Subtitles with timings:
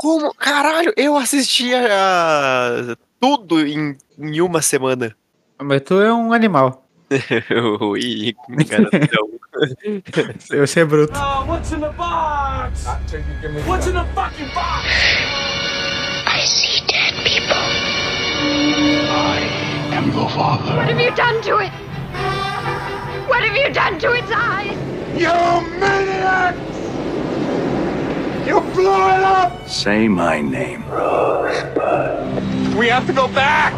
[0.00, 0.32] Como?
[0.32, 5.14] Caralho, eu assistia ah, tudo em, em uma semana.
[5.60, 6.86] Mas tu é um animal.
[7.82, 8.34] Ui,
[8.66, 9.28] garotão.
[10.56, 11.12] Eu sei bruto.
[11.14, 12.86] Oh, what's in the box?
[13.66, 14.86] What's in the fucking box?
[16.26, 17.60] I see dead people.
[19.92, 20.76] am your father.
[20.76, 21.72] What have you done to it?
[23.28, 24.78] What have you done to its eyes?
[25.14, 25.28] You
[25.78, 26.79] maniacs!
[28.50, 29.52] You blew it up!
[29.68, 30.82] Say my name.
[30.90, 32.74] Rosebud.
[32.74, 33.72] We have to go back!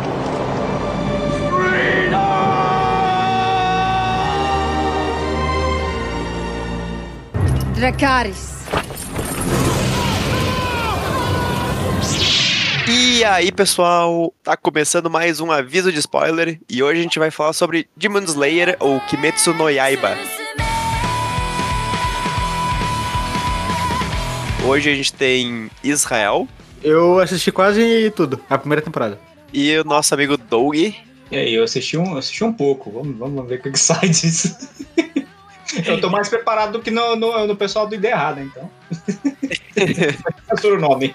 [7.75, 8.53] Dracarys.
[12.89, 17.31] E aí, pessoal, tá começando mais um aviso de spoiler e hoje a gente vai
[17.31, 20.17] falar sobre Demon Slayer ou Kimetsu no Yaiba.
[24.67, 26.47] Hoje a gente tem Israel
[26.83, 29.19] Eu assisti quase tudo, a primeira temporada.
[29.53, 30.75] e o nosso amigo Doug.
[30.77, 30.95] E
[31.31, 32.91] aí, eu assisti um, assisti um pouco.
[32.91, 34.55] Vamos, vamos ver o que, que sai disso.
[35.87, 38.71] eu tô mais preparado do que no, no, no pessoal do Ideia Errada, então.
[40.51, 41.15] Censura o nome.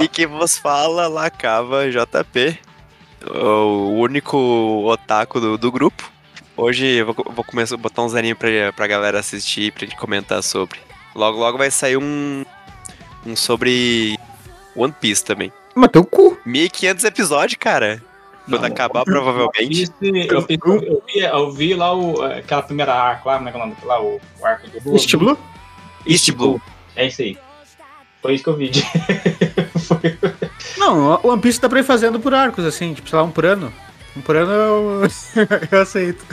[0.00, 2.58] E que vos fala Lacava JP,
[3.30, 4.36] o único
[4.84, 6.10] otaku do, do grupo.
[6.56, 9.96] Hoje eu vou, vou começar a botar uns animes pra, pra galera assistir, pra gente
[9.96, 10.78] comentar sobre.
[11.14, 12.44] Logo, logo vai sair um,
[13.26, 14.18] um sobre
[14.76, 15.52] One Piece também.
[15.74, 16.38] Mas teu cu.
[16.44, 18.02] 1500 episódios, cara.
[18.48, 19.88] Quando Não, acabar, provavelmente.
[20.02, 23.58] Eu, vi- eu, vi, eu vi lá o, aquela primeira arco lá, como é que
[23.58, 23.76] é o nome?
[23.84, 25.38] Lá, o, o arco do East Blue?
[26.04, 26.60] East Blue.
[26.96, 27.38] É isso aí.
[28.20, 28.70] Foi isso que eu vi.
[29.86, 30.18] Foi-
[30.76, 33.30] Não, o One Piece dá pra ir fazendo por arcos, assim, tipo, sei lá, um
[33.30, 33.72] por ano.
[34.16, 35.02] Um por ano eu,
[35.70, 36.24] eu aceito.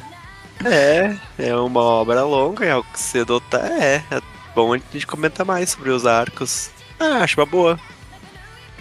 [0.65, 3.59] É, é uma obra longa, é o que cedo tá.
[3.81, 4.21] É, é
[4.55, 6.71] bom a gente comentar mais sobre os arcos.
[6.99, 7.79] Ah, acho uma boa.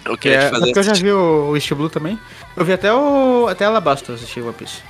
[0.05, 0.65] Eu queria É, te fazer.
[0.67, 2.19] porque eu já vi o, o East Blue também.
[2.57, 3.47] Eu vi até o.
[3.49, 4.83] Até Alabasta eu assisti One Piece.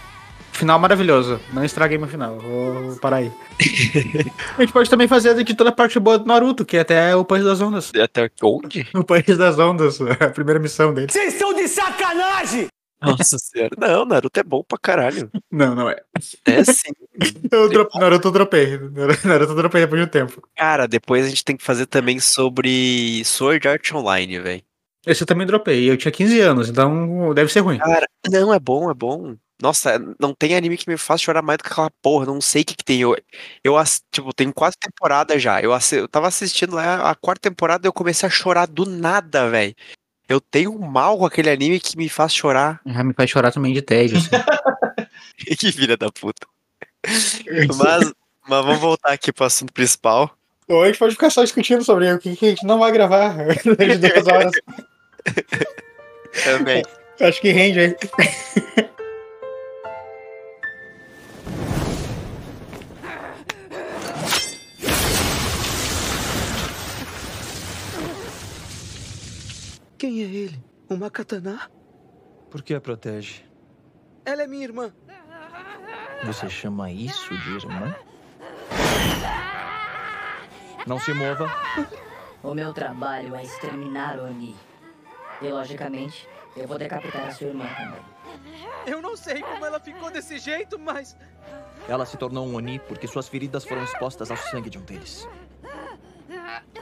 [0.52, 1.38] Final maravilhoso.
[1.52, 2.36] Não estraguei meu final.
[2.38, 3.30] Vou parar aí.
[4.58, 7.14] a gente pode também fazer de toda a parte boa do Naruto, que é até
[7.14, 7.92] o País das Ondas.
[7.94, 8.86] Até onde?
[8.94, 11.08] O País das Ondas, a primeira missão dele.
[11.12, 12.66] Vocês estão de sacanagem!
[13.00, 13.70] Nossa senhora.
[13.78, 15.31] Não, Naruto é bom pra caralho.
[15.50, 15.97] Não, não é.
[16.44, 16.92] É sim.
[17.50, 17.88] Eu dro...
[17.94, 18.78] Naruto eu dropei.
[19.25, 20.42] Naruto eu dropei depois de um tempo.
[20.56, 24.62] Cara, depois a gente tem que fazer também sobre Sword Art Online, velho.
[25.06, 25.91] Esse eu também dropei.
[25.91, 27.78] Eu tinha 15 anos, então deve ser ruim.
[27.78, 29.36] Cara, não, é bom, é bom.
[29.60, 32.26] Nossa, não tem anime que me faça chorar mais do que aquela porra.
[32.26, 33.00] Não sei o que, que tem.
[33.00, 33.16] Eu,
[33.65, 33.75] eu
[34.12, 35.60] tipo, tem quatro temporadas já.
[35.60, 39.48] Eu, eu tava assistindo lá a quarta temporada e eu comecei a chorar do nada,
[39.50, 39.75] velho.
[40.28, 42.81] Eu tenho um mal com aquele anime que me faz chorar.
[42.84, 44.19] Já me faz chorar também de tédio.
[44.19, 44.28] Assim.
[45.56, 46.47] que filha da puta.
[47.78, 48.12] Mas,
[48.47, 50.37] mas vamos voltar aqui pro assunto principal.
[50.69, 52.93] Ou a gente pode ficar só discutindo sobre o que, que a gente não vai
[52.93, 53.34] gravar
[53.65, 54.53] durante duas horas.
[56.45, 56.83] Também.
[57.21, 57.97] Acho que rende aí.
[69.98, 70.62] Quem é ele?
[70.88, 71.69] Uma katana?
[72.48, 73.42] Por que a protege?
[74.25, 74.92] Ela é minha irmã.
[76.22, 77.97] Você chama isso de irmã?
[80.86, 81.50] Não se mova.
[82.44, 84.54] O meu trabalho é exterminar Oni.
[85.42, 88.00] E, logicamente, eu vou decapitar a sua irmã também.
[88.86, 91.16] Eu não sei como ela ficou desse jeito, mas.
[91.88, 95.28] Ela se tornou um Oni porque suas feridas foram expostas ao sangue de um deles.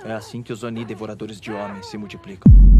[0.04, 2.75] É assim que os Oni devoradores de homens se multiplicam.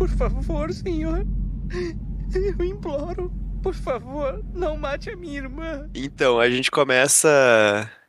[0.00, 1.26] Por favor, senhor.
[2.34, 3.30] Eu imploro.
[3.62, 5.90] Por favor, não mate a minha irmã.
[5.94, 7.28] Então, a gente começa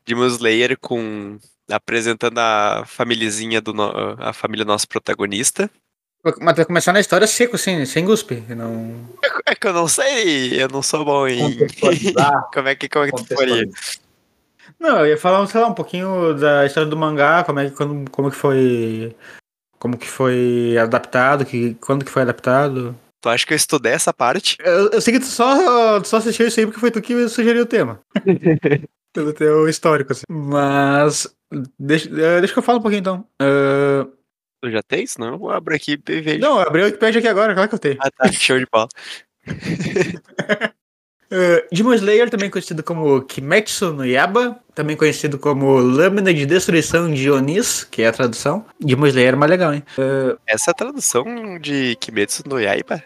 [0.06, 1.38] Demon Slayer com
[1.70, 5.70] apresentando a famíliazinha do no- a família nosso protagonista.
[6.24, 8.42] Mas vai começar na história seco, assim, sem guspe.
[8.56, 8.96] Não...
[9.46, 11.58] É que eu não sei, eu não sou bom em
[12.54, 13.70] como é que como é que tu faria?
[14.80, 17.76] não, eu ia falar, sei lá, um pouquinho da história do mangá, como é que,
[17.76, 19.14] como, como que foi.
[19.82, 22.96] Como que foi adaptado, que, quando que foi adaptado.
[23.20, 24.56] Tu acha que eu estudei essa parte?
[24.60, 27.28] Eu, eu sei que tu só, tu só assistiu isso aí porque foi tu que
[27.28, 28.00] sugeriu o tema.
[29.12, 30.24] Pelo teu histórico, assim.
[30.30, 31.28] Mas.
[31.80, 33.26] Deixa, eh, deixa que eu falo um pouquinho então.
[33.42, 34.06] Eh,
[34.64, 35.08] Tu já tem?
[35.08, 36.40] Senão eu abro aqui e vejo.
[36.40, 37.98] não, eu abri o Wikipedia aqui agora, claro que eu tenho.
[38.00, 38.88] Ah, tá, show de bola.
[41.32, 47.10] Uh, Demon Slayer, também conhecido como Kimetsu no Yaba, também conhecido como Lâmina de Destruição
[47.10, 48.66] de Onis, que é a tradução.
[48.80, 49.84] Demon Slayer é mais legal, hein?
[49.98, 51.24] Uh, Essa é a tradução
[51.60, 53.02] de Kimetsu no Yaiba?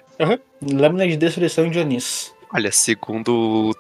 [0.62, 2.34] Lâmina de Destruição de Onis.
[2.52, 3.76] Olha, segundo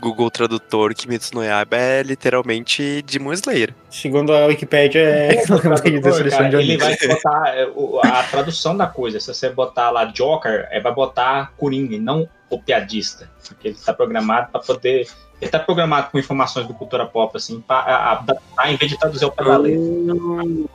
[0.00, 3.74] Google Tradutor, Kimetsu no Yaiba é literalmente Demon Slayer.
[3.90, 5.28] Segundo a Wikipedia, é.
[5.30, 7.68] O tem tradutor, descrição cara, de ele vai botar é,
[8.04, 9.18] a tradução da coisa.
[9.18, 13.30] Se você botar lá Joker, é, vai botar Coringa, e não o piadista.
[13.48, 15.08] Porque ele tá programado para poder.
[15.40, 19.24] Ele tá programado com informações do cultura pop, assim, para adaptar em vez de traduzir
[19.24, 20.70] o pedaleiro.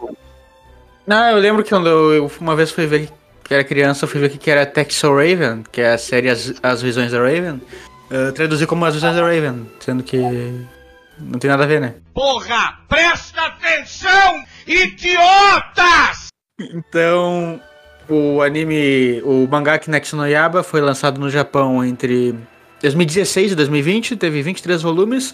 [1.06, 3.09] Não, eu lembro que quando eu, eu uma vez fui ver
[3.44, 5.97] que era criança, eu fui ver o que que era Texel Raven, que é a
[5.97, 7.59] série As, As Visões da Raven.
[8.11, 10.17] Eu traduzi como As Visões da Raven, sendo que
[11.17, 11.95] não tem nada a ver, né?
[12.13, 16.27] Porra, presta atenção, idiotas!
[16.59, 17.61] Então,
[18.09, 22.35] o anime, o mangá Kinexo no Yaba foi lançado no Japão entre
[22.81, 25.33] 2016 e 2020, teve 23 volumes.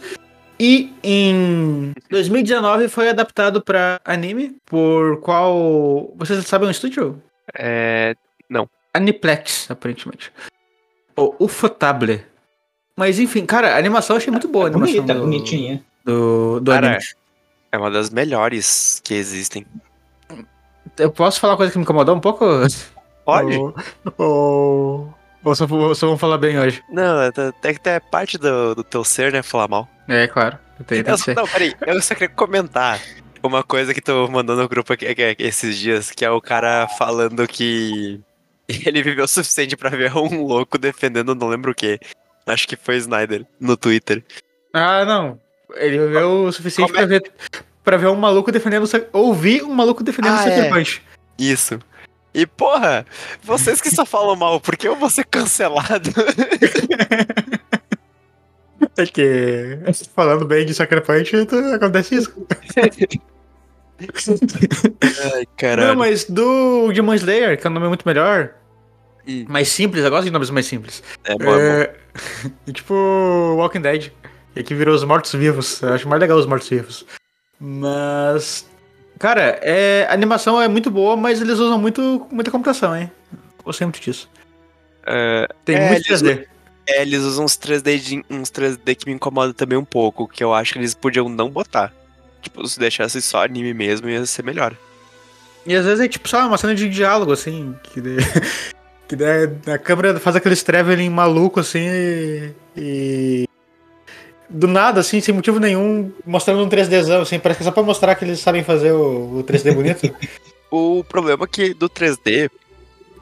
[0.59, 6.13] E em 2019 foi adaptado pra anime, por qual.
[6.15, 7.19] Vocês sabem o estúdio?
[7.57, 8.13] É.
[8.93, 10.31] Aniplex, aparentemente.
[11.15, 12.23] O Ufotable.
[12.97, 14.65] Mas enfim, cara, a animação eu achei muito boa.
[14.65, 15.83] A animação Bonita, do, bonitinha.
[16.03, 17.03] Do, do Cara, anime.
[17.71, 19.65] É uma das melhores que existem.
[20.97, 22.45] Eu posso falar uma coisa que me incomodou um pouco?
[23.23, 23.55] Pode?
[23.57, 23.75] Ou,
[24.17, 25.13] ou,
[25.43, 26.81] ou só, só vamos falar bem hoje?
[26.89, 27.31] Não, é-
[27.63, 29.43] é que é parte do, do teu ser, né?
[29.43, 29.87] Falar mal.
[30.07, 30.57] É, claro.
[30.87, 31.35] Tem, tem Eu que só- ser.
[31.35, 32.99] não, peraí, eu só queria comentar
[33.43, 36.41] uma coisa que tu mandou no grupo aqui, aqui- aqui esses dias, que é o
[36.41, 38.19] cara falando que
[38.67, 41.99] ele viveu o suficiente pra ver um louco defendendo não lembro o quê.
[42.47, 44.23] Acho que foi Snyder, no Twitter.
[44.73, 45.39] Ah, não.
[45.75, 47.31] Ele viu o suficiente Como é- pra ver,
[47.83, 48.85] pra ver um maluco defendendo.
[49.13, 50.69] o Ouvir um maluco defendendo o Ah, Sucker é.
[50.69, 51.01] Punch.
[51.37, 51.77] Isso.
[52.33, 53.05] E porra,
[53.43, 56.09] vocês que só falam mal, por que eu vou ser cancelado?
[58.95, 59.77] É que.
[60.15, 62.33] Falando bem de Sucker Punch, tu- acontece isso.
[63.99, 65.97] Ai, Não, caralho.
[65.97, 68.53] mas do Demon Slayer, que é um nome muito melhor.
[69.27, 69.45] Hum.
[69.49, 71.03] Mais simples, eu gosto de nomes mais simples.
[71.23, 71.93] É bom, é bom.
[72.67, 72.93] É, tipo
[73.57, 74.11] Walking Dead.
[74.53, 75.81] Que aqui virou os mortos-vivos.
[75.83, 77.05] Eu acho mais legal os mortos-vivos.
[77.59, 78.65] Mas.
[79.19, 83.11] Cara, é, a animação é muito boa, mas eles usam muito, muita computação, hein?
[83.63, 84.29] Gostei muito disso.
[85.05, 86.47] É, Tem É, muito eles- 3D.
[86.87, 90.43] É, eles usam uns 3D, de- uns 3D que me incomodam também um pouco, que
[90.43, 91.91] eu acho que eles podiam não botar.
[92.41, 94.73] Tipo, se deixasse só anime mesmo, ia ser melhor.
[95.65, 97.99] E às vezes é tipo só uma cena de diálogo, assim, que,
[99.07, 103.47] que daí a câmera faz aquele traveling maluco, assim, e, e-
[104.49, 107.83] Do nada, assim, sem motivo nenhum, mostrando um 3Dzão, assim, parece que é só pra
[107.83, 110.13] mostrar que eles sabem fazer o, o 3D bonito.
[110.69, 112.49] O problema que do 3D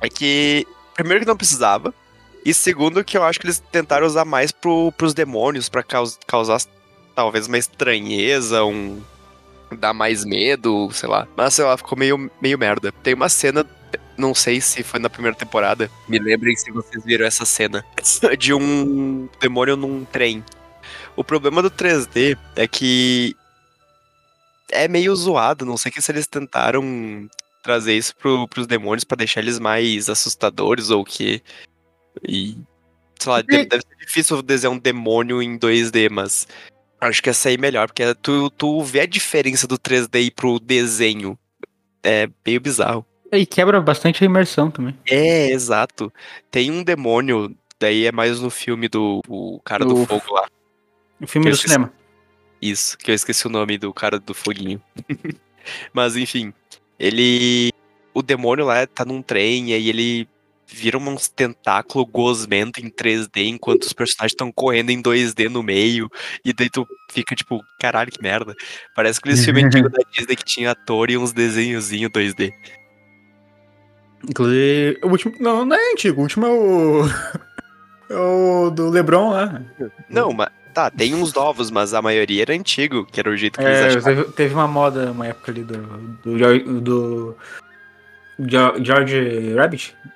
[0.01, 0.65] é que,
[0.95, 1.93] primeiro que não precisava,
[2.43, 6.17] e segundo que eu acho que eles tentaram usar mais pro, pros demônios, pra caus-
[6.25, 6.59] causar
[7.15, 8.99] talvez uma estranheza, um...
[9.77, 11.27] dar mais medo, sei lá.
[11.37, 12.91] Mas, sei lá, ficou meio, meio merda.
[13.03, 13.63] Tem uma cena,
[14.17, 17.85] não sei se foi na primeira temporada, me lembrem se vocês viram essa cena,
[18.37, 20.43] de um demônio num trem.
[21.15, 23.35] O problema do 3D é que
[24.71, 27.29] é meio zoado, não sei que se eles tentaram
[27.65, 31.41] trazer isso pro, pros demônios pra deixar eles mais assustadores ou o quê.
[32.23, 32.55] E.
[33.19, 36.47] Sei lá, deve, deve ser difícil desenhar um demônio em 2D, mas.
[37.01, 41.37] Acho que ia sair melhor, porque tu, tu vê a diferença do 3D pro desenho.
[42.03, 43.05] É meio bizarro.
[43.37, 44.97] E quebra bastante a imersão também.
[45.07, 46.11] É, exato.
[46.51, 50.47] Tem um demônio, daí é mais no filme do o cara do Do- fogo lá.
[51.21, 51.91] O filme do esqueci- cinema.
[52.61, 54.81] Isso, que eu esqueci o nome do cara do foguinho.
[55.93, 56.53] Mas enfim,
[56.99, 57.71] ele.
[58.13, 60.27] O demônio lá tá num trem e aí ele
[60.67, 66.09] vira uns tentáculo gosmento em 3D enquanto os personagens estão correndo em 2D no meio.
[66.43, 68.55] E daí tu fica tipo, caralho, que merda.
[68.95, 72.53] Parece aqueles filmes antigos da Disney que tinha ator e uns desenhozinhos 2D.
[74.29, 75.35] Inclusive, o último.
[75.39, 77.01] Não, não é antigo, o último é o.
[78.07, 79.63] É o do Lebron lá.
[80.07, 80.49] Não, mas.
[80.75, 83.79] Tá, tem uns novos, mas a maioria era antigo, que era o jeito que eles
[83.79, 84.03] É, achavam.
[84.03, 85.77] teve, teve uma moda, uma época ali do.
[86.23, 86.81] Do.
[86.81, 87.35] do,
[88.37, 89.95] George Rabbit?
[89.95, 90.11] Qual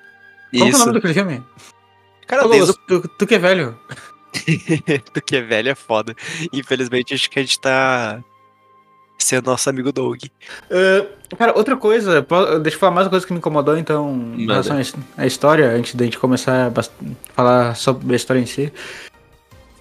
[0.52, 0.78] que é o Isso.
[0.78, 1.42] nome daquele filme?
[2.28, 3.76] Cara, Ô, desde tu, tu que é velho.
[5.12, 6.14] do que é velho é foda.
[6.52, 8.22] Infelizmente, acho que a gente tá
[9.30, 10.24] sendo nosso amigo Doug.
[10.70, 11.06] Ah,
[11.38, 12.26] cara, outra coisa,
[12.60, 14.52] deixa eu falar mais uma coisa que me incomodou, então, em Manda.
[14.54, 16.82] relação à his- à história, antes da gente começar a
[17.34, 18.72] falar sobre a história em si.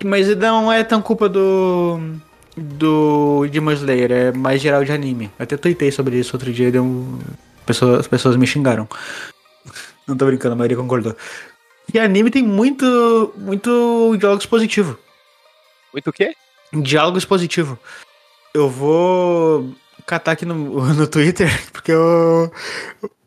[0.03, 1.99] Mas não é tão culpa do.
[2.55, 5.25] do Demon Slayer, é mais geral de anime.
[5.39, 7.19] Eu até tuitei sobre isso outro dia, deu um,
[7.65, 8.87] pessoas, as pessoas me xingaram.
[10.07, 11.15] Não tô brincando, a maioria concordou.
[11.93, 13.33] E anime tem muito.
[13.35, 14.97] muito diálogo expositivo.
[15.93, 16.33] Muito o quê?
[16.71, 17.77] Diálogo expositivo.
[18.53, 19.73] Eu vou
[20.05, 20.55] catar aqui no,
[20.93, 22.51] no Twitter, porque eu,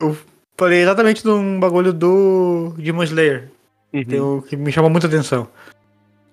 [0.01, 0.17] eu
[0.57, 3.51] falei exatamente de um bagulho do Demon Slayer.
[3.93, 4.39] Uhum.
[4.39, 5.49] O que me chamou muita atenção.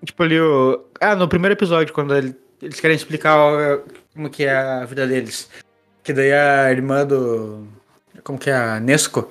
[0.04, 0.86] Tipo ali o.
[1.00, 3.80] Ah, no primeiro episódio, quando ele- eles querem explicar ó,
[4.14, 5.50] como que é a vida deles.
[6.04, 7.68] Que daí a irmã do.
[8.24, 9.30] Como que é a Nesco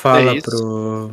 [0.00, 1.12] fala É pro.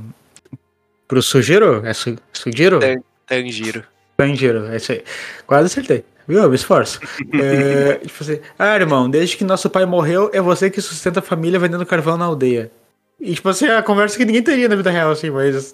[1.07, 1.85] Pro Sujiro?
[1.85, 2.79] É Su, Sujiro?
[3.27, 3.83] Tanjiro.
[4.17, 5.03] Tanjiro, é isso aí.
[5.45, 6.03] Quase acertei.
[6.27, 6.41] Viu?
[6.41, 6.99] Eu me esforço.
[7.33, 11.23] É, tipo assim, ah, irmão, desde que nosso pai morreu, é você que sustenta a
[11.23, 12.71] família vendendo carvão na aldeia.
[13.19, 15.73] E, tipo assim, é a conversa que ninguém teria na vida real, assim, mas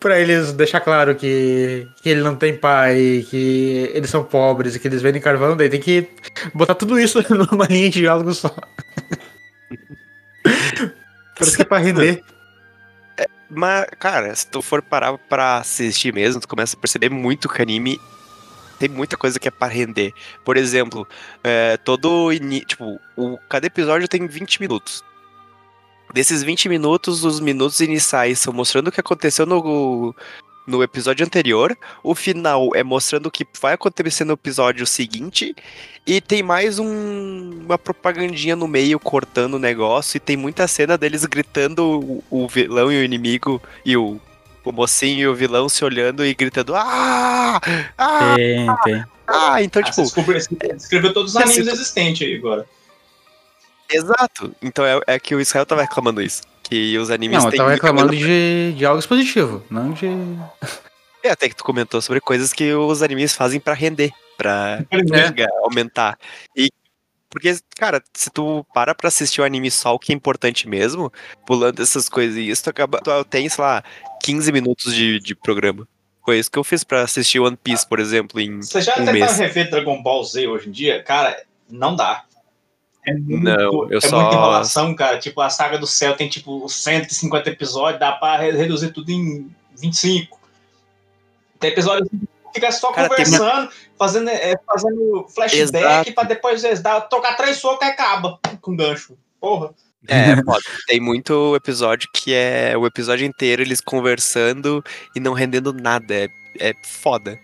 [0.00, 4.78] pra eles deixar claro que, que ele não tem pai, que eles são pobres e
[4.78, 6.08] que eles vendem carvão, daí tem que
[6.54, 8.54] botar tudo isso numa linha de diálogo só.
[11.38, 12.22] Parece que é pra render.
[13.50, 17.60] Mas, cara, se tu for parar pra assistir mesmo, tu começa a perceber muito que
[17.60, 18.00] anime
[18.78, 20.12] tem muita coisa que é pra render.
[20.44, 21.06] Por exemplo,
[21.44, 22.30] é, todo.
[22.66, 25.04] Tipo, o, cada episódio tem 20 minutos.
[26.12, 30.14] Desses 20 minutos, os minutos iniciais são mostrando o que aconteceu no,
[30.66, 31.76] no episódio anterior.
[32.02, 35.54] O final é mostrando o que vai acontecer no episódio seguinte.
[36.06, 40.16] E tem mais um- uma propagandinha no meio cortando o negócio.
[40.16, 43.62] E tem muita cena deles gritando o, o vilão e o inimigo.
[43.84, 44.20] E o,
[44.64, 47.60] o mocinho e o vilão se olhando e gritando: Ah!
[47.96, 48.34] Ah!
[48.36, 49.04] Tem, tem.
[49.26, 49.62] Ah!
[49.62, 50.02] Então, Ah, tipo.
[50.76, 52.66] escreveu todos os animes existentes aí agora.
[53.90, 54.54] Exato.
[54.62, 56.42] Então é, é que o Israel tava reclamando isso.
[56.72, 59.90] Que os animes Não, eu têm tava muita reclamando coisa de, de algo expositivo, não
[59.92, 60.06] de.
[61.22, 65.46] É, até que tu comentou sobre coisas que os animes fazem pra render, pra É.
[65.64, 66.18] aumentar.
[66.56, 66.70] E
[67.28, 71.12] porque, cara, se tu para pra assistir o anime só o que é importante mesmo,
[71.44, 73.84] pulando essas coisas e isso, tu acaba, tu tem, sei lá,
[74.22, 75.86] 15 minutos de, de programa.
[76.24, 79.04] Foi isso que eu fiz pra assistir One Piece, por exemplo, em Você já um
[79.04, 81.02] tentaram rever Dragon Ball Z hoje em dia?
[81.02, 81.36] Cara,
[81.68, 82.24] não dá.
[83.04, 85.18] É muito, Não, eu é só- muita enrolação, cara.
[85.18, 89.50] Tipo, a saga do céu tem tipo 150 episódios, dá pra re- reduzir tudo em
[89.76, 90.38] 25.
[91.58, 92.18] Tem episódio que
[92.54, 96.12] fica só Cara, tem conversando, fazendo, é, fazendo flashback Exato.
[96.14, 99.16] pra depois dar, trocar três socos e acaba com gancho.
[99.40, 99.70] Porra.
[100.08, 100.60] É, foda.
[100.88, 104.82] Tem muito episódio que é o episódio inteiro eles conversando
[105.14, 106.14] e não rendendo nada.
[106.14, 106.28] É,
[106.58, 107.38] é foda.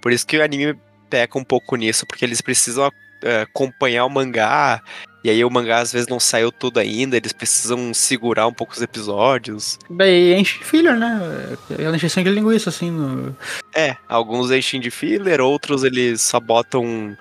[0.00, 0.78] Por isso que o anime
[1.10, 2.90] peca um pouco nisso, porque eles precisam
[3.22, 4.82] é, acompanhar o mangá.
[5.24, 8.72] E aí o mangá às vezes não saiu tudo ainda, eles precisam segurar um pouco
[8.72, 9.78] os episódios.
[9.90, 11.56] Daí enche de filler, né?
[11.76, 12.90] É encheção de linguiça, assim.
[12.90, 13.36] No...
[13.74, 17.16] É, alguns enchem de filler, outros eles só botam.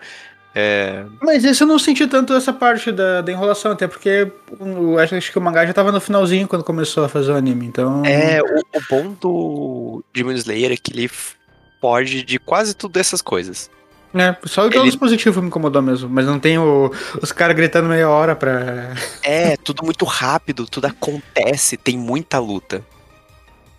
[0.53, 4.99] é, Mas esse eu não senti tanto essa parte da, da enrolação, até porque eu
[4.99, 7.65] acho, acho que o mangá já tava no finalzinho quando começou a fazer o anime,
[7.65, 8.05] então.
[8.05, 11.09] É, o, o bom do Demon Slayer é que ele
[11.81, 13.69] foge de quase tudo essas coisas.
[14.19, 14.97] É, só o Ele- ele...
[14.97, 18.93] positivo me incomodou mesmo, mas não tem o- os caras gritando meia hora pra.
[19.23, 22.83] É, tudo muito rápido, tudo acontece, tem muita luta.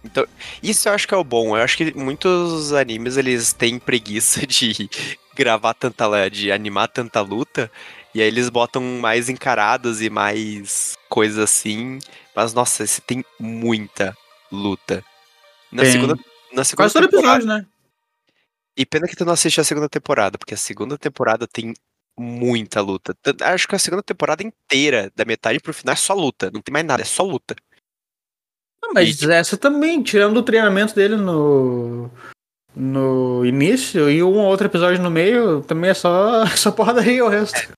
[0.05, 0.25] Então,
[0.63, 1.57] isso eu acho que é o bom.
[1.57, 4.89] Eu acho que muitos animes eles têm preguiça de
[5.35, 7.71] gravar tanta, de animar tanta luta,
[8.15, 11.99] e aí eles botam mais encaradas e mais coisas assim.
[12.35, 14.17] Mas nossa, esse tem muita
[14.51, 15.05] luta.
[15.71, 15.93] Na Tem.
[15.93, 16.15] segunda,
[16.53, 17.67] na segunda Quase todo episódio, né?
[18.79, 21.75] E pena que tu não assiste a segunda temporada, porque a segunda temporada tem
[22.17, 23.13] muita luta.
[23.43, 26.49] Acho que a segunda temporada inteira, da metade pro final, é só luta.
[26.53, 27.57] Não tem mais nada, é só luta.
[28.85, 32.09] Ah, Mas essa também, tirando o treinamento dele no.
[32.77, 37.29] No início e um ou outro episódio no meio, também é só, só porradaria o
[37.29, 37.73] resto.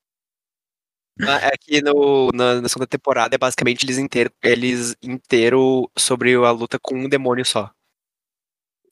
[1.52, 6.78] Aqui no, na, na segunda temporada é basicamente eles inteiro, eles inteiro sobre a luta
[6.78, 7.70] com um demônio só.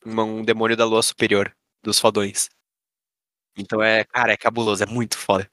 [0.07, 2.49] Um demônio da lua superior, dos fodões.
[3.57, 5.49] Então é, cara, é cabuloso, é muito foda.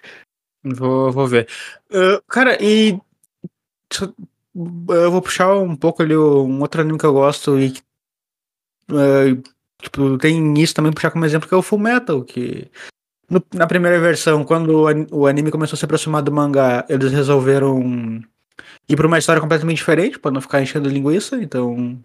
[0.64, 1.48] Vou, vou ver.
[1.92, 3.00] Ah, cara, e.
[3.92, 4.12] só-
[4.90, 7.74] Eu vou puxar um pouco ali um outro anime que eu gosto e.
[8.90, 9.42] ah,
[9.82, 12.70] tipo, tem isso também puxar como exemplo, que é o Full Metal, que.
[13.30, 17.12] no- na primeira versão, quando o o anime começou a se aproximar do mangá, eles
[17.12, 18.22] resolveram
[18.90, 22.00] ir pra uma história completamente diferente, pra não ficar enchendo linguiça, então.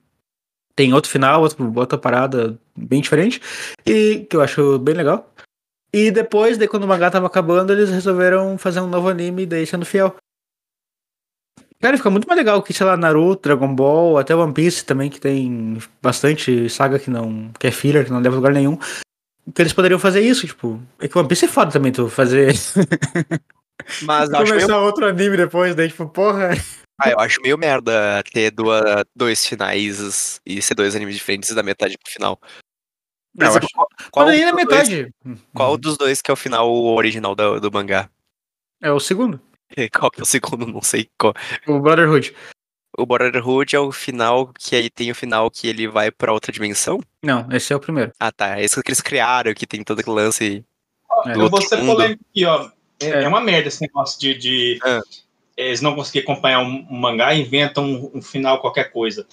[0.80, 3.38] Tem outro final, outro, outra parada bem diferente,
[3.84, 5.30] e que eu acho bem legal.
[5.92, 9.66] E depois, daí quando o mangá tava acabando, eles resolveram fazer um novo anime, daí
[9.66, 10.16] sendo fiel.
[11.82, 15.10] Cara, fica muito mais legal que, sei lá, Naruto, Dragon Ball, até One Piece também,
[15.10, 17.50] que tem bastante saga que não.
[17.58, 18.78] que é filler, que não leva a lugar nenhum.
[19.54, 20.80] Que eles poderiam fazer isso, tipo.
[20.99, 22.54] É que One Piece é foda também, tu fazer.
[24.04, 26.52] Mas eu acho, Começar meio, outro anime depois, daí, tipo, porra.
[27.02, 31.62] Ah, eu acho meio merda ter duas, dois finais e ser dois animes diferentes da
[31.62, 32.37] metade pro final.
[32.37, 35.14] Por Eu exemplo, acho- qual, aí na dos dois- metade.
[35.54, 38.11] Qual dos dois que é o final original do, do mangá?
[38.83, 39.40] É o segundo.
[39.92, 40.66] Qual que é o segundo?
[40.66, 41.33] Não sei qual.
[41.69, 42.35] O Brotherhood.
[42.99, 46.50] O Brotherhood é o final que aí tem o final que ele vai pra outra
[46.50, 46.99] dimensão?
[47.23, 48.11] Não, esse é o primeiro.
[48.19, 48.59] Ah, tá.
[48.59, 50.64] É isso que eles criaram, que tem todo aquele lance.
[51.26, 51.33] É.
[51.35, 51.92] do Eu vou ser mundo.
[51.97, 52.69] polêmico aqui, ó.
[53.00, 53.23] É, É.
[53.23, 55.00] é uma merda esse negócio de, de Ah.
[55.57, 59.26] Eles não conseguirem acompanhar um, um mangá e inventam um, um final qualquer coisa.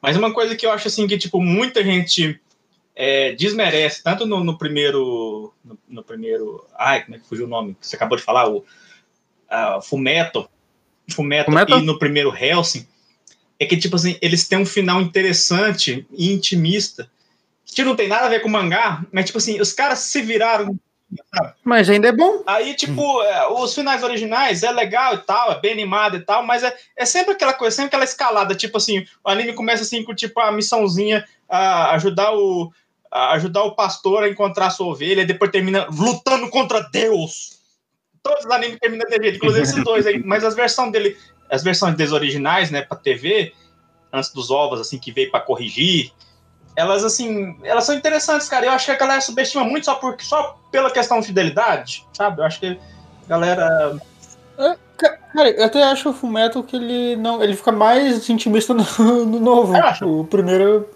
[0.00, 2.40] Mas uma coisa que eu acho assim que tipo muita gente
[2.94, 7.48] é, desmerece tanto no, no primeiro no, no primeiro, ai como é que fugiu o
[7.48, 8.64] nome que você acabou de falar o
[9.48, 10.48] ah, Fumeto,
[11.10, 11.78] Fumeto, Fullmetal?
[11.78, 12.86] e no primeiro Helsing
[13.58, 17.10] é que tipo assim eles têm um final interessante e intimista
[17.64, 20.20] que não tem nada a ver com o mangá, mas tipo assim os caras se
[20.20, 20.78] viraram
[21.64, 22.42] Mas ainda é bom.
[22.46, 26.42] Aí, tipo, é, os finais originais é legal e tal, é bem animado e tal,
[26.42, 30.02] mas é, é sempre aquela coisa, sempre aquela escalada, tipo assim, o anime começa assim
[30.02, 32.72] com tipo a missãozinha a ajudar o
[33.10, 37.58] a ajudar o pastor a encontrar a sua ovelha, e depois termina lutando contra Deus.
[38.22, 41.18] Todos os animes terminam desse inclusive esses dois aí, mas as versões dele,
[41.50, 43.52] as versões deles originais, né, pra TV,
[44.10, 46.10] antes dos ovos, assim, que veio pra corrigir,
[46.76, 48.66] elas, assim, elas são interessantes, cara.
[48.66, 52.40] Eu acho que a galera subestima muito só, por, só pela questão de fidelidade, sabe?
[52.40, 52.66] Eu acho que
[53.26, 54.00] a galera.
[55.34, 57.42] Cara, eu até acho o Fullmetal que ele não.
[57.42, 58.84] Ele fica mais intimista no,
[59.24, 59.72] no novo.
[60.02, 60.88] O primeiro.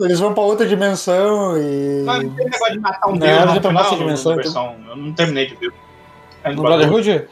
[0.00, 2.02] Eles vão pra outra dimensão e.
[2.04, 4.76] Não, não tem negócio de matar um Não, deus não essa no- dimensão, então.
[4.88, 5.72] Eu não terminei de ver.
[6.42, 7.28] É No Brotherhood?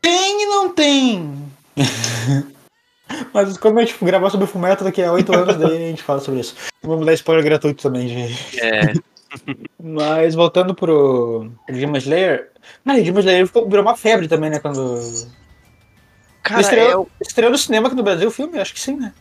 [0.00, 1.48] Tem e não tem.
[3.32, 6.02] Mas quando a gente gravar sobre o Fullmetal daqui a 8 anos, daí a gente
[6.02, 6.54] fala sobre isso.
[6.82, 8.60] Vamos dar spoiler gratuito também, gente.
[8.60, 8.92] É.
[9.82, 12.50] Mas voltando pro Demon Slayer.
[12.86, 14.58] Cara, Demon Slayer ficou- virou uma febre também, né?
[14.58, 15.00] Quando.
[16.42, 18.58] Cara, estreou, eu estreou no cinema aqui no Brasil o filme?
[18.58, 19.12] Acho que sim, né?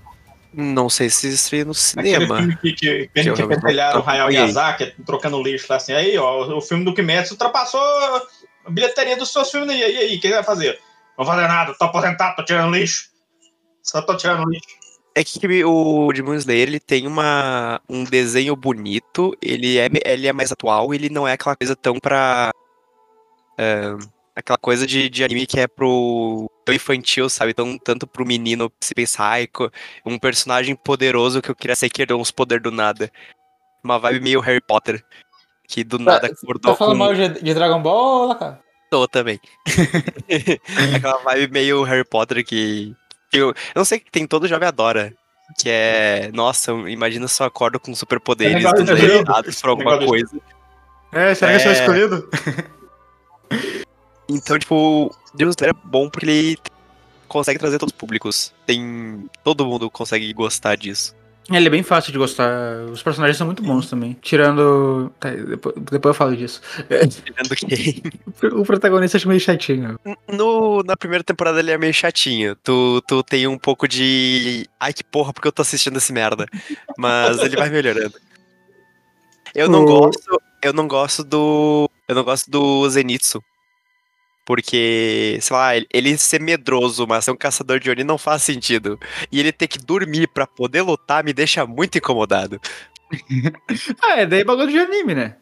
[0.56, 2.38] não sei se estreia no Aquele cinema.
[2.38, 4.28] filme que, que, que a Que pentelharam o Hayao.
[4.28, 5.94] Miyazaki, trocando lixo lá assim.
[5.94, 9.80] Aí, ó, o filme do Kimetsu ultrapassou a bilheteria dos seus filmes aí.
[9.80, 10.78] E aí, o que vai fazer?
[11.18, 13.10] Não vou fazer nada, tô aposentado, tô tirando lixo.
[13.84, 14.84] Só tô tirando lixo.
[15.16, 20.34] É que o Demon Slayer ele tem uma, um desenho bonito, ele é, ele é
[20.34, 22.52] mais atual, ele não é aquela coisa tão pra.
[23.56, 23.96] é,
[24.36, 27.52] aquela coisa de, de anime que é pro tão infantil, sabe?
[27.52, 29.38] Então, tanto pro menino se pensar,
[30.04, 33.12] um personagem poderoso que eu queria ser que herdou uns poder do nada.
[33.84, 35.04] Uma vibe meio Harry Potter.
[35.68, 38.62] Que do nada acordou Tá falando com mal de, de Dragon Ball, cara?
[38.90, 39.40] Tô também.
[40.96, 42.96] Aquela vibe meio Harry Potter que.
[43.34, 45.14] Eu, eu não sei que tem todo jovem adora.
[45.60, 46.32] Que é.
[46.34, 48.72] Nossa, imagina se eu acordo com superpoderes É
[49.62, 50.40] por alguma de- coisa.
[51.12, 51.74] É, será que eu sou É.
[51.80, 52.30] escolhido?
[54.30, 56.58] Então, tipo, Demon Slayer é bom porque ele
[57.28, 58.54] consegue trazer todos os públicos.
[58.66, 59.30] Tem.
[59.44, 61.14] Todo mundo consegue gostar disso.
[61.52, 62.84] Ele é bem fácil de gostar.
[62.92, 64.16] Os personagens são muito bons também.
[64.22, 65.12] Tirando.
[65.20, 66.62] tá, depois, depois eu falo disso.
[66.88, 68.04] Tirando que.
[68.56, 70.00] O protagonista acho meio chatinho.
[70.28, 72.56] No, na primeira temporada ele é meio chatinho.
[72.64, 74.68] Tu, tu tem um pouco de.
[74.80, 76.46] Ai, que porra, porque eu tô assistindo esse merda.
[76.98, 78.16] Mas ele vai melhorando.
[79.54, 80.42] Eu não O- gosto.
[80.62, 81.90] Eu não gosto do.
[82.08, 83.44] Eu não gosto do Zenitsu.
[84.46, 89.00] Porque, sei lá, ele- ser medroso, mas ser um caçador de Oni não faz sentido.
[89.32, 92.60] E ele ter que dormir pra poder lutar me deixa muito incomodado.
[94.02, 95.36] Ah, é daí bagulho de anime, né?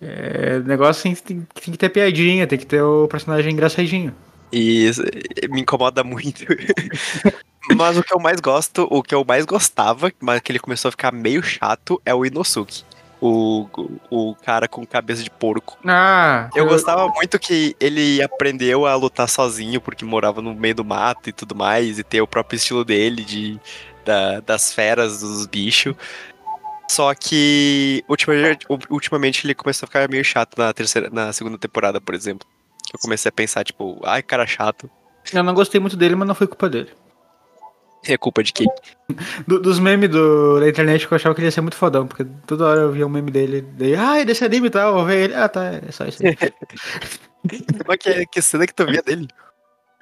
[0.00, 4.14] É, negócio assim, tem, tem que ter piadinha, tem que ter o personagem engraçadinho.
[4.52, 5.02] E isso,
[5.50, 6.44] me incomoda muito.
[7.76, 10.88] Mas o que eu mais gosto, o que eu mais gostava, mas que ele começou
[10.88, 12.82] a ficar meio chato, é o Inosuke.
[13.20, 13.68] O,
[14.10, 15.76] o, cara com cabeça de porco.
[15.84, 20.84] Ah, Eu gostava muito que ele aprendeu a lutar sozinho, porque morava no meio do
[20.84, 23.60] mato e tudo mais, e ter o próprio estilo dele, de,
[24.04, 25.96] da- das feras, dos bichos.
[26.88, 32.00] Só que ultimamente, ultimamente ele começou a ficar meio chato na, terceira, na segunda temporada,
[32.00, 32.46] por exemplo.
[32.92, 34.88] Eu comecei a pensar, tipo, ai, cara chato.
[35.32, 36.90] Eu não gostei muito dele, mas não foi culpa dele.
[38.06, 38.66] É culpa de quem?
[39.46, 42.06] Do- dos memes do, da internet que eu achava que ele ia ser muito fodão,
[42.06, 45.04] porque toda hora eu via um meme dele, daí, ah, desse anime e tal, eu
[45.04, 46.36] ver ele, ah, tá, é só isso aí.
[47.86, 49.26] Mas que, que cena que tu via dele?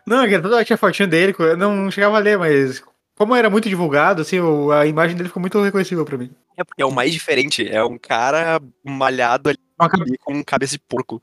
[0.06, 2.82] não, é que toda hora tinha fotinho dele, eu não chegava a ler, mas
[3.16, 4.38] como era muito divulgado, assim,
[4.72, 6.30] a imagem dele ficou muito reconhecível pra mim.
[6.56, 7.66] É porque é o mais diferente.
[7.68, 11.20] É um cara malhado ali cabe- com cabeça de porco.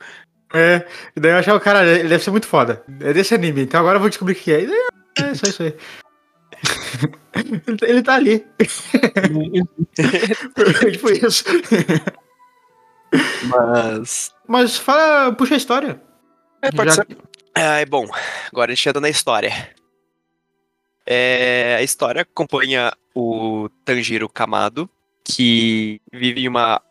[0.53, 2.83] É, e daí eu achava, cara, ele deve ser muito foda.
[2.99, 4.65] É desse anime, então agora eu vou descobrir o que é.
[4.65, 4.77] Daí,
[5.31, 5.75] É só isso aí.
[7.81, 8.45] ele, tá- ali.
[10.91, 11.43] tipo isso.
[13.47, 14.33] Mas.
[14.47, 16.01] Mas fala, puxa a história.
[16.61, 17.85] É, pode Já- ser.
[17.87, 18.07] Bom,
[18.51, 19.69] agora a gente entra na história.
[21.05, 24.89] É, a história acompanha o Tanjiro Kamado,
[25.23, 26.81] que vive em uma,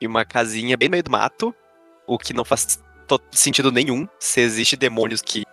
[0.00, 1.54] em uma casinha bem no meio do mato,
[2.06, 2.78] o que não faz
[3.32, 5.44] sentido nenhum se existe demônios que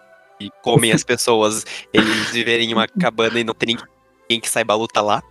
[0.46, 4.74] e comem as pessoas, eles viverem em uma cabana e não tem ninguém que saiba
[4.76, 5.24] lutar lá.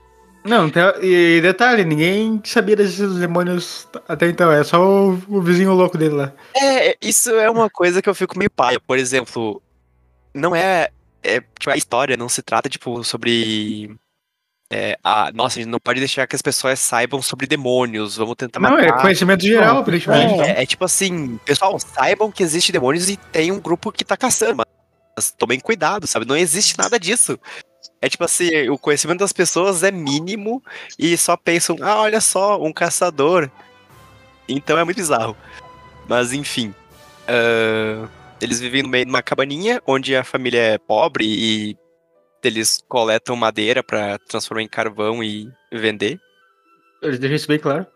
[0.43, 0.71] Não,
[1.03, 6.15] e detalhe, ninguém sabia desses demônios até então, é só o, o vizinho louco dele
[6.15, 6.33] lá.
[6.57, 8.81] É, isso é uma coisa que eu fico meio paia.
[8.81, 9.61] Por exemplo,
[10.35, 10.89] não é,
[11.23, 13.95] é tipo, a história não se trata, tipo, sobre
[14.73, 18.37] é, a, nossa, a gente não pode deixar que as pessoas saibam sobre demônios, vamos
[18.37, 18.87] tentar Não, matar.
[18.87, 20.41] é conhecimento geral, aparentemente.
[20.43, 24.17] É, é tipo assim, pessoal, saibam que existe demônios e tem um grupo que tá
[24.17, 24.67] caçando, mas
[25.31, 26.27] tomem cuidado, sabe?
[26.27, 27.39] Não existe nada disso.
[28.01, 30.63] É tipo assim, o conhecimento das pessoas é mínimo
[30.99, 33.51] e só pensam, ah, olha só, um caçador.
[34.49, 35.37] Então é muito bizarro.
[36.09, 36.75] Mas enfim.
[37.29, 38.09] ah,
[38.41, 41.77] eles vivem no meio de uma cabaninha onde a família é pobre e
[42.43, 46.19] eles coletam madeira pra transformar em carvão e vender.
[47.03, 47.87] Eles deixam isso bem claro.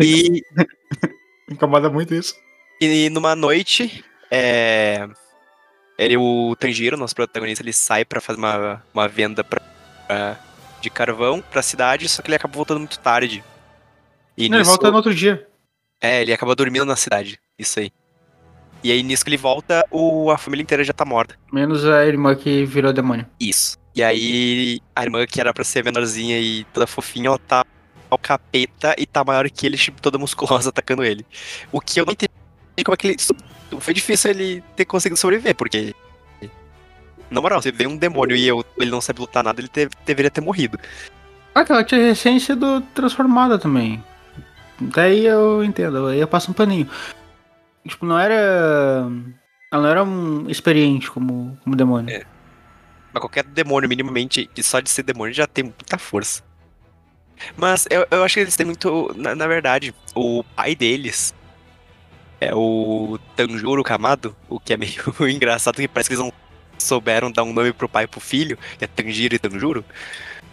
[0.00, 0.42] E,
[1.50, 2.34] Incomoda muito isso.
[2.80, 5.08] e numa noite, é,
[5.98, 9.60] ele, o Tanjiro, nosso protagonista, ele sai pra fazer uma, uma venda pra,
[10.06, 10.38] pra-
[10.80, 13.42] de carvão pra cidade, só que ele acaba voltando muito tarde.
[14.36, 15.46] E Não, ele nisso- volta no outro dia.
[16.00, 17.40] É, ele acaba dormindo na cidade.
[17.58, 17.90] Isso aí.
[18.84, 21.34] E aí, nisso que ele volta, o, a família inteira já tá morta.
[21.52, 23.26] Menos a irmã que virou demônio.
[23.40, 23.76] Isso.
[23.92, 27.66] E aí, a irmã, que era pra ser menorzinha e toda fofinha, ela tá
[28.08, 31.26] ao capeta e tá maior que ele, tipo, toda musculosa atacando ele.
[31.72, 32.30] O que eu não entendi
[32.84, 33.16] como é que ele.
[33.80, 35.94] Foi difícil ele ter conseguido sobreviver, porque.
[37.30, 39.90] Na moral, você vê um demônio e eu- ele não sabe lutar nada, ele te-
[40.06, 40.78] deveria ter morrido.
[41.54, 44.02] Ah, que ela tinha recém sido transformada também.
[44.80, 46.88] Daí eu entendo, aí eu passo um paninho.
[47.86, 49.06] Tipo, não era.
[49.70, 52.14] Ela não era um experiente como, como demônio.
[52.14, 52.24] É.
[53.12, 56.42] Mas qualquer demônio, minimamente, que só de ser demônio já tem muita força.
[57.56, 59.12] Mas eu, eu acho que eles têm muito.
[59.16, 61.34] Na, na verdade, o pai deles
[62.40, 66.32] é o Tanjuro Kamado, o que é meio engraçado, que parece que eles não
[66.78, 69.84] souberam dar um nome pro pai e pro filho, que é Tanjiro e Tanjuro.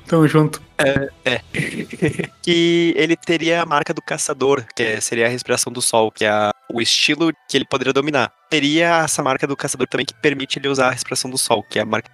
[0.08, 0.62] Tamo junto.
[0.78, 1.41] É.
[2.41, 6.26] que ele teria a marca do caçador, que é- seria a respiração do sol, que
[6.26, 8.32] é o estilo que ele poderia dominar.
[8.50, 11.80] Teria essa marca do caçador também que permite ele usar a respiração do sol, que
[11.80, 12.10] é a marca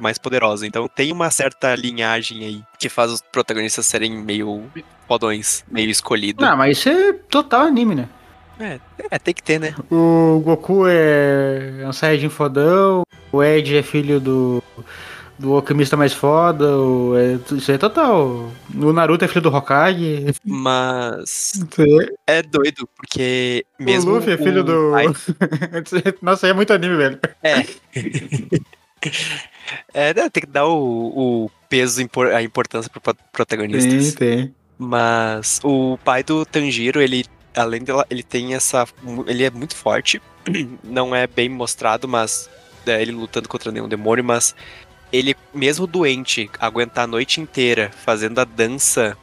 [0.00, 0.66] mais poderosa.
[0.66, 4.64] Então tem uma certa linhagem aí que faz os protagonistas serem meio
[5.06, 6.44] fodões, meio escolhidos.
[6.44, 8.08] Não, mas isso é total anime, né?
[8.58, 8.78] É,
[9.10, 9.74] é, tem que ter, né?
[9.90, 14.62] O Goku é um Saiyajin fodão, o Ed é filho do,
[15.38, 18.50] do alquimista mais foda, o, é, isso é total.
[18.74, 20.34] O Naruto é filho do Hokage.
[20.44, 22.08] Mas aí.
[22.26, 24.92] é doido, porque mesmo o Luffy é filho o do.
[26.22, 27.18] Nossa, aí é muito anime, velho.
[27.42, 27.64] É.
[30.12, 32.00] é, tem que dar o, o peso,
[32.32, 34.14] a importância pro pro- protagonistas.
[34.14, 34.54] Tem, tem.
[34.78, 38.86] Mas o pai do Tanjiro, ele, além dela, ele tem essa.
[39.26, 40.20] Ele é muito forte.
[40.82, 42.50] Não é bem mostrado, mas.
[42.86, 44.54] É, ele lutando contra nenhum demônio, mas
[45.10, 49.16] ele, mesmo doente, aguentar a noite inteira fazendo a dança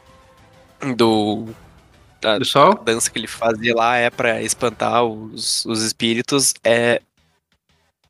[0.96, 1.48] do.
[2.24, 2.72] A, Do sol?
[2.72, 6.54] a dança que ele fazia lá é pra espantar os, os espíritos.
[6.64, 7.00] É.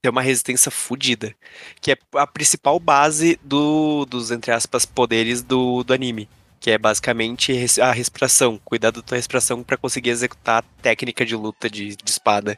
[0.00, 1.34] Tem uma resistência fodida.
[1.80, 6.28] Que é a principal base do, dos, entre aspas, poderes do, do anime.
[6.62, 8.58] Que é basicamente a respiração.
[8.64, 12.56] Cuidar da tua respiração pra conseguir executar a técnica de luta de, de espada.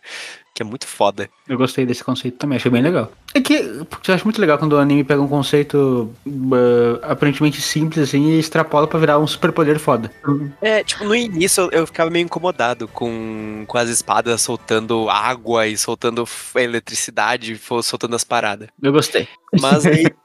[0.55, 1.29] Que é muito foda.
[1.49, 3.11] Eu gostei desse conceito também, achei bem legal.
[3.35, 3.59] É que
[3.91, 8.27] porque eu acho muito legal quando o anime pega um conceito ah, aparentemente simples assim
[8.29, 10.13] e extrapola pra virar um superpoder foda.
[10.61, 15.77] É, tipo, no início eu, ficava meio incomodado com, com as espadas soltando água e
[15.79, 18.69] soltando eletricidade, soltando as paradas.
[18.81, 19.27] Eu gostei.
[19.61, 20.05] Mas aí.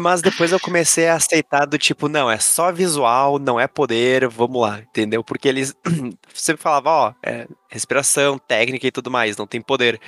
[0.00, 4.26] Mas depois eu comecei a aceitar do tipo, não, é só visual, não é poder,
[4.26, 5.22] vamos lá, entendeu?
[5.22, 5.74] Porque eles
[6.32, 10.00] sempre falavam, ó, é respiração, técnica e tudo mais, não tem poder.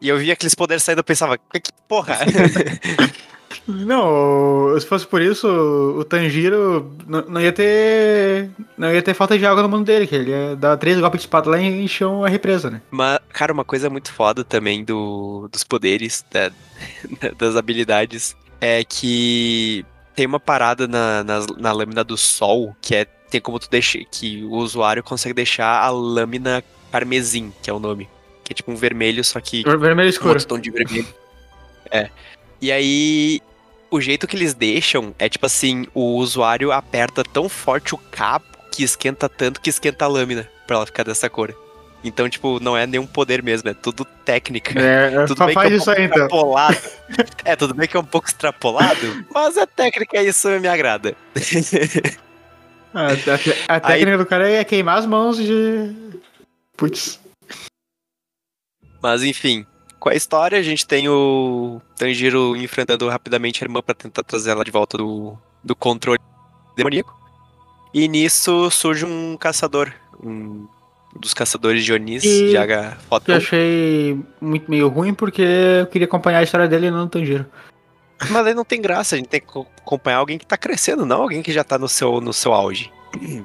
[0.00, 2.18] E eu via aqueles poderes saindo, eu pensava, que, que porra?
[3.68, 8.50] Não, se fosse por isso, o Tanjiro não, não ia ter.
[8.76, 11.20] Não ia ter falta de água no mundo dele, que ele ia dar três golpes
[11.20, 12.80] de espada lá e encheu a represa, né?
[12.90, 16.50] Mas, cara, uma coisa muito foda também do, dos poderes, da-
[17.38, 23.04] das habilidades, é que tem uma parada na, na, na lâmina do sol que é
[23.04, 27.78] tem como tu deixar que o usuário consegue deixar a lâmina carmesim, que é o
[27.78, 28.08] nome,
[28.44, 30.30] que é tipo um vermelho só que Vermelho um escuro.
[30.30, 31.08] outro tom de vermelho.
[31.90, 32.08] É.
[32.60, 33.40] E aí
[33.90, 38.44] o jeito que eles deixam é tipo assim, o usuário aperta tão forte o cabo
[38.70, 41.54] que esquenta tanto que esquenta a lâmina pra ela ficar dessa cor.
[42.04, 44.78] Então, tipo, não é nenhum poder mesmo, é tudo técnica.
[44.80, 46.22] É, Tudo só bem que é um isso pouco aí então.
[46.24, 46.76] extrapolado.
[47.44, 51.14] É, tudo bem que é um pouco extrapolado, mas a técnica isso me agrada.
[52.94, 55.94] Ah, A, a- a técnica do cara é queimar as mãos de.
[56.76, 57.20] Putz.
[59.02, 59.66] Mas enfim,
[59.98, 64.50] com a história, a gente tem o Tanjiro enfrentando rapidamente a irmã pra tentar trazer
[64.50, 66.18] ela de volta do, do controle
[66.76, 67.16] demoníaco.
[67.94, 70.66] E nisso surge um caçador, um
[71.18, 73.30] dos caçadores de Onis, E- de H Foto.
[73.30, 75.42] eu achei muito meio ruim porque
[75.80, 77.46] eu queria acompanhar a história dele e não no Tanjiro.
[78.30, 81.04] Mas aí não tem graça, a gente tem que co- acompanhar alguém que tá crescendo,
[81.04, 82.90] não alguém que já tá no seu, no seu auge.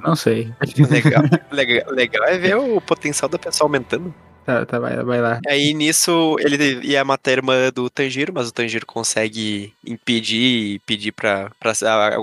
[0.03, 0.49] Não sei.
[0.89, 4.13] Legal, legal, legal é ver o potencial da pessoa aumentando.
[4.47, 5.41] Tá, tá, vai, vai lá.
[5.45, 10.79] Aí nisso ele ia matar a irmã do Tanjiro, mas o Tanjiro consegue impedir e
[10.85, 11.73] pedir pra, pra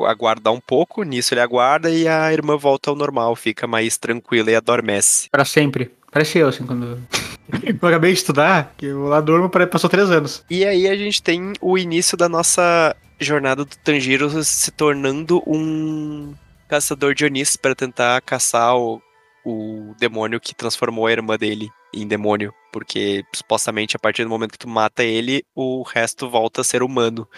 [0.08, 1.02] aguardar um pouco.
[1.02, 5.28] Nisso ele aguarda e a irmã volta ao normal, fica mais tranquila e adormece.
[5.30, 5.90] Pra sempre.
[6.10, 6.98] Parece eu, assim, quando.
[7.62, 10.42] eu acabei de estudar, que eu lá durmo, passou três anos.
[10.48, 16.32] E aí a gente tem o início da nossa jornada do Tanjiro se tornando um
[16.70, 19.02] caçador de Onis para tentar caçar o,
[19.44, 22.52] o demônio que transformou a irmã dele em demônio.
[22.72, 26.82] Porque supostamente a partir do momento que tu mata ele, o resto volta a ser
[26.82, 27.28] humano.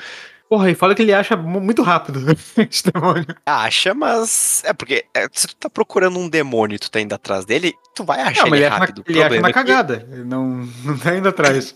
[0.49, 2.21] Porra, e fala que ele acha mu- muito rápido
[2.57, 3.27] esse demônio.
[3.45, 4.63] Acha, mas.
[4.65, 7.75] É porque é, se tu tá procurando um demônio e tu tá indo atrás dele,
[7.95, 8.99] tu vai achar Não, ele, ele acha, na, rápido.
[9.01, 10.09] O ele acha na é que- cagada.
[10.11, 11.75] Ele não, não tá indo atrás.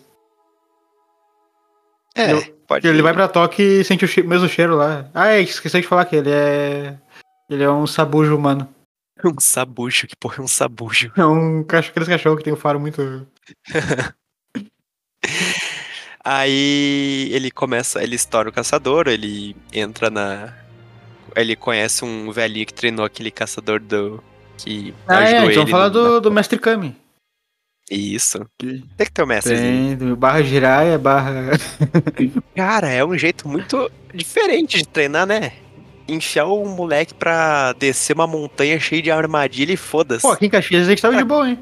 [2.14, 5.08] É, Eu- pode ele vai pra toque e sente o che- mesmo cheiro lá.
[5.14, 6.96] Ah, é, esqueci de falar que ele é.
[7.48, 8.68] Ele é um sabujo humano.
[9.36, 11.10] Um sabucho, que porra é um sabucho?
[11.16, 13.26] É um cachorro, aqueles cachorros que tem um faro muito.
[16.24, 20.54] Aí ele começa, ele estoura o caçador, ele entra na.
[21.34, 24.22] Ele conhece um velhinho que treinou aquele caçador do.
[24.58, 25.70] Que Ah, é, ajudou então ele.
[25.70, 26.94] fala do, do Mestre Kami.
[27.90, 28.46] Isso.
[28.58, 29.56] Tem que ter o mestre.
[29.56, 31.50] Tem do barra giraia, barra.
[32.54, 35.52] Cara, é um jeito muito diferente de treinar, né?
[36.10, 40.22] Enfiar um moleque pra descer uma montanha cheia de armadilha e foda-se.
[40.22, 41.58] Pô, aqui em Caxias a gente tava de boa, hein?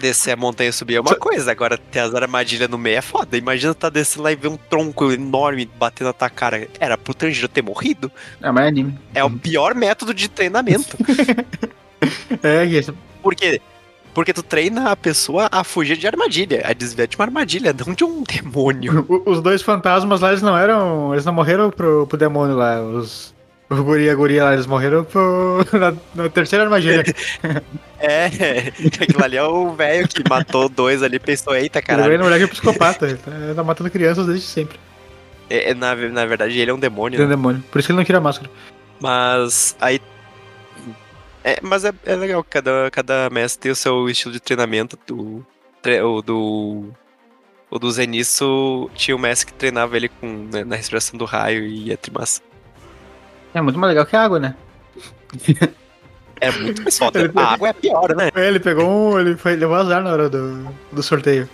[0.00, 3.00] Descer a montanha e subir é uma coisa, agora ter as armadilhas no meio é
[3.00, 3.36] foda.
[3.36, 6.68] Imagina tá descendo lá e ver um tronco enorme batendo na tua cara.
[6.78, 8.10] Era pro Tanjiro ter morrido.
[8.40, 8.98] Ah, mas é anime.
[9.14, 10.96] É o pior método de treinamento.
[12.44, 12.94] É, e esse.
[14.14, 17.94] Porque tu treina a pessoa a fugir de armadilha, a desviar de uma armadilha, não
[17.94, 19.04] de um demônio.
[19.08, 21.12] o- Os dois fantasmas lá, eles não eram.
[21.14, 22.80] Eles não morreram pro, pro demônio lá.
[22.82, 23.36] Os.
[23.70, 27.04] O guri e a guria lá, eles morreram pro, na, na terceira armadilha.
[28.00, 32.06] É, aquilo ali é o velho que matou dois ali, pensou, eita Ele caralho.
[32.08, 33.06] veio, na verdade, é psicopata.
[33.06, 34.78] Ele tá, ele tá matando crianças desde sempre.
[35.50, 37.16] É, é, na, na verdade, ele é um demônio.
[37.16, 37.34] Ele é né?
[37.34, 37.64] um demônio.
[37.72, 38.48] Por isso que ele não tira a máscara.
[39.00, 40.00] Mas aí.
[41.48, 44.98] É, mas é, é legal, cada, cada mestre tem o seu estilo de treinamento.
[45.06, 45.46] Do,
[45.80, 46.90] tre- o do.
[47.70, 51.66] O do Zeniço tinha o mestre que treinava ele com, né, na respiração do raio
[51.66, 52.40] e a trimassa.
[53.54, 54.54] É muito mais legal que a água, né?
[56.40, 57.18] É muito mais foda.
[57.18, 58.30] Ele- A água é pior, né?
[58.32, 59.18] É, ele pegou um.
[59.18, 61.48] Ele foi, levou azar na hora do, do sorteio.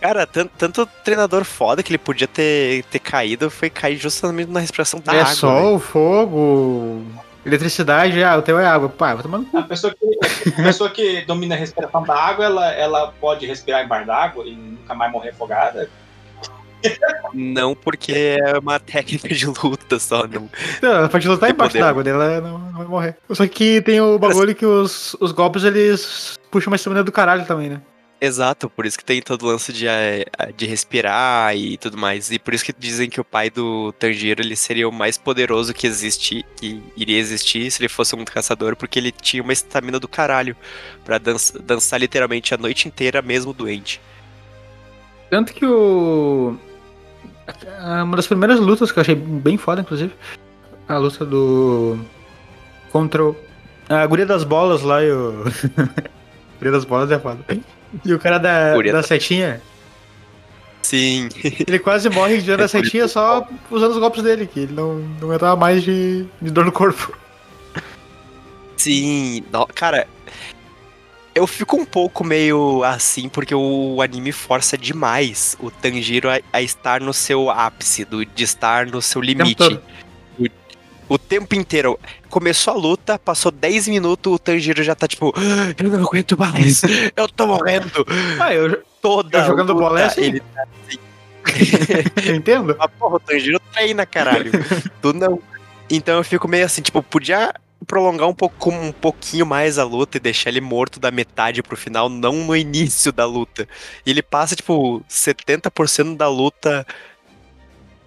[0.00, 4.60] Cara, tanto, tanto treinador foda que ele podia ter, ter caído foi cair justamente na
[4.60, 5.34] respiração da é água.
[5.34, 7.02] sol, fogo,
[7.46, 8.88] eletricidade, ah, o teu é água.
[8.88, 9.56] Pá, vai tomar no cu.
[9.56, 13.84] A pessoa que, a pessoa que domina a respiração da água, ela, ela pode respirar
[13.84, 15.88] embaixo d'água e nunca mais morrer afogada.
[17.32, 20.26] Não porque é uma técnica de luta só.
[20.26, 20.48] Não.
[20.82, 23.16] Não, ela pode lutar embaixo d'água, ela não, não vai morrer.
[23.30, 27.46] Só que tem o bagulho que os, os golpes eles puxam uma estamina do caralho
[27.46, 27.80] também, né?
[28.18, 30.24] Exato, por isso que tem todo o lance de, eh,
[30.56, 32.30] de respirar e tudo mais.
[32.30, 35.74] E por isso que dizem que o pai do Tanjiro ele seria o mais poderoso
[35.74, 40.00] que existe, que iria existir se ele fosse um caçador, porque ele tinha uma estamina
[40.00, 40.56] do caralho
[41.04, 44.00] pra dança- dançar literalmente a noite inteira, mesmo doente.
[45.28, 46.56] Tanto que o.
[48.04, 50.12] Uma das primeiras lutas que eu achei bem foda, inclusive.
[50.88, 51.98] A luta do.
[52.90, 53.36] Contra o.
[53.90, 55.44] A guria das bolas lá e o.
[56.58, 57.40] guria das bolas é foda.
[58.04, 59.60] E o cara da, da das- setinha.
[60.82, 61.28] Sim,
[61.66, 65.28] Ele quase morre de da setinha só usando os golpes dele, que ele não, não
[65.28, 67.12] aguentava mais de, de dor no corpo.
[68.76, 69.42] sim.
[69.74, 70.06] cara,
[71.34, 76.62] eu fico um pouco meio assim, porque o anime força demais o Tanjiro a, a
[76.62, 79.80] estar no seu ápice, do, de estar no seu limite.
[81.08, 81.98] O tempo inteiro.
[82.28, 86.36] Começou a luta, passou 10 minutos, o Tanjiro já tá tipo, "Ah, eu não aguento
[86.38, 86.82] mais,
[87.16, 88.04] eu tô morrendo.
[88.40, 90.20] Ah, eu, Toda eu jogando luta, bola é assim.
[90.22, 90.42] ele
[92.26, 92.76] eu entendo.
[92.78, 94.50] Ah, porra, o Tanjiro treina, caralho.
[95.00, 95.40] tu não.
[95.88, 97.54] Então eu fico meio assim, tipo, podia
[97.86, 101.76] prolongar um pouco um pouquinho mais a luta e deixar ele morto da metade pro
[101.76, 103.68] final, não no início da luta.
[104.04, 106.84] E ele passa, tipo, 70% da luta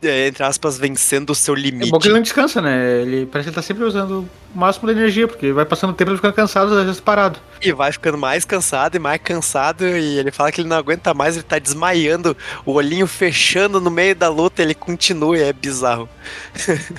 [0.01, 1.91] entre aspas, vencendo o seu É limite.
[1.91, 3.01] bom que ele não descansa, né?
[3.01, 5.93] Ele parece que ele tá sempre usando o máximo da energia, porque vai passando o
[5.93, 7.39] tempo ele ficando cansado, às vezes parado.
[7.61, 9.85] E vai ficando mais cansado e mais cansado.
[9.85, 12.35] E ele fala que ele não aguenta mais, ele tá desmaiando,
[12.65, 16.07] o olhinho fechando no meio da luta, ele continua e é bizarro.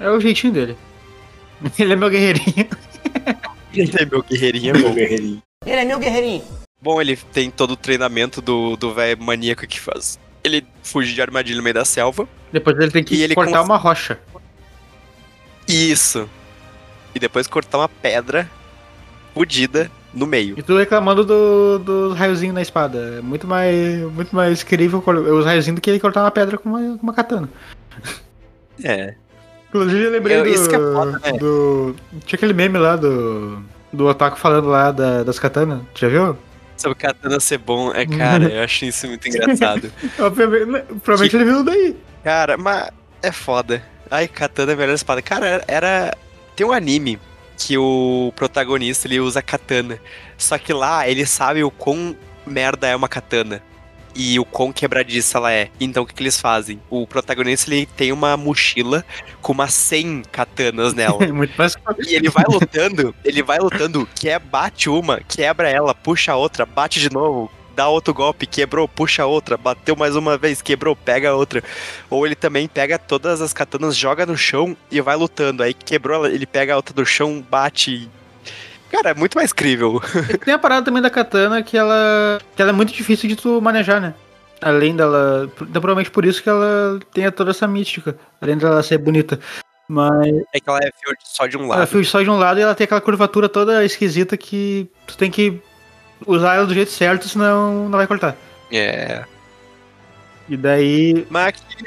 [0.00, 0.76] É o jeitinho dele.
[1.78, 2.66] Ele é meu guerreirinho.
[3.72, 5.42] Ele é meu guerreirinho, é Meu guerreirinho.
[5.64, 6.42] Ele é meu guerreirinho.
[6.82, 10.18] Bom, ele tem todo o treinamento do do velho maníaco que faz.
[10.44, 12.28] Ele fuge de armadilha no meio da selva.
[12.52, 14.18] Depois ele tem que ele cortar cons- uma rocha.
[15.68, 16.28] Isso.
[17.14, 18.50] E depois cortar uma pedra
[19.34, 20.58] fudida no meio.
[20.58, 23.16] E tu reclamando do, do raiozinho na espada.
[23.18, 26.58] É muito mais, muito mais incrível cor- os raiozinhos do que ele cortar uma pedra
[26.58, 27.48] com uma, com uma katana.
[28.82, 29.14] É.
[29.68, 31.32] Inclusive eu lembrei Eu- do, isso que é foda, né?
[31.38, 33.62] do- Tinha aquele meme lá do.
[33.92, 35.82] Do Otaku falando lá da- das katanas.
[35.94, 36.36] Já viu?
[36.82, 39.92] Sobre katana ser bom, é cara, eu acho isso muito engraçado.
[40.66, 41.96] Né, provavelmente ele viu daí.
[42.24, 42.88] Cara, mas
[43.22, 43.82] é foda.
[44.10, 45.22] Ai, katana é a melhor espada.
[45.22, 46.16] Cara, era- era.
[46.54, 47.18] Tem um anime
[47.56, 49.98] que o protagonista ele usa katana.
[50.36, 52.16] Só que lá ele sabe o quão
[52.46, 53.62] merda é uma katana.
[54.14, 55.70] E o quão quebradiça ela é.
[55.80, 56.80] Então o que, que eles fazem?
[56.90, 59.04] O protagonista ele tem uma mochila
[59.40, 61.26] com umas 100 katanas nela.
[61.32, 66.32] Muito mais E ele vai lutando, ele vai lutando, que bate uma, quebra ela, puxa
[66.32, 70.62] a outra, bate de novo, dá outro golpe, quebrou, puxa outra, bateu mais uma vez,
[70.62, 71.62] quebrou, pega a outra.
[72.08, 75.62] Ou ele também pega todas as katanas, joga no chão e vai lutando.
[75.62, 78.10] Aí quebrou, ele pega a outra do chão, bate.
[78.92, 80.00] Cara, é muito mais crível.
[80.44, 82.38] Tem a parada também da katana que ela.
[82.54, 84.14] que ela é muito difícil de tu manejar, né?
[84.60, 85.50] Além dela.
[85.56, 88.16] Então, provavelmente por isso que ela tem toda essa mística.
[88.40, 89.40] Além dela ser bonita.
[89.88, 91.88] Mas É que ela é fio só de um ela lado.
[91.88, 95.30] fio só de um lado e ela tem aquela curvatura toda esquisita que tu tem
[95.30, 95.60] que
[96.26, 98.36] usar ela do jeito certo, senão não vai cortar.
[98.70, 99.24] É.
[100.48, 101.26] E daí.
[101.30, 101.86] Mas aqui,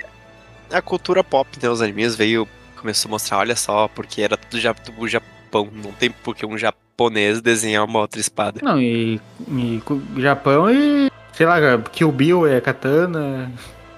[0.72, 1.70] a cultura pop, né?
[1.70, 5.70] Os animes veio, começou a mostrar, olha só, porque era tudo já do Japão.
[5.72, 6.58] Não tem porque um
[6.96, 8.60] japonês desenhar uma outra espada.
[8.64, 9.20] Não, e.
[9.50, 9.82] e
[10.18, 11.12] Japão e.
[11.34, 11.58] sei lá,
[11.92, 13.52] Kill Bill é katana.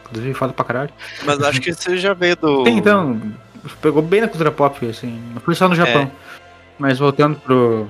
[0.05, 0.89] Inclusive foda pra caralho.
[1.23, 2.63] Mas acho que isso já veio do.
[2.63, 3.21] Tem, então,
[3.81, 5.21] pegou bem na cultura pop, assim.
[5.33, 6.11] Não foi só no Japão.
[6.79, 7.87] Mas voltando pro.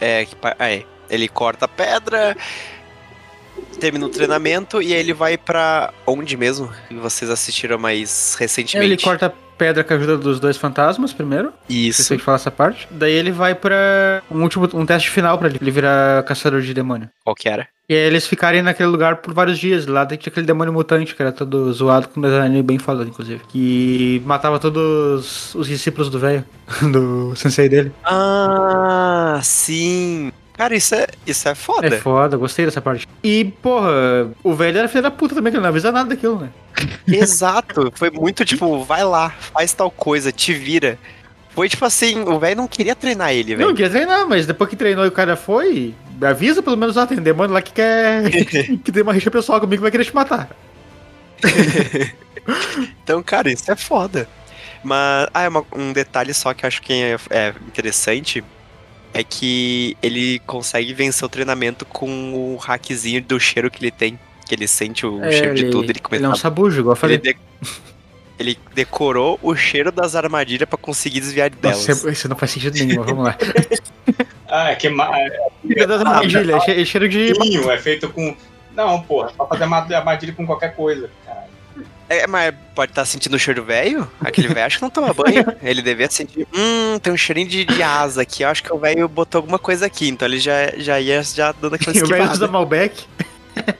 [0.00, 2.36] É, que pa- é, ele corta a pedra,
[3.80, 6.70] termina o treinamento e aí ele vai pra onde mesmo?
[6.86, 8.92] Que Vocês assistiram mais recentemente?
[8.92, 11.52] Ele corta pedra com a ajuda dos dois fantasmas primeiro.
[11.68, 12.02] Isso.
[12.02, 12.88] Você tem que falar essa parte.
[12.90, 16.72] Daí ele vai pra um último, um teste final pra ele, ele virar caçador de
[16.72, 17.10] demônio.
[17.24, 17.66] Qual que era?
[17.88, 19.86] E aí eles ficarem naquele lugar por vários dias.
[19.86, 23.40] Lá tinha aquele demônio mutante, que era todo zoado, com um design bem foda, inclusive.
[23.48, 26.44] Que matava todos os discípulos do velho,
[26.92, 27.90] do sensei dele.
[28.04, 30.30] Ah, sim.
[30.58, 31.86] Cara, isso é, isso é foda.
[31.86, 33.06] É foda, gostei dessa parte.
[33.22, 36.40] E, porra, o velho era filho da puta também, que ele não avisa nada daquilo,
[36.40, 36.48] né?
[37.06, 37.92] Exato.
[37.94, 40.98] Foi muito tipo, vai lá, faz tal coisa, te vira.
[41.50, 43.74] Foi tipo assim, o velho não queria treinar ele, Não, velho.
[43.76, 47.18] queria treinar, mas depois que treinou e o cara foi, avisa pelo menos lá, tem
[47.18, 48.24] demônio lá que quer.
[48.84, 50.50] que tem uma rixa pessoal comigo que vai querer te matar.
[53.02, 54.28] Então, cara, isso é foda.
[54.82, 58.42] Mas, ah, é uma- um detalhe só que eu acho que é, é interessante
[59.14, 64.18] é que ele consegue vencer o treinamento com o hackzinho do cheiro que ele tem.
[64.46, 65.90] Que ele sente o É, cheiro de ele- tudo.
[65.90, 67.16] Ele começa Ele é um a- sabujo, igual eu falei.
[67.22, 67.38] ele, de-
[68.38, 71.86] ele decorou o cheiro das armadilhas pra conseguir desviar delas.
[71.86, 73.36] Nossa, isso não faz sentido nenhum, mas vamos lá.
[74.50, 75.28] Ah, é que ma- é,
[75.66, 77.32] Cheiro das armadilhas, é che- é cheiro de.
[77.70, 78.34] é feito com.
[78.74, 81.10] Não, porra, pra fazer arma- armadilha com qualquer coisa.
[82.08, 84.10] É, mas pode estar sentindo o cheiro velho?
[84.20, 85.44] Aquele velho acho que não toma banho.
[85.62, 86.46] Ele devia sentir.
[86.54, 88.42] Hum, tem um cheirinho de, de asa aqui.
[88.42, 90.08] Eu acho que o velho botou alguma coisa aqui.
[90.08, 92.48] Então ele já, já ia já dando aquela O velho usa esquivada.
[92.48, 93.04] Malbec.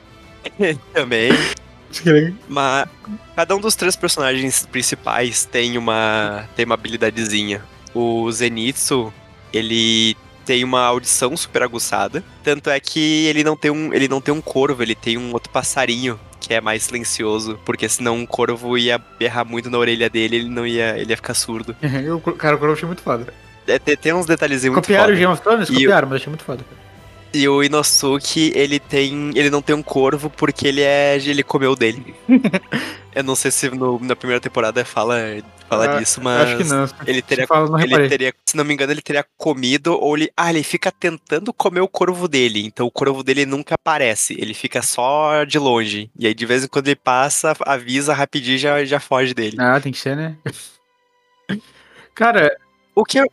[0.92, 1.30] Também.
[2.46, 2.88] Mas
[3.34, 7.62] cada um dos três personagens principais tem uma, tem uma habilidadezinha.
[7.94, 9.12] O Zenitsu,
[9.52, 10.16] ele
[10.48, 12.24] tem uma audição super aguçada.
[12.42, 15.30] Tanto é que ele não tem um, ele não tem um corvo, ele tem um
[15.34, 20.08] outro passarinho que é mais silencioso, porque senão um corvo ia berrar muito na orelha
[20.08, 21.76] dele, ele não ia, ele ia ficar surdo.
[22.02, 23.26] Eu, cara, o Crow achei muito foda.
[23.66, 25.18] É, tem, tem uns detalhezinhos muito Copiaram o foda.
[25.20, 25.68] Game of Thrones?
[25.68, 26.64] Copiaram, mas achei muito foda.
[27.34, 29.32] E o Inosuke, ele tem.
[29.34, 31.16] Ele não tem um corvo porque ele é.
[31.16, 32.14] ele comeu dele.
[33.14, 35.18] Eu não sei se no- na primeira temporada fala,
[35.68, 36.48] fala Ah, disso, mas.
[36.48, 36.88] Acho que não.
[37.06, 40.16] Ele teria, Se fala, não ele teria, se não me engano, ele teria comido, ou
[40.16, 40.30] ele.
[40.36, 42.64] Ah, ele fica tentando comer o corvo dele.
[42.64, 44.34] Então o corvo dele nunca aparece.
[44.40, 46.10] Ele fica só de longe.
[46.18, 49.56] E aí, de vez em quando ele passa, avisa rapidinho e já, já foge dele.
[49.60, 50.36] Ah, tem que ser, né?
[52.14, 52.56] Cara,
[52.94, 53.26] O que eu,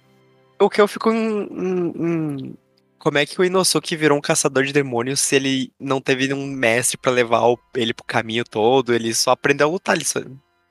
[0.60, 2.56] o que eu fico em- em-
[3.00, 6.46] Como é que o Inosuke virou um caçador de demônios se ele não teve um
[6.48, 7.42] mestre pra levar
[7.76, 8.94] ele pro caminho todo?
[8.94, 9.96] Ele só aprendeu a lutar.
[9.96, 10.22] Ele só-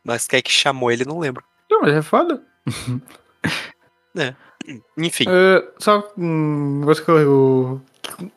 [0.04, 1.44] Mas quem é que chamou ele, não lembro.
[1.74, 2.40] Não, mas é foda.
[4.96, 7.80] Enfim, É, só um negócio que eu.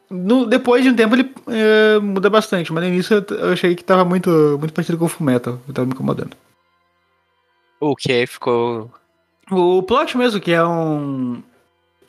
[0.10, 3.76] no- depois de um tempo ele é, muda bastante, mas no início eu, eu achei
[3.76, 4.30] que tava muito,
[4.60, 5.60] muito parecido com o Fullmetal.
[5.68, 6.36] Eu tava me incomodando.
[7.80, 8.92] o que ficou.
[9.52, 11.42] O plot mesmo, que é um.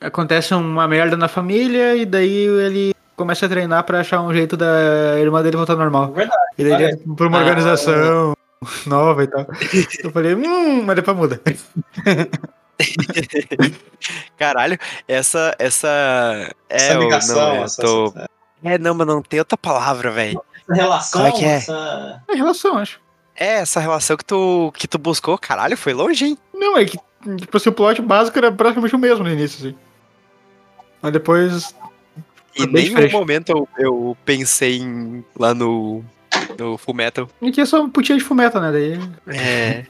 [0.01, 4.57] Acontece uma merda na família e daí ele começa a treinar pra achar um jeito
[4.57, 6.11] da irmã dele voltar ao normal.
[6.13, 6.39] Verdade.
[6.57, 6.93] E daí ele Olha.
[6.93, 7.41] entra pra uma Ah.
[7.41, 8.33] organização
[8.85, 9.45] nova e tal.
[10.03, 11.41] Eu falei, hum, mas depois muda.
[14.37, 15.55] Caralho, essa.
[15.59, 15.87] Essa.
[16.69, 18.29] É, essa eu- ligação, não, eu essa, tô- essa-
[18.63, 20.41] É, não, mas não tem outra palavra, velho.
[20.61, 21.55] essa relação, Como é que é?
[21.55, 22.23] essa...
[22.27, 22.99] É relação, acho.
[23.35, 26.37] É, essa relação que tu, que tu buscou, caralho, foi longe, hein?
[26.53, 26.97] Não, é que,
[27.37, 29.77] tipo assim, o plot básico era praticamente o mesmo no início, assim.
[31.01, 31.75] Mas depois.
[32.57, 33.13] Em É bem nenhum diferente.
[33.13, 36.03] momento eu, eu pensei em, lá no,
[36.57, 37.29] no Full Metal.
[37.41, 38.71] E que é só putinha de fumeta, né?
[38.71, 39.35] Daí.
[39.35, 39.85] É.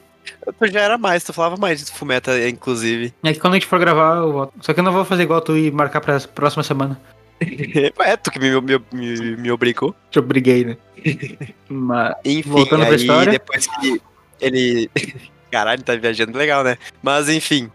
[0.58, 3.12] Tu já era mais, tu falava mais de Full Metal, inclusive.
[3.22, 4.52] É que quando a gente for gravar, eu volto.
[4.60, 7.00] Só que eu não vou fazer igual tu e marcar pra próxima semana.
[8.00, 9.94] É, tu que me, me, me, me obrigou.
[10.10, 10.76] Te obriguei, né?
[11.68, 12.14] Mas.
[12.22, 13.32] Enfim, Voltando pra aí história.
[13.32, 14.00] depois que
[14.40, 14.90] ele.
[15.50, 16.76] Caralho, tá viajando legal, né?
[17.02, 17.70] Mas enfim,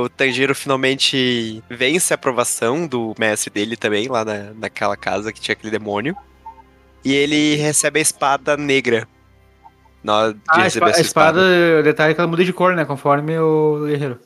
[0.00, 5.40] o Tanjiro finalmente vence a aprovação do mestre dele também, lá na, naquela casa que
[5.40, 6.16] tinha aquele demônio.
[7.08, 9.08] E ele recebe a espada negra.
[10.04, 11.40] Na hora de Ah, a receber espada, a espada.
[11.40, 12.84] espada, o detalhe é que ela muda de cor, né?
[12.84, 14.20] Conforme o guerreiro.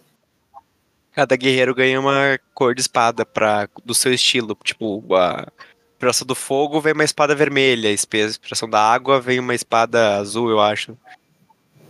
[1.12, 4.59] Cada guerreiro ganha uma cor de espada pra, do seu estilo.
[4.64, 5.47] Tipo, a
[5.93, 10.51] inspiração do fogo vem uma espada vermelha, a inspiração da água vem uma espada azul,
[10.51, 10.99] eu acho.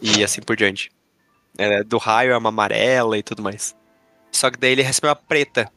[0.02, 0.90] E assim por diante.
[1.56, 3.74] É, do raio é uma amarela e tudo mais.
[4.30, 5.72] Só que daí ele recebe uma preta,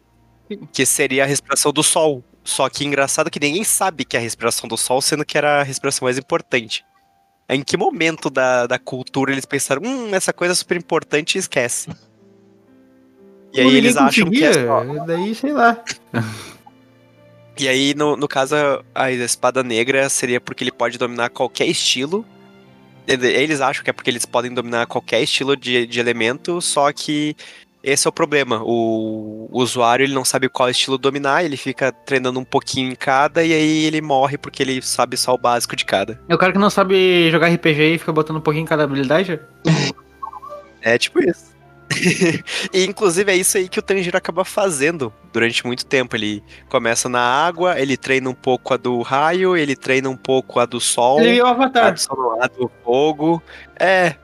[0.74, 2.22] que seria a respiração do sol.
[2.46, 5.60] Só que engraçado que ninguém sabe que é a respiração do sol, sendo que era
[5.60, 6.86] a respiração mais importante.
[7.50, 11.40] Em que momento da, da cultura eles pensaram, hum, essa coisa é super importante e
[11.40, 11.90] esquece.
[13.52, 15.06] E aí eles acham que é só.
[15.06, 15.84] Daí, sei lá.
[17.58, 18.54] E aí, no, no caso,
[18.94, 22.26] a espada negra seria porque ele pode dominar qualquer estilo.
[23.08, 26.92] Ele- Eles acham que é porque eles podem dominar qualquer estilo de, de elemento, só
[26.92, 27.34] que
[27.86, 28.62] esse é o problema.
[28.64, 33.44] O, usuário ele não sabe qual estilo dominar, ele fica treinando um pouquinho em cada,
[33.44, 36.20] e aí ele morre porque ele sabe só o básico de cada.
[36.28, 38.84] É o cara que não sabe jogar RPG e fica botando um pouquinho em cada
[38.84, 39.40] habilidade?
[40.82, 41.56] É tipo isso.
[42.74, 46.16] e inclusive é isso aí que o Tanjiro acaba fazendo durante muito tempo.
[46.16, 50.60] Ele começa na água, ele treina um pouco a do raio, ele treina um pouco
[50.60, 51.20] a do sol.
[51.20, 51.94] Ele é o a Avatar.
[51.94, 53.42] do sol, a do fogo.
[53.80, 54.16] É.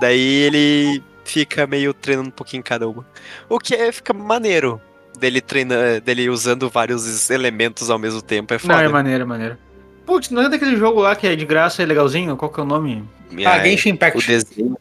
[0.00, 3.04] Daí ele fica meio treinando um pouquinho cada uma.
[3.48, 4.80] O que é, fica maneiro
[5.18, 8.54] dele treinando, dele usando vários elementos ao mesmo tempo.
[8.54, 8.82] É Não, foda.
[8.84, 9.58] é maneiro, é maneiro.
[10.06, 12.36] Putz, não é daquele jogo lá que é de graça e legalzinho?
[12.36, 13.04] Qual que é o nome?
[13.44, 14.26] Ah, É, Genshin o Impact.
[14.26, 14.78] desenho.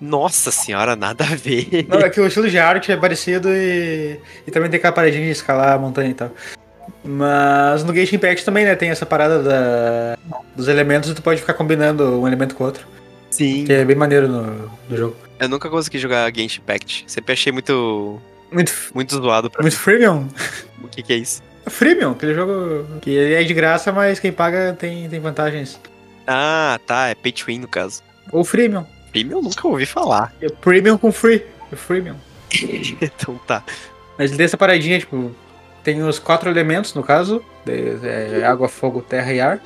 [0.00, 1.86] Nossa senhora, nada a ver.
[1.88, 5.24] Não, é que o estilo de arte é parecido e, e também tem aquela paredinha
[5.24, 6.30] de escalar a montanha e tal.
[7.04, 10.18] Mas no Genshin Impact também, né, tem essa parada da,
[10.56, 12.86] dos elementos e tu pode ficar combinando um elemento com o outro.
[13.30, 13.64] Sim.
[13.64, 15.16] Que é bem maneiro no, no jogo.
[15.40, 17.04] Eu nunca consegui jogar Genshin Impact.
[17.06, 18.20] Sempre achei muito,
[18.52, 20.28] Muito, muito zoado pra muito freemium.
[20.84, 21.42] O que, que é isso?
[21.66, 25.80] Freemium, aquele jogo que é de graça, mas quem paga tem, tem vantagens.
[26.26, 27.08] Ah, tá.
[27.08, 28.02] É pay to win no caso.
[28.32, 28.84] Ou freemium.
[29.10, 30.32] Premium nunca ouvi falar.
[30.40, 31.44] É premium com free.
[31.72, 32.16] É freemium.
[33.00, 33.64] então tá.
[34.18, 35.30] Mas ele tem essa paradinha, tipo,
[35.82, 39.60] tem os quatro elementos, no caso, de- é, água, fogo, terra e ar.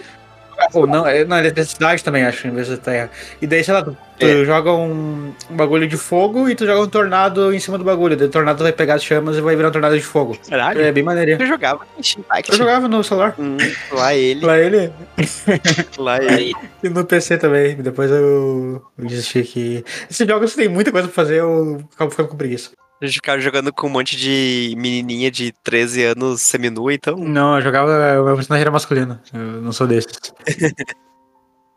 [0.72, 3.10] Ou não, é, não, eletricidade também, acho, em vez de terra.
[3.40, 4.44] E daí, sei lá, tu, tu É.
[4.44, 8.16] joga um, um bagulho de fogo e tu joga um tornado em cima do bagulho.
[8.16, 10.36] Daí o tornado vai pegar as chamas e vai virar um tornado de fogo.
[10.48, 10.80] Caralho.
[10.80, 11.38] É bem maneirinho.
[11.40, 11.80] Eu jogava
[12.18, 12.50] Impact.
[12.52, 13.34] Eu jogava no celular.
[13.38, 13.56] Hum,
[13.92, 14.44] lá ele.
[14.44, 14.92] Lá ele.
[15.98, 16.52] Lá ele.
[16.82, 17.76] E no PC também.
[17.76, 19.84] Depois eu, eu desisti que.
[20.10, 22.70] Esses jogos tem muita coisa pra fazer, eu acabo ficando com preguiça.
[23.04, 27.16] A gente ficava jogando com um monte de menininha de 13 anos seminua, então.
[27.16, 28.20] Não, eu jogava.
[28.20, 29.20] O meu personagem era masculino.
[29.32, 30.10] Eu não sou desses.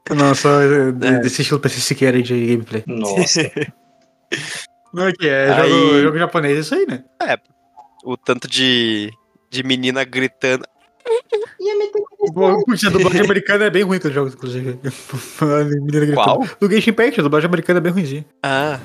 [0.09, 1.19] Eu não sou eh, É.
[1.19, 2.81] desse estilo PC Siqueira de gameplay.
[2.87, 3.41] Nossa.
[4.93, 7.03] Não é que é Aí- jogo, jogo japonês, isso aí, né?
[8.05, 9.11] O tanto de,
[9.51, 10.63] de menina gritando.
[12.65, 14.79] Putz, a dublagem americana é bem ruim dos jogos, inclusive.
[15.41, 16.15] A menina gritando.
[16.23, 16.47] Qual?
[16.57, 18.25] Do Genshin Impact, a dublagem americana é bem ruimzinha.
[18.41, 18.79] Ah.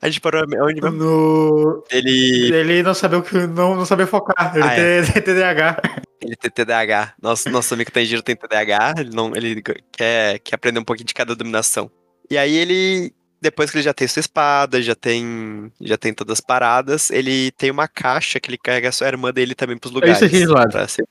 [0.00, 0.90] A gente parou onde mesmo?
[0.96, 1.84] No...
[1.90, 2.54] Ele.
[2.54, 3.34] Ele não sabia o que.
[3.46, 4.54] Não, não sabia focar.
[4.54, 5.02] Ele Ah, é.
[5.02, 5.80] tem TDAH.
[6.22, 7.14] Ele tem TDAH.
[7.20, 8.94] Nosso, nosso amigo Tanjiro tem TDAH.
[8.98, 11.90] Ele, não, ele quer, quer aprender um pouquinho de cada dominação.
[12.30, 13.12] E aí ele.
[13.40, 15.70] Depois que ele já tem sua espada, já tem.
[15.80, 19.30] Já tem todas as paradas, ele tem uma caixa que ele carrega a sua irmã
[19.32, 20.22] dele também pros lugares.
[20.22, 20.70] aqui do lado.
[20.72, 21.06] pra ser-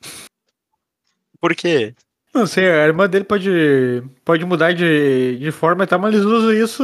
[1.40, 1.94] Por quê?
[2.36, 3.50] Não sei, a irmã dele pode,
[4.26, 6.84] pode mudar de, de forma e tal, mas eles usam isso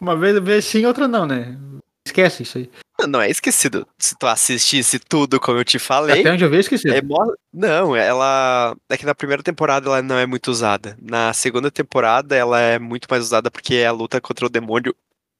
[0.00, 1.58] uma vez, vez sim, outra não, né?
[2.06, 2.70] Esquece isso aí.
[3.06, 3.86] Não é esquecido.
[3.98, 6.20] Se tu assistisse tudo como eu te falei.
[6.20, 6.88] Até onde eu vi, esqueci.
[6.88, 8.74] É mó- Não, ela.
[8.88, 10.96] É que na primeira temporada ela não é muito usada.
[11.00, 14.94] Na segunda temporada ela é muito mais usada porque a luta contra o demônio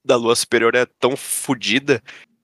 [0.05, 2.01] da lua superior é tão fodida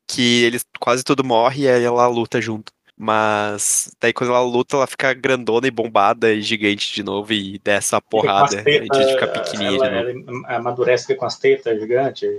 [0.07, 2.71] que eles quase todo morre e aí ela luta junto.
[3.01, 7.57] Mas daí quando ela luta, ela fica grandona e bombada e gigante de novo e
[7.63, 8.59] desce a porrada.
[8.59, 12.29] A gente fica pequenininha ela, ela amadurece com as tetas gigantes.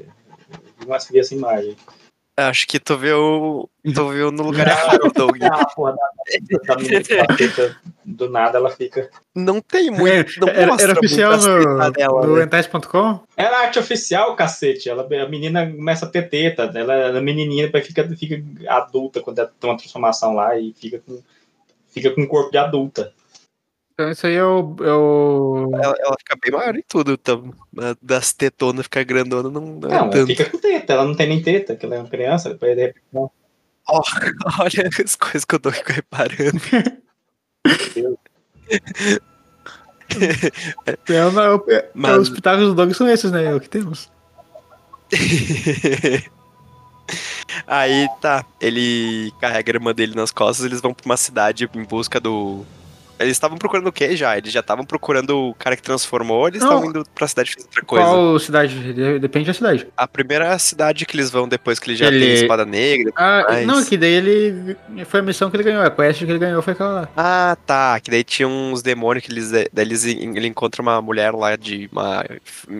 [0.87, 1.75] Não ver essa imagem.
[2.49, 3.69] Acho que tu viu.
[3.83, 5.37] Tu viu no lugar errado, Doug.
[5.43, 5.97] Ah, porra,
[8.05, 9.11] do nada ela fica.
[9.35, 10.41] Não tem muito.
[10.41, 12.47] Não Era, era oficial no, dela, no né?
[13.37, 14.89] Era arte oficial, cacete.
[14.89, 16.71] Ela, a menina começa a ter teta.
[16.75, 21.01] Ela é menininha, depois fica, fica adulta quando ela tem uma transformação lá e fica
[21.01, 21.21] com,
[21.89, 23.13] fica com um corpo de adulta.
[24.01, 24.75] Então isso aí é o.
[24.81, 25.71] É o...
[25.75, 27.13] Ela, ela fica bem maior em tudo.
[27.13, 27.53] Então,
[28.01, 30.27] das tetonas ficar grandona não, não é Não, ela tanto.
[30.29, 30.95] fica com teta.
[30.95, 32.49] Ela não tem nem teta, que ela é uma criança.
[32.49, 33.05] Depois de repente.
[33.13, 33.31] não.
[33.87, 34.01] Ó,
[34.61, 36.61] olha as coisas que eu tô reparando.
[40.87, 43.45] É, é, é, Mas- Os pitacos do Dog são esses, né?
[43.45, 44.11] É o que temos.
[47.67, 51.85] Aí tá, ele carrega a irmã dele nas costas, eles vão pra uma cidade em
[51.85, 52.65] busca do.
[53.21, 54.37] Eles estavam procurando o quê já?
[54.39, 57.67] Eles já estavam procurando o cara que transformou ou eles estavam indo pra cidade fazer
[57.67, 58.05] outra coisa?
[58.07, 58.93] Qual cidade?
[58.95, 59.87] De- Depende da cidade.
[59.97, 63.13] A primeira cidade que eles vão depois que ele já Ele- tem espada negra.
[63.15, 64.77] Ah, Mas- não, que daí ele.
[65.07, 65.83] Foi a missão que ele ganhou.
[65.83, 67.09] A quest que ele ganhou foi aquela lá.
[67.17, 68.01] Ah, tá.
[68.01, 69.51] Que daí tinha uns demônios que eles.
[69.51, 71.89] Daí eles, ele encontra uma mulher lá de.
[71.93, 72.25] uma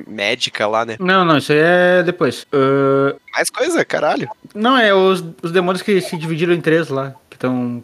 [0.07, 0.97] médica lá, né?
[0.99, 2.47] Não, não, isso aí é depois.
[2.53, 4.29] Ah, Mais coisa, caralho.
[4.55, 7.15] não, é os, os demônios que se dividiram em três lá.
[7.29, 7.83] Que estão.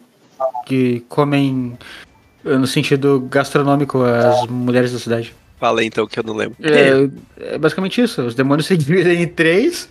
[0.65, 1.77] Que comem.
[2.47, 5.33] Ah, No sentido gastronômico as mulheres da cidade.
[5.59, 6.55] Fala aí, então que eu não lembro.
[6.61, 8.21] É, é basicamente isso.
[8.21, 9.89] Os demônios se dividem em três.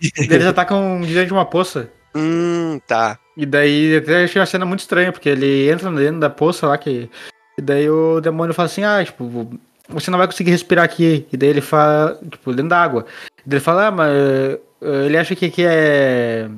[0.00, 1.90] e eles atacam dentro de uma poça.
[2.14, 3.18] Hum, tá.
[3.36, 6.78] E daí até achei uma cena muito estranha, porque ele entra dentro da poça lá,
[6.78, 7.10] que.
[7.58, 11.26] E daí o demônio fala assim, ah, tipo, você não vai conseguir respirar aqui.
[11.32, 13.06] E daí ele fala, tipo, dentro da água.
[13.44, 16.48] E daí ele fala, ah, mas eh, ele acha que é.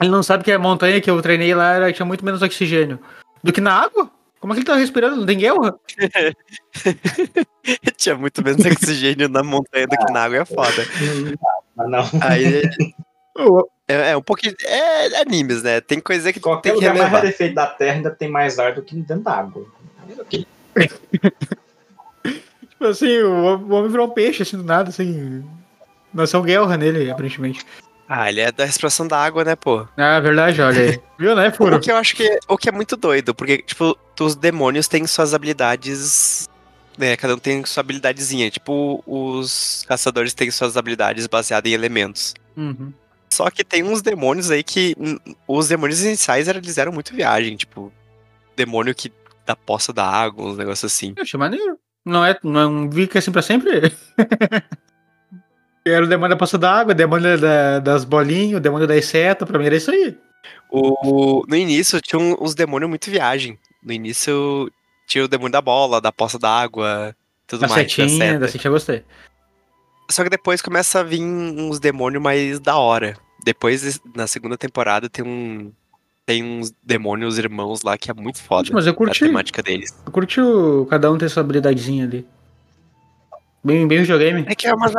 [0.00, 2.98] Ele não sabe que a montanha que eu treinei lá era, tinha muito menos oxigênio.
[3.42, 4.09] Do que na água?
[4.40, 5.16] Como é que ele tá respirando?
[5.16, 5.78] Não tem guerra?
[7.96, 10.82] Tinha muito menos oxigênio na montanha do que na água, é foda.
[11.76, 12.04] Mas não.
[12.22, 12.62] Aí.
[13.88, 14.54] É, é um pouquinho.
[14.64, 15.80] É, é animes, né?
[15.80, 18.74] Tem coisa que Qualquer tem que lugar mais rarefeito da Terra ainda tem mais ar
[18.74, 19.66] do que dentro da água.
[22.70, 25.44] Tipo assim, o, homem virou um peixe, assim, do nada, assim.
[26.14, 27.66] Nasceu guerra nele, aparentemente.
[28.12, 29.86] Ah, ele é da respiração da água, né, pô?
[29.96, 31.00] Ah, verdade, olha aí.
[31.16, 31.76] Viu, né, furo?
[31.76, 35.06] O que eu acho que, o que é muito doido, porque, tipo, os demônios têm
[35.06, 36.48] suas habilidades.
[36.98, 38.50] Né, cada um tem sua habilidadezinha.
[38.50, 42.34] Tipo, os caçadores têm suas habilidades baseadas em elementos.
[42.56, 42.92] Uhum.
[43.32, 44.92] Só que tem uns demônios aí que.
[45.46, 47.92] Os demônios iniciais eles eram muito viagem, tipo,
[48.56, 49.12] demônio que
[49.46, 51.14] da poça da água, uns negócios assim.
[51.16, 51.78] Eu achei maneiro.
[52.04, 53.92] Não é, não vi que é assim pra sempre?
[55.84, 59.48] Era o demônio da poça d'água, o demônio da- das bolinhas, o demônio das setas,
[59.48, 60.16] pra mim era isso aí.
[60.70, 63.58] O, no início tinha uns demônios muito viagem.
[63.82, 64.70] No início
[65.06, 67.14] tinha o demônio da bola, da poça d'água,
[67.46, 67.82] tudo Da mais.
[67.82, 68.38] da setinha, seta.
[68.40, 69.02] da setinha eu gostei.
[70.10, 73.16] Só que depois começa a vir uns demônios mais da hora.
[73.44, 75.72] Depois, na segunda temporada, tem um.
[76.26, 78.68] Tem uns demônios irmãos lá que é muito foda.
[78.72, 79.24] Mas eu curti.
[79.24, 79.90] A temática deles.
[80.06, 82.26] Eu curti o, cada um ter sua habilidadezinha ali.
[83.62, 84.44] Bem, bem videogame.
[84.48, 84.92] É que é umas.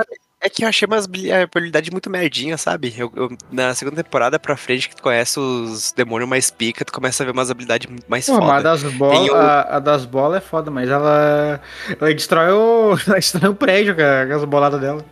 [0.44, 2.94] É que eu achei umas habili- habilidades muito merdinha, sabe?
[2.98, 6.92] Eu- eu- na segunda temporada pra frente, que tu conhece os demônios mais pica, tu
[6.92, 8.64] começa a ver umas habilidades mais mas a foda.
[8.64, 11.62] das a, a das bolas é foda, mas ela,
[12.00, 15.06] ela destrói o, ela destrói o prédio com, as boladas dela.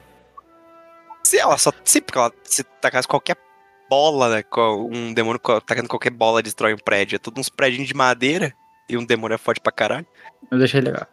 [1.23, 1.71] Se ela só.
[1.83, 3.37] Sim, porque ela se tacasse qualquer
[3.87, 4.43] bola, né?
[4.91, 7.17] Um demônio tacando qualquer bola destrói um prédio.
[7.17, 8.51] É tudo uns prédios de madeira.
[8.87, 10.05] E um demônio é forte pra caralho.
[10.49, 11.05] Eu deixei legal.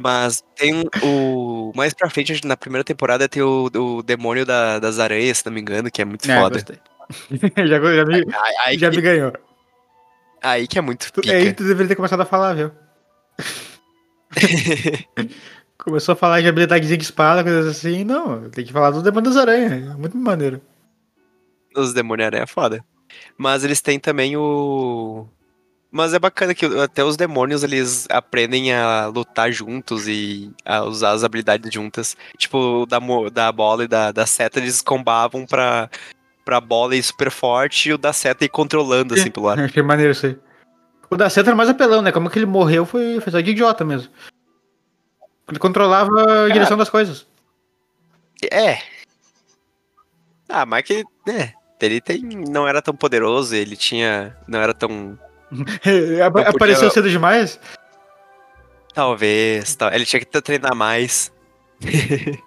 [0.00, 1.72] Mas tem um- o.
[1.74, 5.52] Mais pra frente, na primeira temporada, tem o, o demônio da- das aranhas, se não
[5.52, 6.58] me engano, que é muito É, foda.
[7.56, 9.32] já, já, me, Aí, aí já que, me ganhou.
[10.42, 11.34] aí que é muito Tu, pica.
[11.34, 12.70] aí tu deveria ter começado a falar, viu?
[15.78, 18.04] Começou a falar de habilidadezinha de espada, coisas assim.
[18.04, 19.72] Não, tem que falar do demônio das aranhas.
[19.72, 20.60] É muito maneiro.
[21.76, 22.82] Os demônios aranha é foda.
[23.36, 25.26] Mas eles têm também o.
[25.94, 31.12] Mas é bacana que até os demônios eles aprendem a lutar juntos e a usar
[31.12, 32.16] as habilidades juntas.
[32.36, 32.98] Tipo, o da,
[33.32, 35.88] da bola e da, da seta eles combavam pra,
[36.44, 39.60] pra bola ir super forte e o da seta ir controlando assim pelo ar.
[39.60, 40.36] Achei maneiro isso aí.
[41.08, 42.10] O da Seta era mais apelão, né?
[42.10, 44.10] Como que ele morreu foi, foi só de idiota mesmo.
[45.48, 47.24] Ele controlava a direção das coisas.
[48.50, 48.78] É.
[50.48, 51.52] Ah, mas que, né?
[51.80, 54.36] Ele tem, não era tão poderoso, ele tinha.
[54.48, 55.16] Não era tão.
[56.26, 57.58] Apa- Apareceu cedo demais?
[58.92, 59.74] Talvez.
[59.74, 61.32] Tal, ele tinha que treinar mais.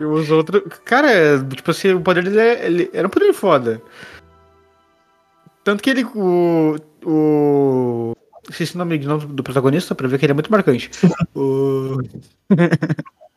[0.00, 0.62] E os outros.
[0.84, 3.82] Cara, tipo assim, o poder dele é- ele era um poder foda.
[5.64, 6.04] Tanto que ele.
[6.14, 6.76] O.
[7.04, 8.12] O.
[8.48, 10.88] Esqueci o nome do protagonista pra ver que ele é muito marcante.
[11.34, 11.98] o.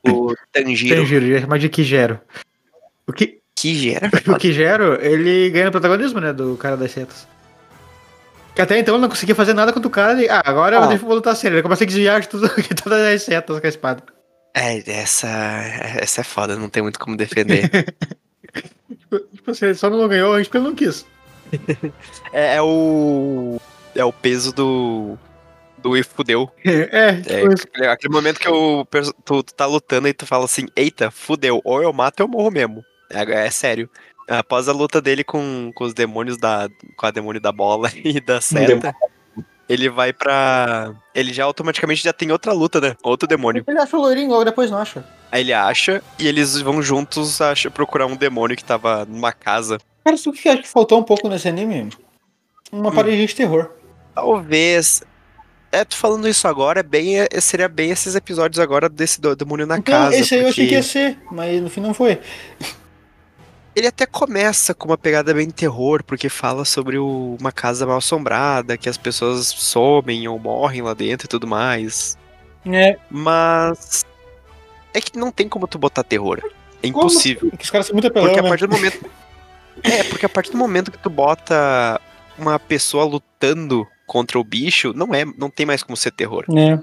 [0.08, 0.98] O Tanjiro.
[0.98, 2.20] Tanjiro, ia chamar de Kijero.
[3.08, 3.42] O que.
[3.64, 4.10] Gera.
[4.28, 6.32] O Kijero, ele ganha o protagonismo, né?
[6.34, 7.28] Do cara das setas.
[8.56, 10.22] Que até então ele não conseguia fazer nada contra o cara.
[10.22, 10.92] E, ah, agora Ah.
[10.94, 11.56] eu vou lutar sério.
[11.56, 14.04] Ele começa a desviar de, tudo, de todas as setas com a espada.
[14.54, 15.28] É, essa.
[16.02, 17.70] Essa é foda, não tem muito como defender.
[19.36, 21.06] Tipo assim, ele só não ganhou, a gente porque ele não quis.
[22.34, 23.60] é, é o.
[23.96, 25.18] É o peso do.
[25.78, 26.50] Do e fudeu.
[26.64, 28.48] É, tipo É, aquele- momento que
[28.92, 32.28] perso- tu, tu tá lutando e tu fala assim, eita, fudeu, ou eu mato ou
[32.28, 32.86] eu morro mesmo.
[33.10, 33.90] É, é sério.
[34.40, 36.70] Após a luta dele com, com os demônios da.
[36.96, 38.94] com a demônio da bola e da seta,
[39.68, 40.94] ele vai pra.
[41.14, 42.96] Ele já automaticamente já tem outra luta, né?
[43.04, 43.64] Outro demônio.
[43.68, 45.04] Ele acha o loirinho, logo depois não acha.
[45.32, 49.78] Aí ele acha e eles vão juntos acha, procurar um demônio que tava numa casa.
[50.04, 51.90] Cara, sabe o que eu acho que faltou um pouco nesse anime?
[52.72, 53.70] Uma pareja de terror.
[54.16, 55.04] Talvez.
[55.74, 59.66] É, tu falando isso agora, é bem, é- seria bem esses episódios agora desse demônio
[59.66, 60.16] na Então, casa.
[60.18, 62.20] esse aí eu achei porque- que ia ser, mas no fim não foi.
[63.76, 67.98] Ele até começa com uma pegada bem terror, porque fala sobre o- uma casa mal
[67.98, 72.18] assombrada, que as pessoas somem ou morrem lá dentro e tudo mais.
[72.66, 72.98] É.
[73.10, 74.06] Mas.
[74.94, 76.42] É que não tem como tu botar terror.
[76.84, 77.50] É impossível.
[77.50, 78.50] Porque os caras são muito apelão, Porque a né?
[78.50, 79.06] partir do momento.
[79.84, 82.00] É, porque a partir do momento que tu bota
[82.38, 86.46] uma pessoa lutando contra o bicho, não é, não tem mais como ser terror.
[86.56, 86.78] É.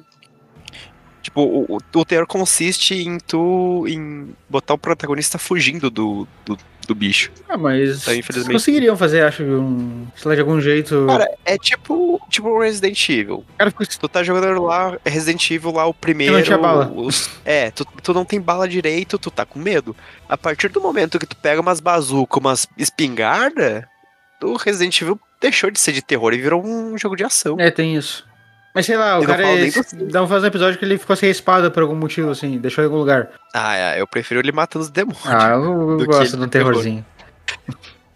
[1.28, 6.56] Tipo, o, o- terror consiste em tu em botar o protagonista fugindo do, do,
[6.86, 7.30] do bicho.
[7.46, 11.04] Ah, mas Então, infelizmente- conseguiriam fazer, acho, um, sei lá, de algum jeito.
[11.06, 13.44] Cara, é tipo, tipo Resident Evil.
[13.58, 16.34] Cara, Tu tá jogando lá Resident Evil lá o primeiro.
[16.34, 16.90] Não tinha bala.
[16.96, 19.94] os- é, tu, tu não tem bala direito, tu tá com medo.
[20.26, 23.86] A partir do momento que tu pega umas bazucas, umas espingarda,
[24.42, 27.56] o Resident Evil deixou de ser de terror e virou um jogo de ação.
[27.60, 28.26] É, tem isso.
[28.78, 29.70] Mas sei lá, o Eu não cara é,
[30.04, 32.58] dá um fazer um episódio que ele ficou sem a espada por algum motivo, assim,
[32.58, 33.28] deixou em algum lugar.
[33.52, 35.26] Ah, é, eu prefiro ele matando os demônios.
[35.26, 36.70] Ah, eu, eu gosto de um terror.
[36.70, 37.04] terrorzinho.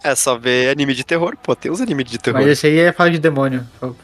[0.05, 2.39] É só ver anime de terror, pô, tem uns animes de terror.
[2.41, 3.67] Mas esse aí é fala de demônio.
[3.81, 3.97] Fal-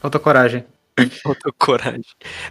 [0.00, 0.64] Falta coragem.
[1.22, 2.02] Falta coragem.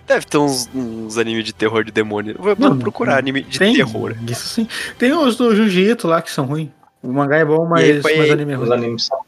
[0.06, 2.36] Deve ter uns, uns animes de terror de demônio.
[2.38, 4.16] Vou, Não, procurar anime de tem, terror.
[4.28, 4.68] Isso sim.
[5.00, 6.70] Tem os do Jiu-Jitsu lá que são ruins.
[7.02, 8.78] O mangá é bom, aí mas, mas anime é Os ruim.
[8.78, 9.20] animes são.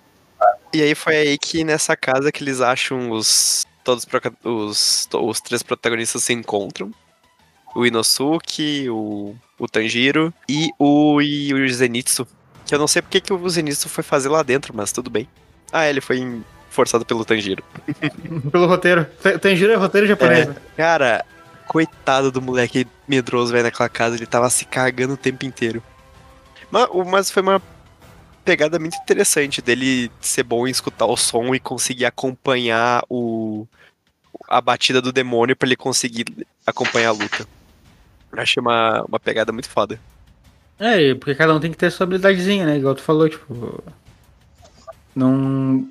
[0.73, 3.65] E aí foi aí que nessa casa que eles acham os.
[3.87, 4.05] Todos
[4.43, 6.91] os os, três protagonistas se encontram.
[7.73, 12.27] O Inosuke, o, o Tanjiro e o, e o Zenitsu.
[12.65, 15.25] Que eu não sei porque que o Zenitsu foi fazer lá dentro, mas tudo bem.
[15.71, 17.63] Ah, ele foi forçado pelo Tanjiro.
[18.51, 19.07] Pelo roteiro.
[19.55, 20.49] Giro é roteiro japonês, É.
[20.49, 20.55] né?
[20.75, 21.25] Cara,
[21.65, 24.17] coitado do moleque medroso, velho, naquela casa.
[24.17, 25.81] Ele tava se cagando o tempo inteiro.
[26.69, 27.61] Mas, mas foi uma
[28.47, 33.67] pegada muito interessante dele ser bom em escutar o som e conseguir acompanhar o
[34.47, 36.25] a batida do demônio pra ele conseguir
[36.65, 37.45] acompanhar a luta.
[38.31, 39.99] Achei uma, uma pegada muito foda.
[40.79, 42.77] É, porque cada um tem que ter sua habilidadezinha, né?
[42.77, 43.83] Igual tu falou, tipo.
[45.13, 45.85] Não.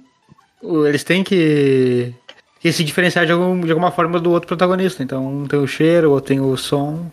[0.87, 2.15] Eles têm que.
[2.61, 5.03] que se diferenciar de, algum, de alguma forma do outro protagonista.
[5.03, 7.11] Então, um tem o cheiro, o outro tem o som.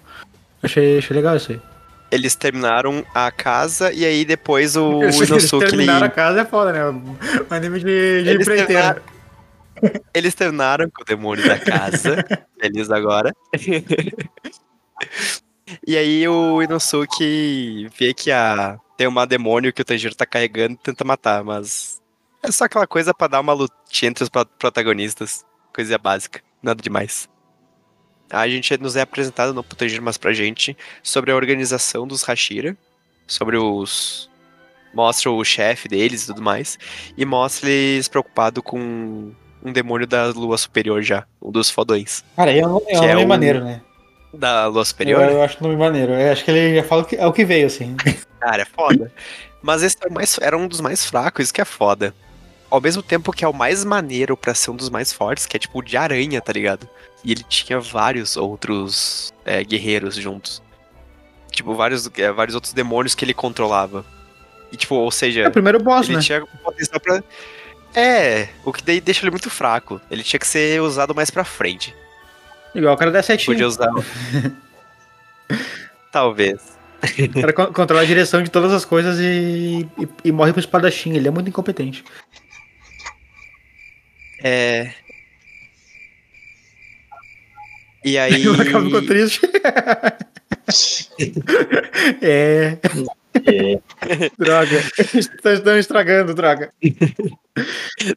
[0.62, 1.73] Achei, achei legal isso aí.
[2.14, 6.42] Eles terminaram a casa e aí depois o Eles, eles Inosuke ele, terminaram a casa
[6.42, 6.86] é foda, né?
[6.90, 7.16] Um
[7.50, 7.86] anime de,
[8.24, 8.68] de Eles empreiteiro.
[8.68, 9.02] terminaram-
[10.14, 12.24] Eles terminaram com o demônio da casa.
[12.62, 13.34] Feliz agora.
[15.88, 18.78] e aí o Inosuke vê que a...
[18.98, 22.02] tem uma demônio que o Tanjiro tá carregando e tenta matar, mas
[22.44, 25.44] é só aquela coisa pra dar uma lutinha entre os pro- protagonistas.
[25.74, 27.28] Coisa básica, nada demais.
[28.34, 32.24] A gente nos é apresentado, não pro Tanjiro, mas pra gente, sobre a organização dos
[32.24, 32.76] Hashira,
[33.28, 34.30] sobre os...
[34.94, 36.78] Mostra o chefe deles e tudo mais,
[37.18, 39.32] e mostra eles preocupados com
[39.64, 42.24] um demônio da lua superior já, um dos fodões.
[42.36, 43.82] Cara, é um, é um Que é nome o- maneiro, né?
[44.34, 45.22] Da lua Eu, superior?
[45.24, 46.14] eu acho o nome maneiro.
[46.14, 47.96] Eu acho que ele já fala que é o que veio, assim.
[48.40, 49.12] Cara, é foda.
[49.64, 52.14] Mas esse é o mais, era um dos mais fracos, isso que é foda.
[52.70, 55.56] Ao mesmo tempo que é o mais maneiro pra ser um dos mais fortes, que
[55.56, 56.88] é tipo o de aranha, tá ligado?
[57.24, 60.62] E ele tinha vários outros é, guerreiros juntos.
[61.52, 64.06] Tipo, vários, é, vários outros demônios que ele controlava.
[64.72, 66.24] E tipo, ou seja, É o primeiro boss, ele né?
[66.24, 67.24] tinha potencial pra.
[67.96, 70.02] É, o que daí deixa ele muito fraco.
[70.10, 71.96] Ele tinha que ser usado mais pra frente.
[72.74, 73.54] Igual o cara da setinha.
[73.54, 73.90] Podia usar.
[76.12, 76.74] Talvez.
[77.04, 80.60] O cara con- controla a direção de todas as coisas e, e, e morre pro
[80.60, 81.14] espadachim.
[81.14, 82.04] Ele é muito incompetente.
[84.42, 84.92] É.
[88.04, 88.48] E aí.
[88.48, 89.42] O Macau ficou triste.
[92.22, 92.78] é.
[93.46, 93.80] É.
[94.38, 94.84] Droga.
[95.44, 96.72] Estão estragando, droga.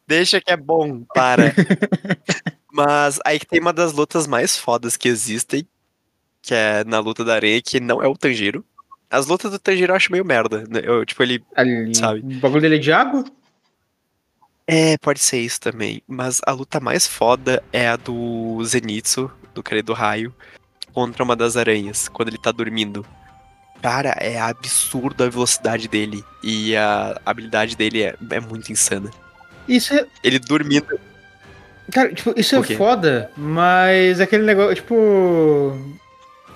[0.06, 1.54] Deixa que é bom, para.
[2.72, 5.66] Mas aí que tem uma das lutas mais fodas que existem,
[6.42, 8.64] que é na luta da areia, que não é o Tanjiro.
[9.10, 10.64] As lutas do Tanjiro eu acho meio merda.
[10.68, 10.80] né?
[10.84, 11.42] Eu, tipo, ele.
[11.54, 12.20] Ali, Sabe.
[12.20, 13.24] O bagulho dele é de água?
[14.66, 16.02] É, pode ser isso também.
[16.06, 20.32] Mas a luta mais foda é a do Zenitsu, do cara do raio,
[20.92, 23.04] contra uma das aranhas, quando ele tá dormindo.
[23.82, 26.24] Cara, é absurdo a velocidade dele.
[26.42, 29.10] E a habilidade dele é, é muito insana.
[29.68, 30.06] Isso é.
[30.22, 30.98] Ele dormindo.
[31.92, 35.76] Cara, tipo, isso é foda, mas é aquele negócio, tipo.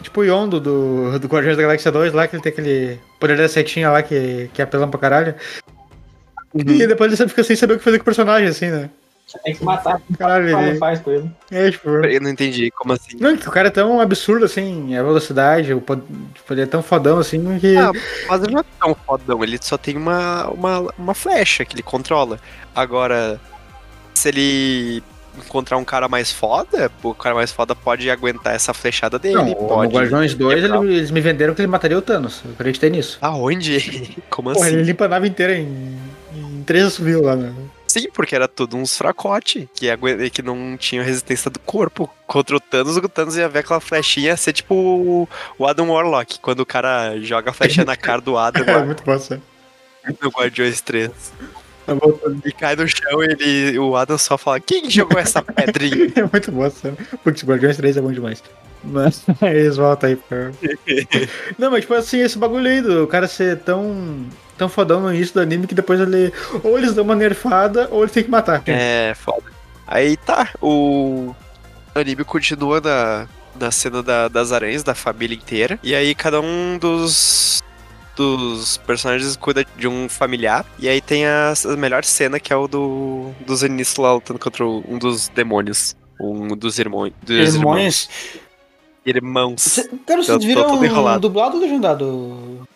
[0.03, 3.37] Tipo o Yondo do, do Guardiões da Galáxia 2 lá, que ele tem aquele poder
[3.37, 5.35] da setinha lá que, que apela pra caralho.
[6.55, 8.89] E depois ele fica sem saber o que fazer com o personagem, assim, né?
[9.31, 10.01] Você tem que matar.
[10.19, 10.79] Caralho, ele.
[10.79, 11.31] faz com ele.
[11.53, 11.89] É, tipo.
[11.89, 13.17] Eu não entendi como assim.
[13.21, 16.03] Não, que o cara é tão absurdo assim, a velocidade, o pod-
[16.35, 17.77] tipo, ele é tão fodão assim que.
[17.77, 17.93] Ah,
[18.29, 21.83] mas ele não é tão fodão, ele só tem uma, uma, uma flecha que ele
[21.83, 22.41] controla.
[22.75, 23.41] Agora,
[24.15, 25.03] se ele
[25.39, 29.37] encontrar um cara mais foda, o cara mais foda pode aguentar essa flechada dele.
[29.37, 29.93] não, pode.
[29.93, 30.83] no Guardiões 2 quebrar.
[30.85, 32.43] ele- eles me venderam que ele mataria o Thanos.
[32.45, 33.17] Eu acreditei nisso.
[33.23, 34.19] Aonde?
[34.29, 34.75] Como Porra, assim?
[34.75, 35.97] ele limpa a nave inteira em,
[36.35, 37.55] em três assovios lá, né?
[37.91, 39.87] Sim, porque era tudo uns fracote que,
[40.31, 42.09] que não tinha resistência do corpo.
[42.27, 44.75] Contra o Thanos, o Thanos ia ver aquela flechinha ser tipo
[45.59, 49.03] o- Adam Warlock, quando o cara joga a flechinha na cara do Adam É muito
[49.03, 49.43] bom, sabe?
[50.23, 51.11] no Guardiões 3.
[51.85, 52.41] Tá voltando.
[52.47, 56.13] E cai no chão e ele, o Adam só fala: Quem jogou essa pedrinha?
[56.15, 56.97] É muito bom, sabe?
[57.25, 58.43] Porque Guardiões 3 é bom demais.
[58.85, 60.53] Mas eles voltam aí pra.
[61.59, 64.25] Não, mas tipo assim, esse bagulho aí do cara ser tão.
[64.61, 66.33] Tão fodão no início do anime que depois ele.
[66.63, 68.63] Ou eles dão uma nerfada ou ele tem que matar.
[68.67, 69.43] É, foda.
[69.87, 71.35] Aí tá, o
[71.95, 73.27] anime continua na,
[73.59, 75.79] na cena da- das aranhas, da família inteira.
[75.83, 77.61] E aí cada um dos,
[78.15, 80.65] dos personagens cuida de um familiar.
[80.79, 84.39] E aí tem a, a melhor cena que é o do, dos Zeniths lá lutando
[84.39, 85.97] contra um dos demônios.
[86.21, 87.13] Um dos irmãos.
[87.23, 87.77] Dos irmãos.
[87.79, 88.09] Irmãos.
[89.07, 89.63] Irmãos.
[89.63, 91.21] Cê- Cara, Eu vocês tô viram todo enrolado.
[91.21, 92.69] dublado ou legendado?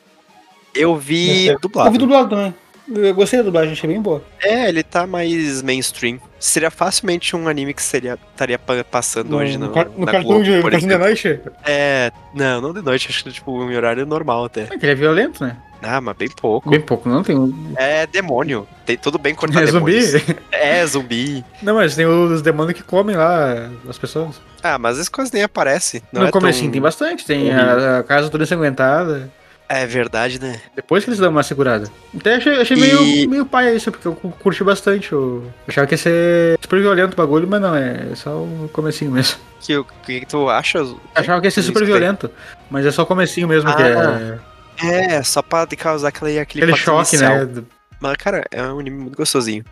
[0.74, 1.98] Eu vi Eu vi dublado.
[1.98, 2.54] dublado também.
[2.94, 4.22] Eu gostei da dublagem, achei bem boa.
[4.42, 6.18] É, ele tá mais mainstream.
[6.38, 10.42] Seria facilmente um anime que seria estaria pa- passando hoje no, car- no na cartão
[10.42, 11.40] Globo, de de noite.
[11.64, 14.64] É, não, não de noite, acho que tipo em horário normal até.
[14.64, 15.56] É que ele é violento, né?
[15.82, 16.68] Ah, mas bem pouco.
[16.68, 17.38] Bem pouco, não tem.
[17.38, 18.66] um- É demônio.
[18.84, 19.92] Tem tudo bem cortar É zumbi?
[20.00, 20.24] demônios.
[20.52, 21.44] É zumbi.
[21.62, 24.40] Não, mas tem os demônios que comem lá as pessoas.
[24.62, 26.02] Ah, mas as coisas nem aparecem.
[26.12, 26.72] Não no é comecinho tão...
[26.72, 27.24] tem bastante.
[27.24, 29.30] Tem a, a casa toda ensanguentada.
[29.76, 30.60] É verdade, né?
[30.76, 31.90] Depois que eles dão uma segurada.
[32.16, 35.10] Até achei, achei E- meio, meio paia isso, porque eu cu- curti bastante.
[35.12, 39.10] Eu achava que ia ser super violento o bagulho, mas não, é só o comecinho
[39.10, 39.38] mesmo.
[39.60, 40.78] Que, o que, que tu acha?
[40.78, 42.30] Eu achava que ia ser super violento,
[42.70, 44.38] mas é só o comecinho mesmo que Ah,
[44.82, 47.46] é É, só pra causar aquele, aquele, aquele choque, inicial.
[47.46, 47.62] né?
[48.00, 49.64] Mas, cara, é um anime muito gostosinho.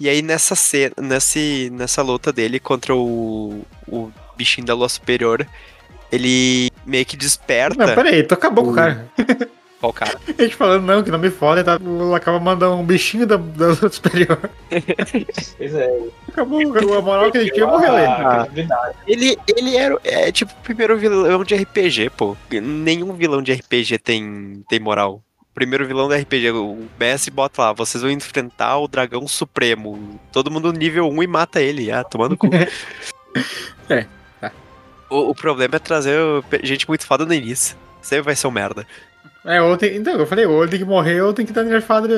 [0.00, 5.46] E aí, nessa cena, nesse, nessa luta dele contra o, o bichinho da lua superior,
[6.10, 7.86] ele meio que desperta.
[7.86, 9.06] Não, peraí, tu acabou com o O- cara.
[9.78, 10.18] Qual cara?
[10.38, 11.78] A gente falando, não, que não me foda, tá?
[12.16, 14.38] Acaba mandando um bichinho da, da superior.
[15.58, 16.00] Pois é.
[16.28, 18.68] Acabou, a moral que ele tinha morreu ele.
[19.06, 22.36] Ele, ele era é, tipo o primeiro vilão de RPG, pô.
[22.50, 25.22] Nenhum vilão de RPG tem, tem moral.
[25.54, 30.20] Primeiro vilão do RPG, o mestre bota lá, vocês vão enfrentar o dragão supremo.
[30.30, 31.90] Todo mundo nível 1 e mata ele.
[31.90, 32.48] Ah, tomando cu.
[33.88, 34.06] É.
[35.08, 36.18] O, o problema é trazer
[36.62, 37.76] gente muito foda no início.
[38.02, 38.86] Sempre vai ser um merda.
[39.44, 41.62] É, ou tem, então, eu falei, ou ele tem que morrer ou tem que dar
[41.62, 42.08] nerfada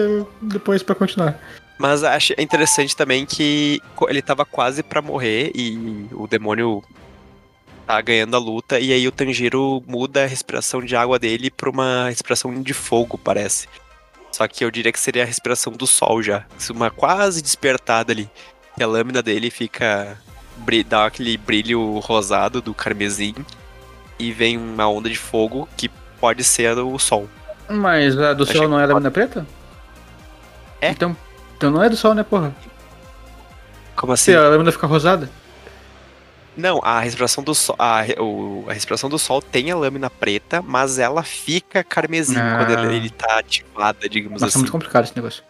[0.41, 1.39] depois pra continuar.
[1.78, 6.82] Mas acho interessante também que ele tava quase pra morrer e o demônio
[7.86, 11.70] tá ganhando a luta e aí o Tanjiro muda a respiração de água dele pra
[11.70, 13.68] uma respiração de fogo, parece.
[14.32, 16.45] Só que eu diria que seria a respiração do sol já.
[16.70, 18.28] Uma quase despertada ali.
[18.76, 20.18] E a lâmina dele fica.
[20.87, 23.35] Dá aquele brilho rosado do carmesim.
[24.19, 25.89] E vem uma onda de fogo que
[26.21, 27.29] pode ser o sol.
[27.69, 29.47] Mas a do Achei sol não é da lâmina preta?
[30.81, 30.91] É.
[30.91, 31.17] Então,
[31.57, 32.55] então não é do sol, né, porra?
[33.95, 34.33] Como assim?
[34.33, 35.31] Se a lâmina fica rosada.
[36.57, 37.77] Não, a respiração do sol.
[37.79, 42.57] A, o- a respiração do sol tem a lâmina preta, mas ela fica carmesim Ah.
[42.67, 44.59] quando ele, ele tá ativada, digamos Nossa, é assim.
[44.59, 45.45] muito complicado esse negócio.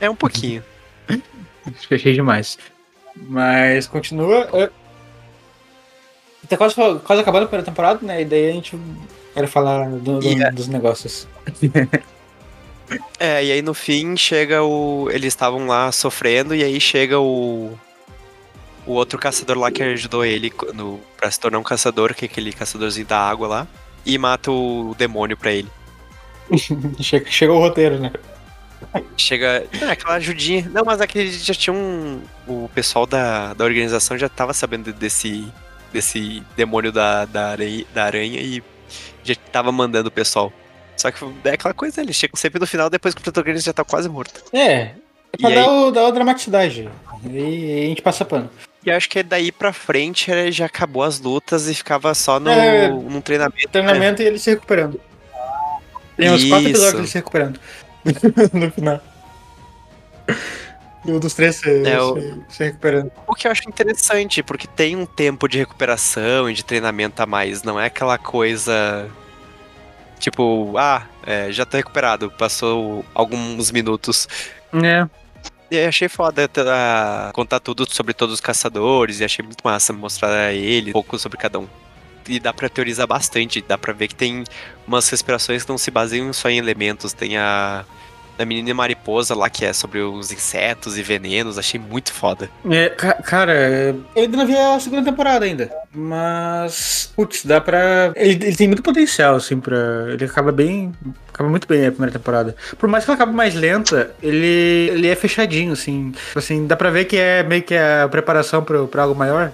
[0.00, 0.62] É um pouquinho.
[1.90, 2.56] Achei demais.
[3.16, 4.48] Mas continua.
[4.52, 4.70] é,
[6.48, 8.22] Tá quase, quase acabando a primeira temporada, né?
[8.22, 8.76] E daí a gente
[9.34, 10.50] quer falar do- do- Yeah.
[10.54, 11.28] dos negócios.
[13.20, 15.08] É, e aí no fim chega o.
[15.12, 17.72] Eles estavam lá sofrendo, e aí chega o.
[18.84, 22.26] O outro caçador lá que ajudou ele no, pra se tornar um caçador, que é
[22.28, 23.68] aquele caçadorzinho da água lá,
[24.04, 25.68] e mata o demônio pra ele.
[27.00, 28.10] Chega, chega o roteiro, né?
[29.16, 29.64] Chega.
[29.80, 30.68] É, aquela ajudinha.
[30.72, 32.20] Não, mas aquele já tinha um.
[32.46, 35.46] O pessoal da, da organização já tava sabendo desse.
[35.92, 38.62] desse demônio da, da, aranha, da aranha e
[39.22, 40.52] já tava mandando o pessoal.
[40.96, 43.72] Só que é aquela coisa, eles chegam sempre no final depois que o protagonista já
[43.72, 44.42] tá quase morto.
[44.52, 44.90] É.
[45.32, 45.68] É pra E dar, aí?
[45.68, 46.88] o, dar a dramaticidade.
[47.30, 48.50] E a gente passa pano.
[48.84, 52.50] E acho que daí pra frente eh, já acabou as lutas e ficava só no,
[52.50, 52.88] É.
[52.88, 53.68] num treinamento.
[53.70, 55.00] Treinamento e ele se recuperando.
[56.16, 57.60] Tem uns quatro episódios ele se recuperando.
[58.52, 59.00] no final.
[61.04, 63.10] E um dos três se, É, o- se, se recuperando.
[63.26, 67.26] O que eu acho interessante, porque tem um tempo de recuperação e de treinamento a
[67.26, 67.62] mais.
[67.62, 69.08] Não é aquela coisa.
[70.18, 74.28] Tipo, ah, é, já tô recuperado, passou alguns minutos.
[74.74, 75.08] É.
[75.70, 79.92] E aí achei foda tá, contar tudo sobre todos os caçadores, e achei muito massa
[79.92, 81.68] mostrar a ele um pouco sobre cada um.
[82.30, 84.44] E dá pra teorizar bastante, dá pra ver que tem
[84.86, 87.12] umas respirações que não se baseiam só em elementos.
[87.12, 87.84] Tem a,
[88.38, 92.48] a menina mariposa lá, que é sobre os insetos e venenos, achei muito foda.
[92.70, 93.52] É, ca- cara,
[94.16, 95.70] eu ainda não vi a segunda temporada ainda.
[95.92, 97.10] Mas.
[97.16, 98.12] Putz, dá pra.
[98.16, 99.76] Ele, ele tem muito potencial, assim, pra.
[100.12, 100.92] Ele acaba bem.
[101.32, 102.54] Acaba muito bem a primeira temporada.
[102.78, 106.10] Por mais que ela acabe mais lenta, ele, ele é fechadinho, assim.
[106.12, 109.50] Tipo Assim, dá pra ver que é meio que a preparação pra, pra algo maior.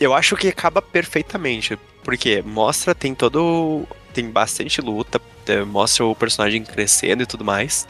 [0.00, 3.86] Eu acho que acaba perfeitamente, porque mostra, tem todo.
[4.14, 7.86] Tem bastante luta, é, mostra o personagem crescendo e tudo mais.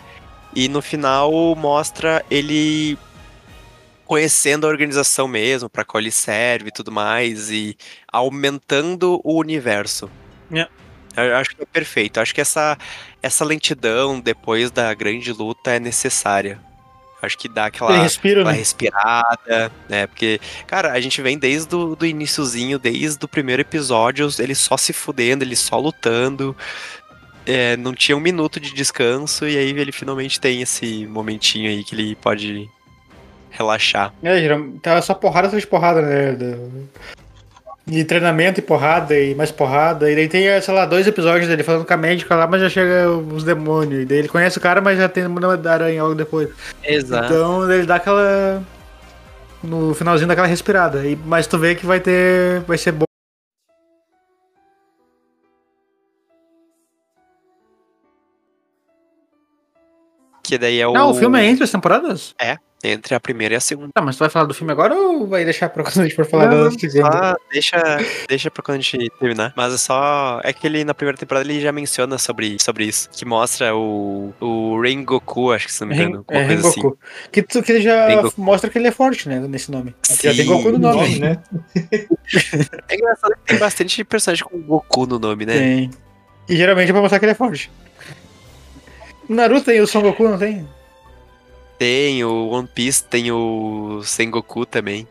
[0.54, 2.98] E no final mostra ele
[4.04, 7.76] conhecendo a organização mesmo, pra qual ele serve e tudo mais, e
[8.10, 10.10] aumentando o universo.
[10.50, 10.72] Yeah.
[11.14, 12.16] Eu acho que é perfeito.
[12.16, 12.78] Eu acho que essa,
[13.22, 16.60] essa lentidão depois da grande luta é necessária.
[17.20, 17.90] Acho que dá aquela,
[18.42, 18.58] aquela né?
[18.58, 20.06] respirada, né?
[20.06, 24.76] Porque, cara, a gente vem desde o do iniciozinho, desde o primeiro episódio, ele só
[24.76, 26.56] se fudendo, ele só lutando.
[27.44, 31.82] É, não tinha um minuto de descanso, e aí ele finalmente tem esse momentinho aí
[31.82, 32.68] que ele pode
[33.50, 34.12] relaxar.
[34.22, 36.36] É, geral- tava só porrada atrás de porrada, né?
[37.88, 40.10] Do- E treinamento e porrada e mais porrada.
[40.10, 42.68] E daí tem, sei lá, dois episódios dele falando com a médica lá, mas já
[42.68, 44.02] chega os demônios.
[44.02, 46.48] E daí ele conhece o cara, mas já tem o nome da aranha logo depois.
[46.84, 47.26] Exato.
[47.32, 48.62] Então ele dá aquela.
[49.62, 51.04] No finalzinho daquela respirada.
[51.04, 52.60] E, mas tu vê que vai ter.
[52.60, 53.04] Vai ser bom.
[60.42, 60.92] Que daí é o.
[60.92, 62.34] Não, o filme é entre as temporadas?
[62.40, 63.90] É, entre a primeira e a segunda.
[63.92, 66.14] Tá, mas tu vai falar do filme agora ou vai deixar pra quando a gente
[66.14, 67.12] for falar Não, da segunda?
[67.12, 67.98] só deixa,
[68.28, 69.52] deixa pra quando a gente terminar.
[69.56, 70.40] Mas é só.
[70.44, 73.08] É que ele na primeira temporada ele já menciona sobre, sobre isso.
[73.10, 74.32] Que mostra o.
[74.40, 76.24] O Rengoku, acho que se não me engano.
[76.30, 76.98] Ren- é, coisa Rengoku.
[77.32, 78.40] Que, tu- que ele já Rengoku.
[78.40, 79.40] mostra que ele é forte, né?
[79.40, 79.94] Nesse nome.
[80.08, 80.46] Já tem Sim.
[80.46, 81.00] Goku no nome.
[81.00, 81.38] Nome, né?
[82.88, 85.54] É engraçado que tem bastante personagem com Goku no nome, né?
[85.58, 85.90] Tem.
[86.48, 87.70] E geralmente é pra mostrar que ele é forte.
[89.28, 90.66] Naruto tem o Son Goku, não tem?
[91.78, 95.06] Tem o One Piece, tem o Sengoku também.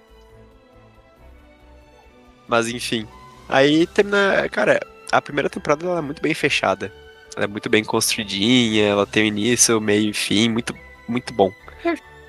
[2.48, 3.08] Mas enfim.
[3.48, 4.48] Aí termina.
[4.52, 4.80] Cara,
[5.12, 6.92] a primeira temporada ela é muito bem fechada.
[7.36, 10.74] Ela é muito bem construidinha, ela tem o início, meio e fim, muito,
[11.08, 11.52] muito bom.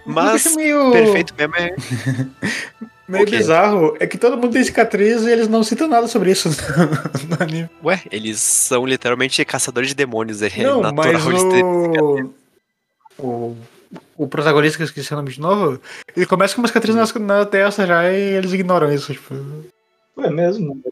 [0.05, 1.75] Mas Isso é meio, perfeito mesmo é.
[3.09, 3.97] meio O bizarro.
[4.01, 6.49] É que todo mundo tem cicatriz e eles não citam nada sobre isso
[7.29, 7.69] no anime.
[7.83, 10.43] Ué, eles são literalmente caçadores de demônios.
[10.43, 12.35] É Não, natural mas o...
[13.19, 13.57] o...
[14.19, 15.81] O protagonista, que eu esqueci o nome de novo,
[16.17, 19.13] ele começa com uma cicatriz na, na testa já e eles ignoram isso.
[19.13, 19.35] Tipo,
[20.19, 20.83] É mesmo.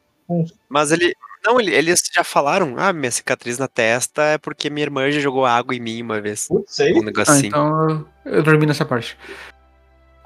[0.69, 1.13] Mas ele.
[1.45, 5.21] Não, ele- eles já falaram, ah, minha cicatriz na testa é porque minha irmã já
[5.21, 6.49] jogou água em mim uma vez.
[6.49, 6.93] Putz, aí.
[6.93, 7.47] Um negócio ah, assim.
[7.49, 9.17] então eu dormi nessa parte.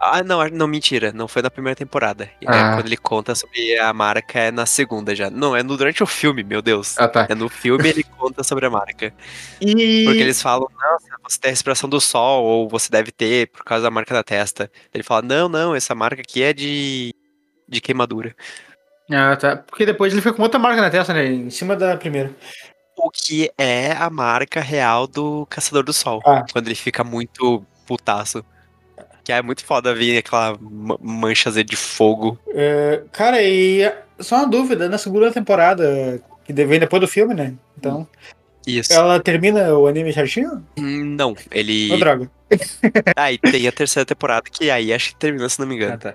[0.03, 1.13] Ah, não, não, mentira.
[1.13, 2.25] Não foi na primeira temporada.
[2.41, 2.75] É Ah.
[2.75, 5.29] quando ele conta sobre a marca é na segunda já.
[5.29, 6.97] Não, é no, durante o filme, meu Deus.
[6.99, 7.27] Ah, tá.
[7.29, 9.13] É no filme ele conta sobre a marca.
[9.61, 10.05] E...
[10.07, 13.63] Porque eles falam, nossa, você tem a respiração do sol, ou você deve ter por
[13.63, 14.71] causa da marca da testa.
[14.95, 17.15] Ele fala, não, não, essa marca aqui é de.
[17.69, 18.35] de queimadura.
[19.13, 19.57] Ah, tá.
[19.57, 21.27] Porque depois ele fica com outra marca na testa, né?
[21.27, 22.35] Em cima da primeira.
[22.97, 26.23] O que é a marca real do Caçador do Sol.
[26.25, 26.43] Ah.
[26.51, 28.43] Quando ele fica muito putaço.
[29.31, 32.37] Que é muito foda ver aquela ma- mancha de fogo.
[32.49, 37.55] É, cara, e só uma dúvida, na segunda temporada, que vem depois do filme, né?
[37.79, 38.09] Então,
[38.67, 38.93] Isso.
[38.93, 40.67] ela termina o anime certinho?
[40.77, 41.93] Hum, Não, ele.
[41.93, 42.29] Ô, droga.
[43.17, 45.95] Ah, e tem a terceira temporada, que aí acho que terminou, se não me engano.
[45.95, 46.15] Ah, tá.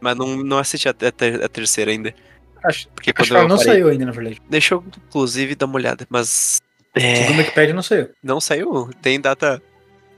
[0.00, 2.12] Mas não, não assisti a, ter- a terceira ainda.
[2.64, 4.42] Acho, Porque acho quando que ela não parei- saiu ainda, na verdade.
[4.50, 6.04] Deixa eu, inclusive, dar uma olhada.
[6.10, 6.60] Mas.
[6.96, 8.08] É, Segundo Wikipedia, não saiu.
[8.24, 8.90] não saiu?
[9.00, 9.62] Tem data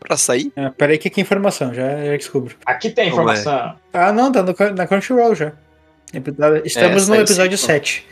[0.01, 0.53] pra sair?
[0.57, 2.55] Ah, peraí que aqui é informação, já, já descubro.
[2.67, 3.09] Aqui tem é?
[3.09, 3.77] informação.
[3.93, 5.53] Ah, não, tá no, na Crunchyroll já.
[6.13, 8.07] Episódio- Estamos no saiu episódio sim, 7.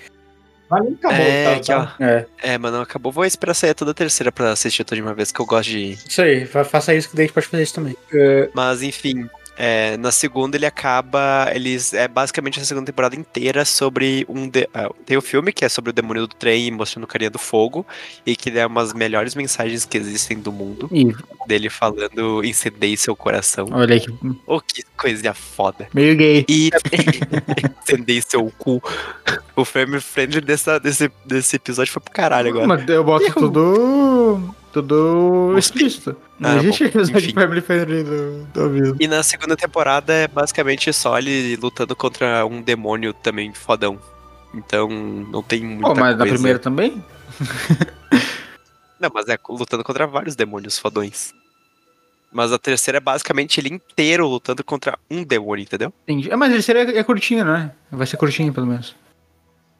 [0.68, 1.97] Mas nem acabou, é, tá, aqui, tá?
[2.01, 3.12] É, É, mas não acabou.
[3.12, 5.70] Vou esperar sair toda a terceira pra assistir tudo de uma vez, que eu gosto
[5.70, 5.93] de.
[5.93, 7.97] isso aí, fa- faça isso que daí a gente pode fazer isso também.
[8.12, 11.50] É, Mas enfim, é, na segunda ele acaba.
[11.54, 11.92] Eles.
[11.94, 14.48] É basicamente a segunda temporada inteira sobre um.
[14.48, 17.30] de- ah, tem o filme que é sobre o demônio do trem mostrando o carinha
[17.30, 17.86] do fogo.
[18.26, 20.88] E que ele é umas melhores mensagens que existem do mundo.
[20.92, 21.14] Ih,
[21.46, 23.68] Dele falando incendei seu coração.
[23.72, 24.07] olha que
[24.46, 25.88] Oh, que coisinha foda.
[25.94, 26.44] meio gay.
[26.48, 26.70] E
[27.82, 28.82] incendei seu cu.
[29.54, 32.66] O frame friendly dessa, desse, desse episódio foi pro caralho agora.
[32.66, 34.54] Mas eu boto tudo.
[34.83, 36.16] Tudo explícito.
[36.39, 37.33] Não Ah, existe bom, episódio enfim.
[37.35, 38.97] Family Friendly do, do aviso.
[39.01, 43.99] E na segunda temporada é basicamente só ele lutando contra um demônio também fodão.
[44.55, 46.35] Então não tem muita Pô, mas na coisa.
[46.35, 47.03] primeira também?
[48.99, 51.35] Não, mas é lutando contra vários demônios fodões.
[52.33, 55.93] Mas a terceira é basicamente ele inteiro lutando contra um demônio, entendeu?
[56.09, 56.33] Entendi.
[56.33, 57.72] Ah, mas ele seria é curtinho, né?
[57.91, 58.97] Vai ser curtinho, pelo menos.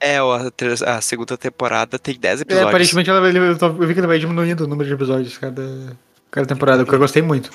[0.01, 2.69] É, a, ter- a segunda temporada tem 10 É, episódios.
[2.69, 5.39] aparentemente ela, ele, eu, tô- eu vi que ele vai diminuindo o número de episódios
[5.39, 5.97] cada,
[6.31, 7.51] cada temporada, porque eu gostei muito.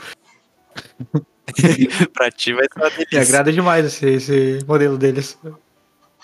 [2.13, 5.37] pra ti vai ser uma Me delícia agrada demais esse, esse modelo deles.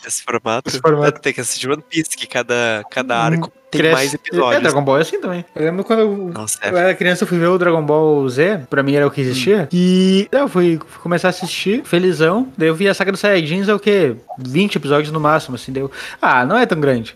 [0.05, 0.69] Esse formato.
[0.69, 1.19] Esse formato.
[1.21, 4.61] Tem que assistir One Piece, que cada, cada arco tem Cresce- mais É, episódios.
[4.63, 5.45] Dragon Ball é assim também.
[5.55, 6.81] Eu lembro quando eu, Nossa, eu é.
[6.81, 9.67] era criança, eu fui ver o Dragon Ball Z, pra mim era o que existia.
[9.73, 12.51] E eu fui começar a assistir, felizão.
[12.57, 14.15] Daí eu vi a saga dos Saiyajins, é o quê?
[14.39, 15.71] 20 episódios no máximo, assim.
[15.71, 15.91] Deu.
[16.21, 17.15] Ah, não é tão grande.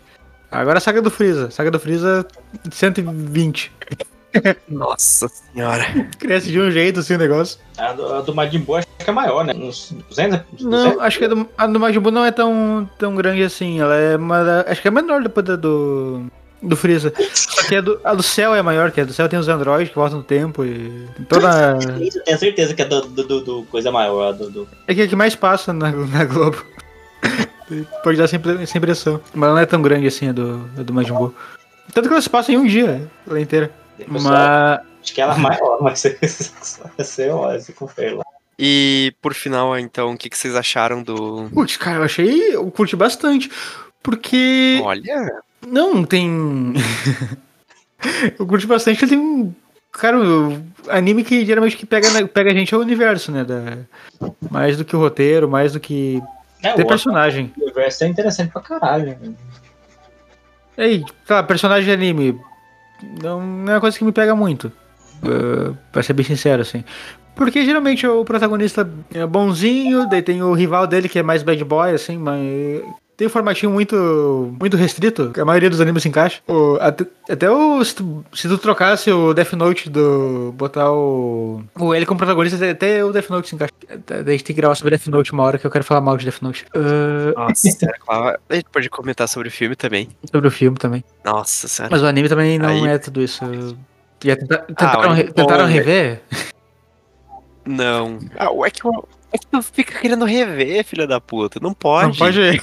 [0.52, 1.50] Agora a saga do Freeza.
[1.50, 2.28] Saga do Freeza,
[2.72, 3.72] 120.
[4.70, 5.84] Nossa senhora.
[6.20, 7.60] Cresce de um jeito, assim, o negócio.
[7.78, 9.54] A do, a do Majin Buu acho que é maior, né?
[9.54, 10.96] Uns 200, uns 200?
[10.96, 13.80] Não, acho que a do, a do Majin Buu não é tão, tão grande assim.
[13.82, 16.26] Ela é uma, acho que é menor depois da do
[16.64, 17.12] do Freeza.
[17.34, 19.48] Só que a do, a do céu é maior, que a do céu tem os
[19.48, 21.76] androides que voltam no tempo e tem toda
[22.24, 24.32] tenho certeza que é do, do, do- do coisa maior.
[24.34, 24.68] Do, do...
[24.88, 26.64] é que é a que mais passa na, na Globo.
[28.04, 29.20] Pode dar essa impre- essa impressão.
[29.34, 31.34] Mas ela não é tão grande assim a do, a do Majin Buu.
[31.94, 33.72] Tanto que ela se passa em um dia, ela inteira.
[34.04, 36.00] Depois Mas Acho que ela é maior, mas
[36.98, 38.24] você, olha, você confere lá.
[38.60, 41.50] E por final, então, o que, que vocês acharam do.
[41.52, 42.56] Putz, cara, eu achei.
[42.56, 43.50] Eu curti bastante.
[44.04, 44.80] Porque.
[44.84, 45.42] Olha.
[45.66, 46.74] Não, tem.
[48.38, 49.54] eu curti bastante, ele tem um.
[49.92, 53.44] Cara, o anime que geralmente que pega, na- pega a gente é o universo, né?
[53.44, 53.80] Da...
[54.50, 56.22] Mais do que o roteiro, mais do que.
[56.62, 57.52] É, Tem o personagem.
[57.60, 59.18] universo é interessante pra caralho.
[59.20, 59.34] né?
[60.78, 62.40] Aí, tá, personagem de anime.
[63.22, 64.72] Não, é uma coisa que me pega muito.
[65.24, 66.84] Uh, pra ser bem sincero, assim.
[67.36, 71.64] Porque geralmente o protagonista é bonzinho, daí tem o rival dele que é mais bad
[71.64, 72.84] boy, assim, mas.
[73.22, 76.42] Tem um formatinho muito, muito restrito, que a maioria dos animes se encaixa.
[76.48, 80.52] O- até, até o, se, tu, se tu trocasse o Death Note do.
[80.58, 81.62] botar o.
[81.80, 83.72] o ele como protagonista, até o Death Note se encaixa.
[83.88, 86.18] A gente tem que gravar sobre Death Note uma hora que eu quero falar mal
[86.18, 86.66] de Death Note.
[86.76, 88.40] Uh, Nossa Clara.
[88.50, 90.10] A gente pode comentar sobre o filme também.
[90.32, 91.04] sobre o filme também.
[91.24, 91.92] Nossa senhora.
[91.94, 93.46] Mas o anime também não Aí- é tudo isso.
[94.24, 95.74] Já tenta- tentaram, o re- anime tentaram bom, né?
[95.76, 96.22] rever?
[97.68, 98.18] Não.
[98.40, 101.60] Ah, é que, eu- é que tu fica querendo rever, filha da puta.
[101.62, 102.10] Não pode.
[102.10, 102.62] Não pode ver.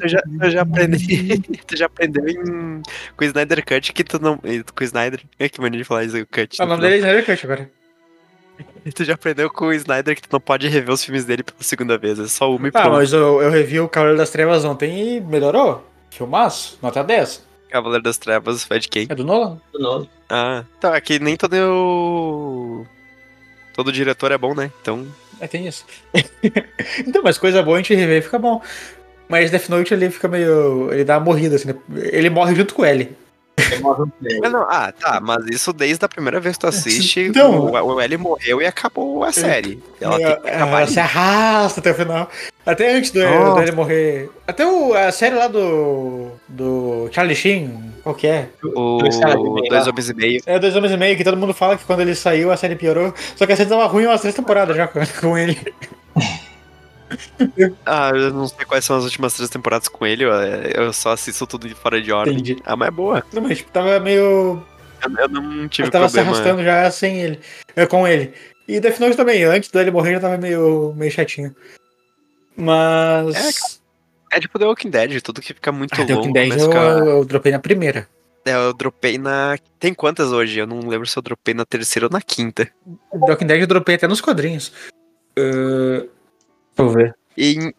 [0.00, 1.38] Tu já, tu já aprendi.
[1.66, 2.82] tu já aprendeu em.
[3.16, 4.38] Com o Snyder Cut que tu não.
[4.38, 5.20] Com o Snyder.
[5.38, 6.60] É que mania de falar isso, o Cut.
[6.60, 7.70] o nome dele é Snyder Cut agora.
[8.94, 11.62] Tu já aprendeu com o Snyder que tu não pode rever os filmes dele pela
[11.62, 12.18] segunda vez.
[12.18, 12.96] É só uma e Ah, pronto.
[12.96, 15.86] mas eu, eu revi o Cavaleiro das Trevas ontem e melhorou.
[16.10, 17.46] Filmaço, nota 10.
[17.70, 19.06] Cavaleiro das Trevas foi de quem?
[19.08, 19.58] É do Nolan?
[20.28, 21.54] Ah, então é que nem todo.
[23.78, 24.72] Todo diretor é bom, né?
[24.82, 25.06] Então.
[25.38, 25.86] É, tem isso.
[27.06, 28.60] então, mas coisa boa a gente rever fica bom.
[29.28, 30.92] Mas Death Note ele fica meio.
[30.92, 31.76] Ele dá uma morrida, assim, né?
[32.10, 33.16] Ele morre junto com ele.
[34.44, 37.70] Ah, não, ah, tá, mas isso desde a primeira vez que tu assiste, Então- o,
[37.94, 39.82] o L morreu e acabou a série.
[40.00, 42.30] Ela tem que acabar Ela se arrasta até o final.
[42.64, 43.60] Até antes do, Nossa.
[43.60, 44.30] dele morrer.
[44.46, 46.28] Até o, a série lá do.
[46.46, 48.48] Do Charlie Sheen, qual que é?
[48.62, 49.90] O meio Dois lá.
[49.90, 50.40] Homens e Meio.
[50.44, 52.76] É dois homens e meio, que todo mundo fala que quando ele saiu a série
[52.76, 53.14] piorou.
[53.36, 55.56] Só que a série tava ruim umas três temporadas já com ele.
[57.86, 61.46] Ah, eu não sei quais são as últimas três temporadas com ele, eu, só assisto
[61.46, 62.34] tudo de fora de ordem.
[62.34, 62.56] Entendi.
[62.64, 63.24] Ah, mas é boa.
[63.32, 64.62] Não, mas tipo, tava meio.
[65.18, 66.36] Eu, não tive Eu tava se problema.
[66.36, 67.40] arrastando já sem ele.
[67.76, 68.34] é, Com ele.
[68.66, 71.54] E Death Note também, antes dele morrer já tava meio, meio chatinho.
[72.56, 73.80] Mas.
[74.30, 76.26] É tipo The Walking Dead, tudo que fica muito Ah, The longo.
[76.26, 78.08] Walking Dead eu, a ficar- eu dropei na primeira.
[78.44, 79.56] É, eu dropei na.
[79.78, 80.58] Tem quantas hoje?
[80.58, 82.64] Eu não lembro se eu dropei na terceira ou na quinta.
[82.64, 82.70] The
[83.12, 84.72] Walking Dead eu dropei até nos quadrinhos.
[85.38, 86.08] Uh,
[86.78, 87.14] deixa eu ver.
[87.36, 87.74] E,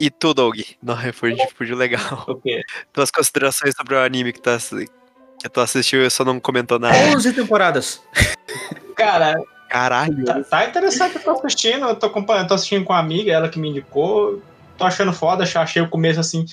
[0.00, 0.58] e tu, Doug?
[0.82, 2.24] Não, foi, foi legal.
[2.28, 2.62] O quê?
[2.92, 6.96] Tuas considerações sobre o anime que, tá, que tu assistiu e só não comentou nada.
[7.16, 8.02] 11 temporadas.
[8.96, 9.34] Cara,
[9.68, 10.24] Caralho.
[10.24, 13.48] tá, tá interessante eu tô assistindo, eu tô acompanhando, tô assistindo com uma amiga, ela
[13.48, 14.42] que me indicou.
[14.76, 16.44] Tô achando foda, achei o começo assim.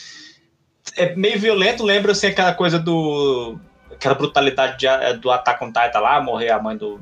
[0.95, 3.59] É meio violento, lembra assim aquela coisa do.
[3.99, 6.97] Aquela brutalidade de- do Attack on Titan lá, morrer a mãe do.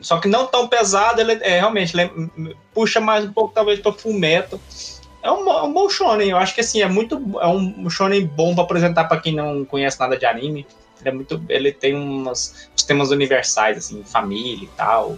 [0.00, 3.92] Só que não tão pesado, ele é realmente lem- puxa mais um pouco, talvez, pra
[3.92, 4.58] Fullmetal.
[5.22, 7.14] É um, bo- um bom shonen, eu acho que assim, é muito.
[7.40, 10.66] É um shonen bom pra apresentar pra quem não conhece nada de anime.
[11.00, 11.40] Ele é muito.
[11.48, 15.16] Ele tem umas, uns temas universais, assim, família e tal.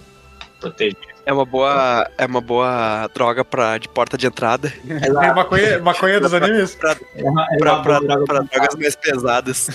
[0.60, 1.15] Proteger.
[1.26, 6.20] É uma boa, é uma boa droga pra, de porta de entrada É maconha, maconha
[6.20, 6.78] dos animes?
[7.16, 9.68] É uma- é pra, pra, pra drogas mais pesadas.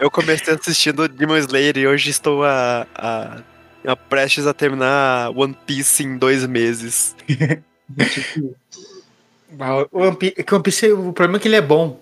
[0.00, 3.38] Eu comecei assistindo Demon Slayer e hoje estou a, a,
[3.86, 7.14] a prestes a terminar One Piece em dois meses.
[9.92, 12.00] O One Piece, o One Piece, o problema é que ele é bom.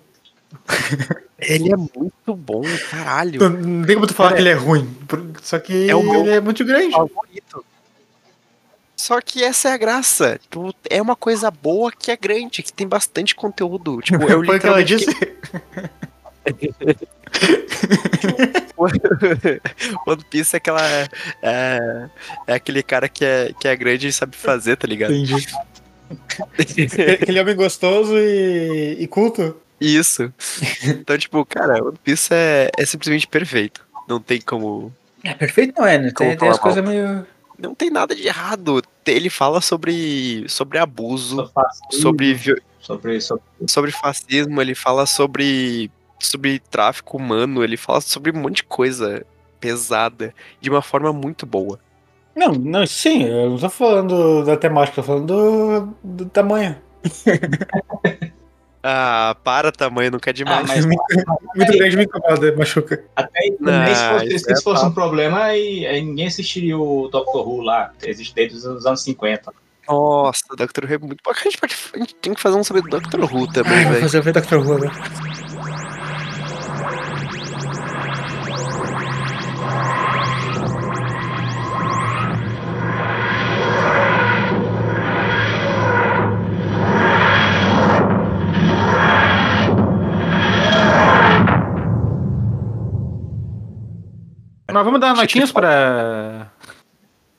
[1.39, 3.39] Ele é muito bom, caralho.
[3.41, 4.89] Não, não tem como tu falar que ele é ruim.
[5.43, 6.93] Só que É o meu ele é muito grande.
[6.93, 7.63] favorito.
[9.03, 10.39] Só que essa é a graça.
[10.41, 14.01] Tipo, é uma coisa boa que é grande, que tem bastante conteúdo.
[14.01, 15.07] Tipo, eu Foi o que ela disse.
[20.07, 20.81] One Piece é aquela.
[21.43, 22.09] É,
[22.47, 25.13] é aquele cara que é, que é grande e sabe fazer, tá ligado?
[25.13, 25.49] Entendi.
[27.21, 29.57] Aquele homem gostoso e, e culto.
[29.81, 30.33] Isso.
[30.85, 33.85] Então, tipo, cara, One Piece é, é simplesmente perfeito.
[34.09, 34.95] Não tem como.
[35.25, 36.13] É perfeito, não é, né?
[36.17, 37.27] Tem, tem as coisas meio.
[37.63, 38.83] Não tem nada de errado.
[39.07, 41.49] Ele fala sobre, sobre abuso,
[41.91, 42.37] sobre,
[42.81, 45.89] sobre, sobre sobre fascismo, ele fala sobre,
[46.19, 49.25] sobre tráfico humano, ele fala sobre um monte de coisa
[49.61, 51.79] pesada de uma forma muito boa.
[52.35, 55.27] Não, não, sim, eu não tô falando da temática, tô falando
[56.03, 56.77] do, do tamanho.
[58.85, 60.67] Ah, para tamanho, nunca é Ah, demais.
[60.67, 63.05] mas Muito grande me incomoda, machuca.
[63.15, 66.77] até Não, nem se fosse, isso se é fosse um problema, aí, aí ninguém assistiria
[66.77, 67.93] o Doctor Who lá.
[68.03, 69.53] Existe desde os anos 50.
[69.89, 70.85] Nossa, Dr.
[70.87, 71.31] Who é muito bom.
[71.31, 73.21] A gente, pode, a gente tem que fazer um sobre Dr.
[73.23, 74.01] Who também, vou velho.
[74.01, 74.57] fazer o Dr.
[74.57, 74.93] Who agora.
[94.73, 96.51] Mas vamos dar notinhas pra.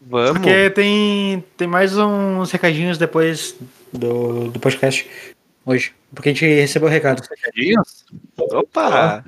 [0.01, 0.33] Vamos.
[0.33, 3.55] Porque tem, tem mais uns recadinhos depois
[3.91, 5.09] do, do podcast
[5.65, 5.93] hoje.
[6.13, 7.21] Porque a gente recebeu o recado.
[7.21, 8.05] Recadinhos?
[8.37, 9.23] Opa!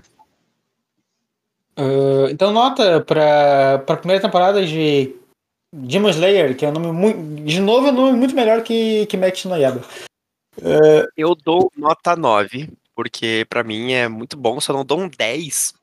[1.77, 5.15] Ah, então, nota pra, pra primeira temporada de
[5.73, 7.43] Demon Slayer, que é um nome muito.
[7.43, 9.81] De novo, é um nome muito melhor que, que Max no Yaba.
[11.17, 15.73] Eu dou nota 9, porque pra mim é muito bom, só não dou um 10.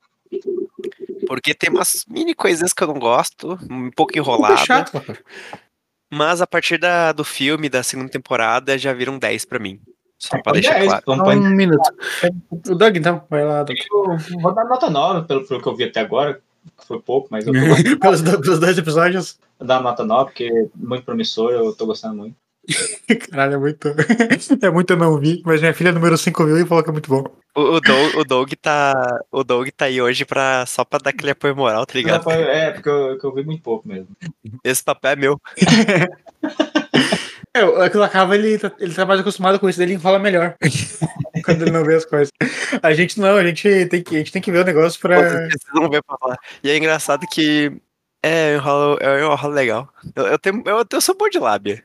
[1.35, 4.57] Porque tem umas mini coisinhas que eu não gosto, um pouco É enrolada.
[4.59, 5.03] chato.
[6.12, 9.80] Mas a partir da, do filme, da segunda temporada, já viram 10 pra mim.
[10.18, 11.03] Só pra Põe deixar 10, claro.
[11.07, 11.91] então um minuto.
[12.68, 13.78] O Doug, então, vai lá, Doug.
[13.91, 16.35] Eu vou dar nota 9 pelo, pelo que eu vi até agora,
[16.78, 17.59] que foi pouco, mas eu tô
[17.99, 19.39] pelos, do- pelos dois episódios.
[19.59, 22.37] Vou dar nota 9, porque é muito promissor, eu tô gostando muito.
[23.30, 23.88] Caralho, é muito.
[24.62, 26.92] é muito eu não vi, mas minha filha número 5 viu e falou que é
[26.92, 27.24] muito bom.
[27.54, 31.10] O, o, Doug, o, Doug tá, o Doug tá aí hoje pra, só pra dar
[31.10, 32.30] aquele apoio moral, tá ligado?
[32.30, 34.08] É, porque eu, que eu vi muito pouco mesmo.
[34.64, 35.40] Esse papel é meu.
[37.54, 40.56] É, o que acaba ele, tá- ele tá mais acostumado com isso, ele enrola melhor.
[41.45, 42.30] quando ele não vê as coisas.
[42.82, 45.18] A gente não, a gente tem que, a gente tem que ver o negócio pra.
[45.18, 46.38] Vocês precisam ver pra falar.
[46.64, 47.70] E é engraçado que.
[48.24, 49.88] É, eu enrolo, eu enrolo legal.
[50.16, 51.84] Eu, eu, tenho, eu, eu sou bom de lábia.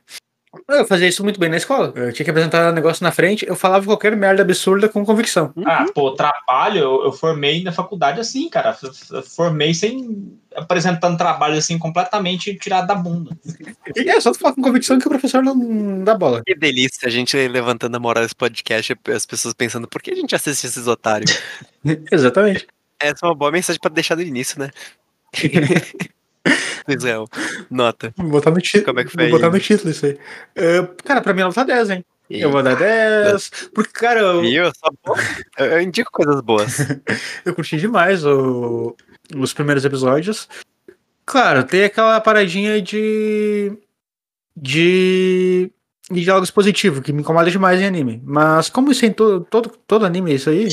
[0.70, 1.92] Eu fazia isso muito bem na escola.
[1.96, 5.50] Eu tinha que apresentar o negócio na frente, eu falava qualquer merda absurda com convicção.
[5.64, 8.70] Ah, pô, trabalho, eu, eu formei na faculdade assim, cara.
[8.74, 10.30] F- Formei sem.
[10.54, 13.30] apresentando trabalho assim, completamente tirado da bunda.
[13.96, 16.42] E é só tu falar com convicção que o professor não dá bola.
[16.44, 20.16] Que delícia, a gente levantando a moral desse podcast, as pessoas pensando, por que a
[20.16, 21.40] gente assiste esses otários?
[22.12, 22.66] Exatamente.
[23.00, 24.68] Essa é uma boa mensagem pra deixar no início, né?
[26.94, 27.26] Israel,
[27.70, 28.12] nota.
[28.16, 28.84] Vou botar no título.
[28.84, 30.18] Como é que foi Vou botar no título isso aí.
[30.54, 32.04] É, cara, pra mim ela tá 10, hein?
[32.30, 33.50] Eu vou dar 10.
[33.74, 34.44] Porque, cara, eu.
[34.44, 36.76] Eu, eu indico coisas boas.
[37.44, 38.94] eu curti demais o-
[39.34, 40.46] os primeiros episódios.
[41.24, 43.72] Claro, tem aquela paradinha de.
[44.56, 45.70] de.
[46.10, 48.20] de diálogos positivos, que me incomoda demais em anime.
[48.24, 50.68] Mas como isso é em todo, todo, todo anime, é isso aí.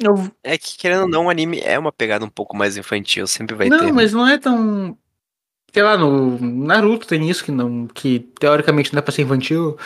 [0.00, 3.26] Eu- É que, querendo ou não, o anime é uma pegada um pouco mais infantil,
[3.26, 3.92] sempre vai não, ter.
[3.92, 4.96] mas não é tão.
[5.72, 7.86] Sei lá, no Naruto tem isso que não.
[7.86, 9.76] que teoricamente não é pra ser infantil.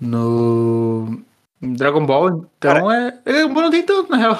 [0.00, 1.22] No.
[1.60, 3.18] Dragon Ball, então é.
[3.24, 4.38] Dragon Ball não tem tanto, na real.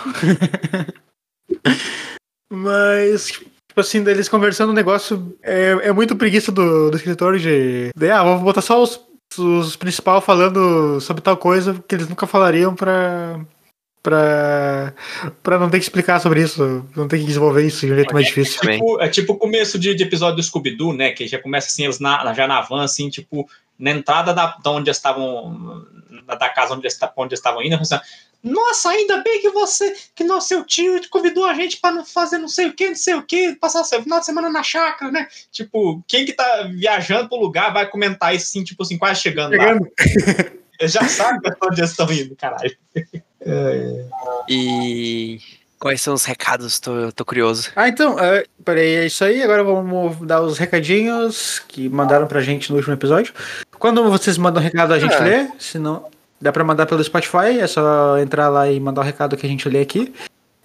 [2.52, 3.28] mas.
[3.28, 5.36] Tipo assim, deles conversando um negócio.
[5.42, 7.90] É, é muito preguiça do, do escritor de.
[7.96, 9.00] de ah, vou botar só os,
[9.38, 13.40] os principal falando sobre tal coisa que eles nunca falariam pra.
[14.04, 14.92] Pra,
[15.42, 18.12] pra não ter que explicar sobre isso, não ter que desenvolver isso de um jeito
[18.12, 18.60] mais difícil.
[18.60, 18.78] Também.
[18.78, 21.12] Tipo, é tipo o começo de, de episódio do Scooby-Doo, né?
[21.12, 23.48] Que já começa assim, eles na, já na van, assim, tipo,
[23.78, 25.86] na entrada da, da onde eles estavam.
[26.26, 28.02] Da casa onde eles, esta- onde eles estavam indo, pensando,
[28.42, 32.36] nossa, ainda bem que você, que nosso seu tio convidou a gente para não fazer
[32.36, 35.10] não sei o que, não sei o que, passar o final de semana na chácara,
[35.10, 35.26] né?
[35.50, 39.56] Tipo, quem que tá viajando pro lugar vai comentar isso assim, tipo assim, quase chegando,
[39.56, 39.64] lá.
[39.66, 39.90] Chegando.
[40.78, 42.76] Eles já sabem pra onde eles estão indo, caralho.
[44.48, 45.38] E
[45.78, 46.78] quais são os recados?
[46.80, 47.70] Tô, tô curioso.
[47.76, 49.42] Ah, então, é, peraí, é isso aí.
[49.42, 53.32] Agora vamos dar os recadinhos que mandaram pra gente no último episódio.
[53.78, 55.20] Quando vocês mandam recado, a gente Ah.
[55.24, 55.48] lê.
[55.58, 56.06] Se não,
[56.40, 57.58] dá pra mandar pelo Spotify.
[57.60, 60.12] É só entrar lá e mandar o recado que a gente lê aqui.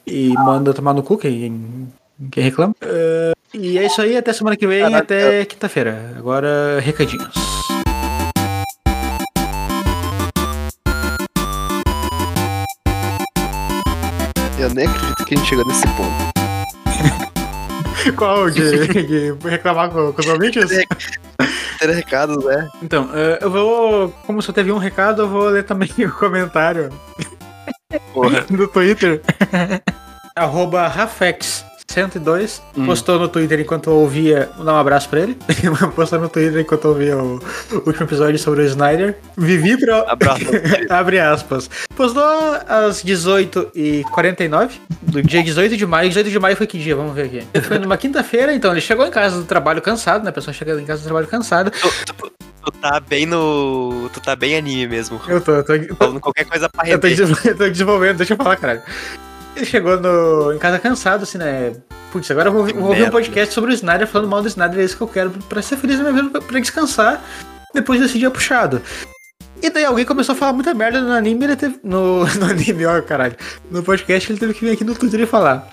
[0.08, 1.88] E manda tomar no cu quem,
[2.32, 2.74] quem reclama.
[2.82, 4.18] É, e é isso aí.
[4.18, 4.82] Até semana que vem.
[4.82, 5.00] Caraca.
[5.04, 6.14] Até quinta-feira.
[6.18, 7.59] Agora, recadinhos.
[14.60, 16.30] Eu nem acredito que a gente chegou nesse ponto.
[18.18, 18.50] Qual?
[18.50, 20.70] De, de reclamar com, com os ouvintes?
[21.80, 22.68] Ter recados, né?
[22.84, 24.10] Então, é, eu vou.
[24.28, 26.90] Como só teve um recado, eu vou ler também o comentário
[28.14, 28.42] Porra.
[28.52, 29.22] do Twitter.
[30.36, 30.88] Arroba
[31.90, 32.86] Rafex102 Hum.
[32.86, 34.50] postou no Twitter enquanto eu ouvia.
[34.56, 35.38] Vou dar um abraço pra ele.
[35.96, 37.40] postou no Twitter enquanto eu ouvia o,
[37.72, 39.18] o último episódio sobre o Snyder.
[39.38, 40.02] Vivi pra.
[40.12, 40.46] Abraço.
[40.90, 41.70] Abre aspas.
[41.96, 42.24] Postou
[42.68, 44.72] às 18h49,
[45.02, 46.10] do dia 18 de maio.
[46.10, 46.96] 18 de maio foi que dia?
[46.96, 47.62] Vamos ver aqui.
[47.62, 50.30] Foi numa quinta-feira, então ele chegou em casa do trabalho cansado, né?
[50.30, 51.72] A pessoa chega em casa do trabalho cansada.
[51.72, 54.10] tu, tá bem no.
[54.14, 55.20] Tu tá bem anime mesmo.
[55.28, 57.08] Eu tô, eu tô, Falando qualquer coisa pra Eu tô,
[57.48, 58.82] eu tô desenvolvendo, deixa eu falar, caralho.
[59.56, 61.74] Ele chegou no, em casa cansado, assim, né?
[62.12, 64.80] Putz, agora eu vou, vou ouvir um podcast sobre o Snyder, falando mal do Snyder,
[64.80, 67.22] é isso que eu quero pra ser feliz na minha vida, pra, pra descansar
[67.74, 68.82] depois desse dia puxado.
[69.62, 71.80] E daí alguém começou a falar muita merda no anime, ele teve.
[71.84, 73.36] No, no anime, ó, caralho.
[73.70, 75.68] No podcast ele teve que vir aqui no Twitter e falar.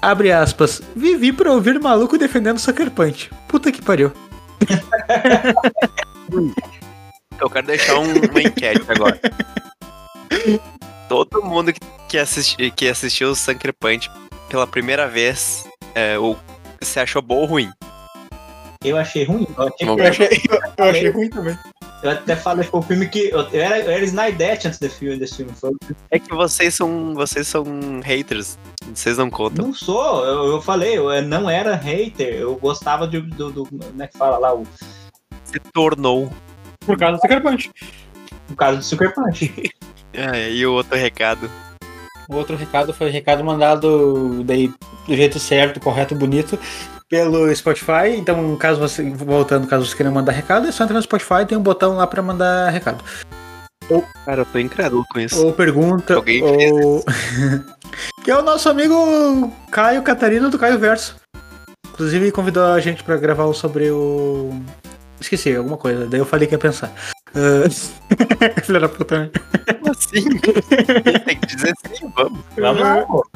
[0.00, 0.80] Abre aspas.
[0.94, 3.30] Vivi pra ouvir maluco defendendo Sucker Punch.
[3.48, 4.12] Puta que pariu.
[7.40, 9.18] Eu quero deixar um- uma enquete agora.
[11.10, 14.08] Todo mundo que, que, assisti, que assistiu o Sucker Punch
[14.48, 16.36] pela primeira vez, é, o,
[16.80, 17.68] você achou bom ou ruim?
[18.84, 19.44] Eu achei ruim.
[19.58, 21.58] Eu, achei Eu achei, eu, eu achei ruim também.
[22.04, 23.28] eu até falei que foi o filme que.
[23.28, 25.50] Eu, eu era, eu era Snydete antes desse filme, desse filme.
[25.52, 25.72] Foi,
[26.12, 27.64] É que vocês são, vocês são
[28.04, 28.56] haters.
[28.94, 29.66] Vocês não contam.
[29.66, 33.66] Não sou, eu, eu falei, eu não era hater, eu gostava de, do, do.
[33.66, 34.54] Como é que fala lá?
[34.54, 34.64] O,
[35.42, 36.32] Se tornou.
[36.86, 37.72] Por causa do Sucker Punch.
[38.48, 39.52] o caso do Super Punch.
[40.14, 41.50] Ah, e o outro recado.
[42.28, 44.68] O outro recado foi recado mandado daí
[45.06, 46.58] do jeito certo, correto, bonito,
[47.08, 48.16] pelo Spotify.
[48.16, 51.58] Então, caso você, voltando, caso você queira mandar recado, é só entrar no Spotify, tem
[51.58, 53.02] um botão lá pra mandar recado.
[54.24, 55.44] Cara, eu tô incrédulo com isso.
[55.44, 57.04] Ou pergunta, Alguém ou.
[58.22, 61.16] que é o nosso amigo Caio Catarina do Caio Verso.
[61.92, 64.50] Inclusive convidou a gente pra gravar um sobre o.
[65.20, 66.06] Esqueci, alguma coisa.
[66.06, 66.92] Daí eu falei que ia pensar.
[67.34, 67.68] Ah,
[68.64, 69.30] Filha da puta, né?
[69.78, 70.24] Como assim?
[71.24, 72.40] Tem que dizer sim, vamos.
[72.56, 73.26] Vamos lá, pô.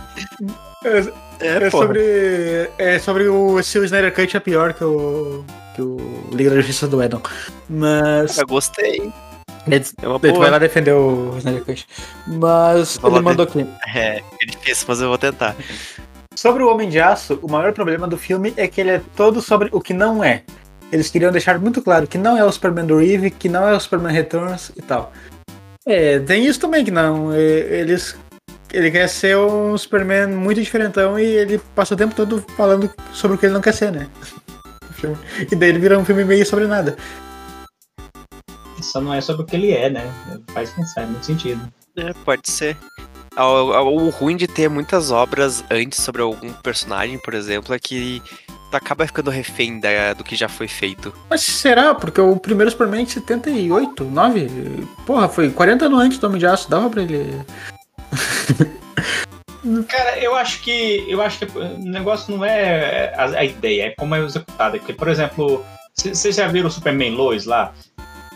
[0.85, 0.99] É,
[1.41, 1.87] É porra.
[1.87, 5.45] sobre, é sobre o, se o Snyder Cut é pior que o,
[5.75, 5.99] que o
[6.33, 7.21] Liga da Justiça do Edon.
[7.69, 8.39] Mas.
[8.39, 9.13] Eu gostei.
[10.03, 10.51] É uma tu vai boa.
[10.51, 11.87] lá defender o Snyder Cut.
[12.27, 13.67] Mas ele mandou aqui.
[13.95, 15.55] É, é difícil, mas eu vou tentar.
[16.35, 19.41] Sobre o Homem de Aço, o maior problema do filme é que ele é todo
[19.41, 20.43] sobre o que não é.
[20.93, 23.75] Eles queriam deixar muito claro que não é o Superman do Reeve, que não é
[23.75, 25.13] o Superman Returns e tal.
[25.87, 27.33] É, tem isso também que não.
[27.33, 28.17] é, Eles.
[28.73, 33.37] Ele quer ser um Superman muito diferentão e ele passa o tempo todo falando sobre
[33.37, 34.09] o que ele não quer ser, né?
[35.53, 36.97] E daí ele vira um filme meio sobre nada.
[38.81, 40.11] Só não é sobre o que ele é, né?
[40.55, 41.61] Faz pensar, é muito sentido.
[41.97, 42.77] É, pode ser.
[43.37, 48.23] O, ruim de ter muitas obras antes sobre algum personagem, por exemplo, é que
[48.71, 51.13] tu acaba ficando refém da- do que já foi feito.
[51.29, 51.95] Mas será?
[51.95, 54.87] Porque o primeiro Superman é de 78, 9?
[55.07, 57.41] Porra, foi 40 anos antes do Homem de Aço, dava pra ele.
[59.89, 61.05] Cara, eu acho que.
[61.09, 64.77] Eu acho que o negócio não é a, a ideia, é como é executada.
[64.79, 65.65] Porque, por exemplo,
[65.97, 67.73] vocês já viram o Superman Lois lá?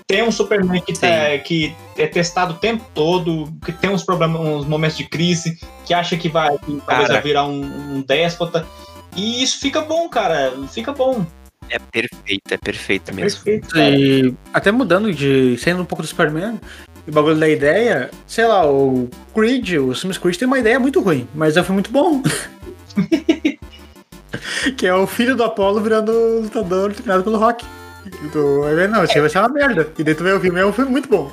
[0.09, 4.41] Tem um Superman que, tá, que é testado o tempo todo, que tem uns problemas,
[4.41, 8.67] uns momentos de crise, que acha que vai, que talvez vai virar um, um déspota.
[9.15, 10.55] E isso fica bom, cara.
[10.73, 11.27] Fica bom.
[11.69, 13.45] É perfeito, é perfeito mesmo.
[13.45, 13.91] Perfeito, cara.
[13.91, 15.59] E até mudando de.
[15.59, 16.59] saindo um pouco do Superman,
[17.07, 21.03] o bagulho da ideia, sei lá, o Creed, o Sims Creed tem uma ideia muito
[21.03, 22.23] ruim, mas é um filme muito bom.
[24.77, 27.65] que é o filho do Apollo virando lutador treinado pelo Rock.
[28.33, 29.89] Do, aí, não, isso aí vai ser uma merda.
[29.99, 31.31] E daí tu vê o filme, é um filme muito bom.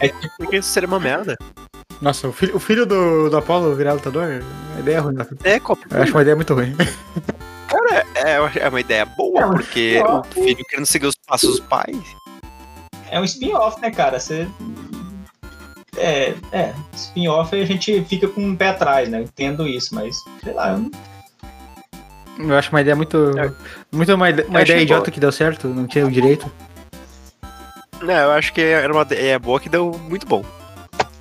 [0.00, 1.36] É tipo, que isso seria uma merda?
[2.00, 4.42] Nossa, o filho, o filho do, do Apollo virar lutador,
[4.76, 5.14] a ideia é ruim.
[5.14, 5.26] né?
[5.44, 5.82] É, copo.
[5.90, 6.76] Eu acho uma ideia muito ruim.
[7.68, 11.50] Cara, é, é uma ideia boa, É um porque o filho querendo seguir os passos
[11.50, 11.96] dos pais.
[13.10, 14.20] é um spin-off, né, cara?
[14.20, 14.46] Você.
[15.96, 19.18] É, é, spin-off a gente fica com um pé atrás, né?
[19.20, 20.90] Eu entendo isso, mas sei lá, eu não
[22.38, 23.32] Eu acho uma ideia muito.
[23.38, 23.50] É.
[23.90, 25.12] Muito uma, uma ideia idiota boa.
[25.12, 26.50] que deu certo, não tinha o direito.
[28.02, 30.44] Não, eu acho que era uma ideia boa que deu muito bom.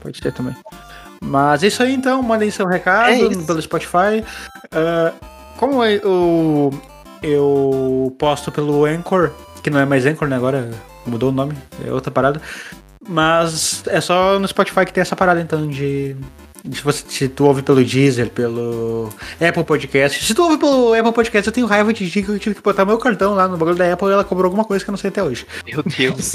[0.01, 0.55] Pode ter também.
[1.21, 4.23] Mas é isso aí então, mandem seu recado É pelo Spotify.
[4.71, 5.13] Ah,
[5.57, 6.71] como eu,
[7.23, 9.31] eu posto pelo Anchor,
[9.63, 10.35] que não é mais Anchor, né?
[10.35, 10.69] Agora
[11.05, 11.55] mudou o nome,
[11.85, 12.41] é outra parada.
[13.07, 16.15] Mas é só no Spotify que tem essa parada então de.
[16.73, 19.09] Se, você, se tu ouve pelo Deezer, pelo
[19.39, 20.23] Apple Podcast.
[20.23, 22.61] Se tu ouve pelo Apple Podcast, eu tenho raiva de ti que eu tive que
[22.61, 24.93] botar meu cartão lá no bagulho da Apple e ela cobrou alguma coisa que eu
[24.93, 25.45] não sei até hoje.
[25.65, 26.33] Meu Deus.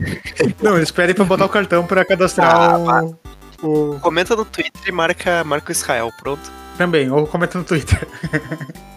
[0.62, 4.82] Não, eles pedem pra botar o cartão pra cadastrar Ah, o- o, Comenta no Twitter
[4.86, 6.50] e marca, marca o Israel, pronto.
[6.76, 8.06] Também, ou comenta no Twitter.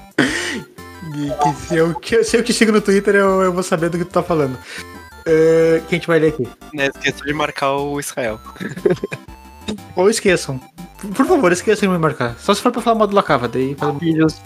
[1.44, 3.98] Que se, eu, que- se eu te sigo no Twitter, eu, eu vou saber do
[3.98, 4.58] que tu tá falando.
[5.26, 6.48] Eh, quem a gente vai ler aqui?
[6.74, 8.40] Não esqueça de marcar o Israel.
[9.96, 10.60] Ou esqueçam.
[11.16, 12.36] Por favor, esqueçam de me marcar.
[12.38, 13.76] Só se for pra falar mal do Lacava, daí.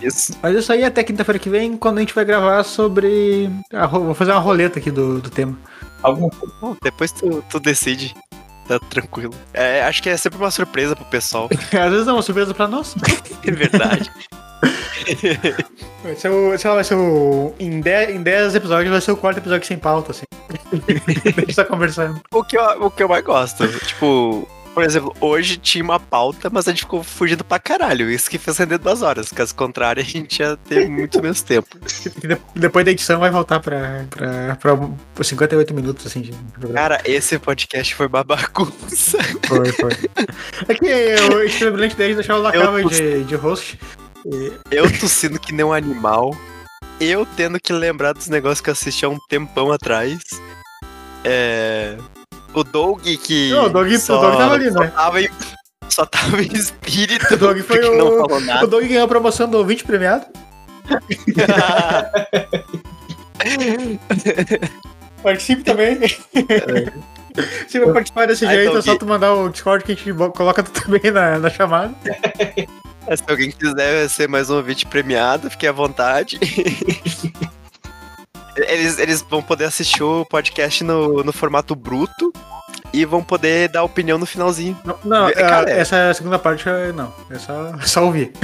[0.01, 0.33] Isso.
[0.41, 3.49] Mas isso aí é até quinta-feira que vem, quando a gente vai gravar sobre.
[3.73, 5.57] a ro- vou fazer uma roleta aqui do, do tema.
[6.01, 6.29] algum
[6.61, 8.15] Bom, depois tu, tu decide.
[8.67, 9.33] Tá tranquilo.
[9.53, 11.47] É, acho que é sempre uma surpresa pro pessoal.
[11.71, 12.95] Às vezes é uma surpresa pra nós.
[13.45, 14.09] É verdade.
[16.17, 17.53] Ser o, sei lá, vai ser o.
[17.59, 20.23] Em 10 em 10 episódios vai ser o quarto episódio sem pauta, assim.
[21.45, 22.21] Deixa eu conversando.
[22.31, 26.49] o, que eu, o que eu mais gosto, tipo, por exemplo, hoje tinha uma pauta,
[26.51, 28.11] mas a gente ficou fugindo pra caralho.
[28.11, 29.31] Isso que fez render duas horas.
[29.31, 31.79] Caso contrário, a gente ia ter muito menos tempo.
[31.79, 34.75] De- Depois da edição vai voltar pra, pra, pra,
[35.15, 36.29] pra 58 minutos, assim.
[36.73, 39.17] Cara, esse podcast foi uma bagunça.
[39.47, 39.91] Foi, foi.
[40.67, 43.79] É que eu estive lembrante dele de deixar o Lacava tô- de, de host.
[44.25, 46.35] E- Eu tossindo que nem um animal.
[46.99, 50.19] Eu tendo que lembrar dos negócios que eu assisti há um tempão atrás.
[51.23, 51.97] É.
[52.55, 53.51] O Doug que.
[53.51, 54.87] Não, o Doug- o só, Doug tava ali, só né?
[54.95, 55.29] Tava em,
[55.89, 57.33] só tava em espírito.
[57.35, 58.65] O Doug foi o- não falou O nada.
[58.67, 60.25] Doug ganhou a promoção do ouvinte premiado.
[65.23, 65.99] Participe também.
[67.67, 68.85] Se vai participar desse jeito, é Doug.
[68.85, 71.93] só tu mandar o Discord que a gente coloca tu também na, na chamada.
[73.15, 76.39] Se alguém quiser ser mais um ouvinte premiado, fique à vontade.
[78.57, 82.31] Eles, eles vão poder assistir o podcast no, no formato bruto
[82.93, 84.77] e vão poder dar opinião no finalzinho.
[84.85, 85.79] Não, não, Cara, a- é.
[85.79, 87.13] essa segunda parte é- não.
[87.29, 88.31] É só, é só ouvir.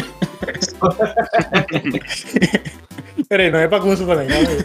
[3.29, 4.27] Peraí, não é bagunça também.
[4.27, 4.57] calma aí.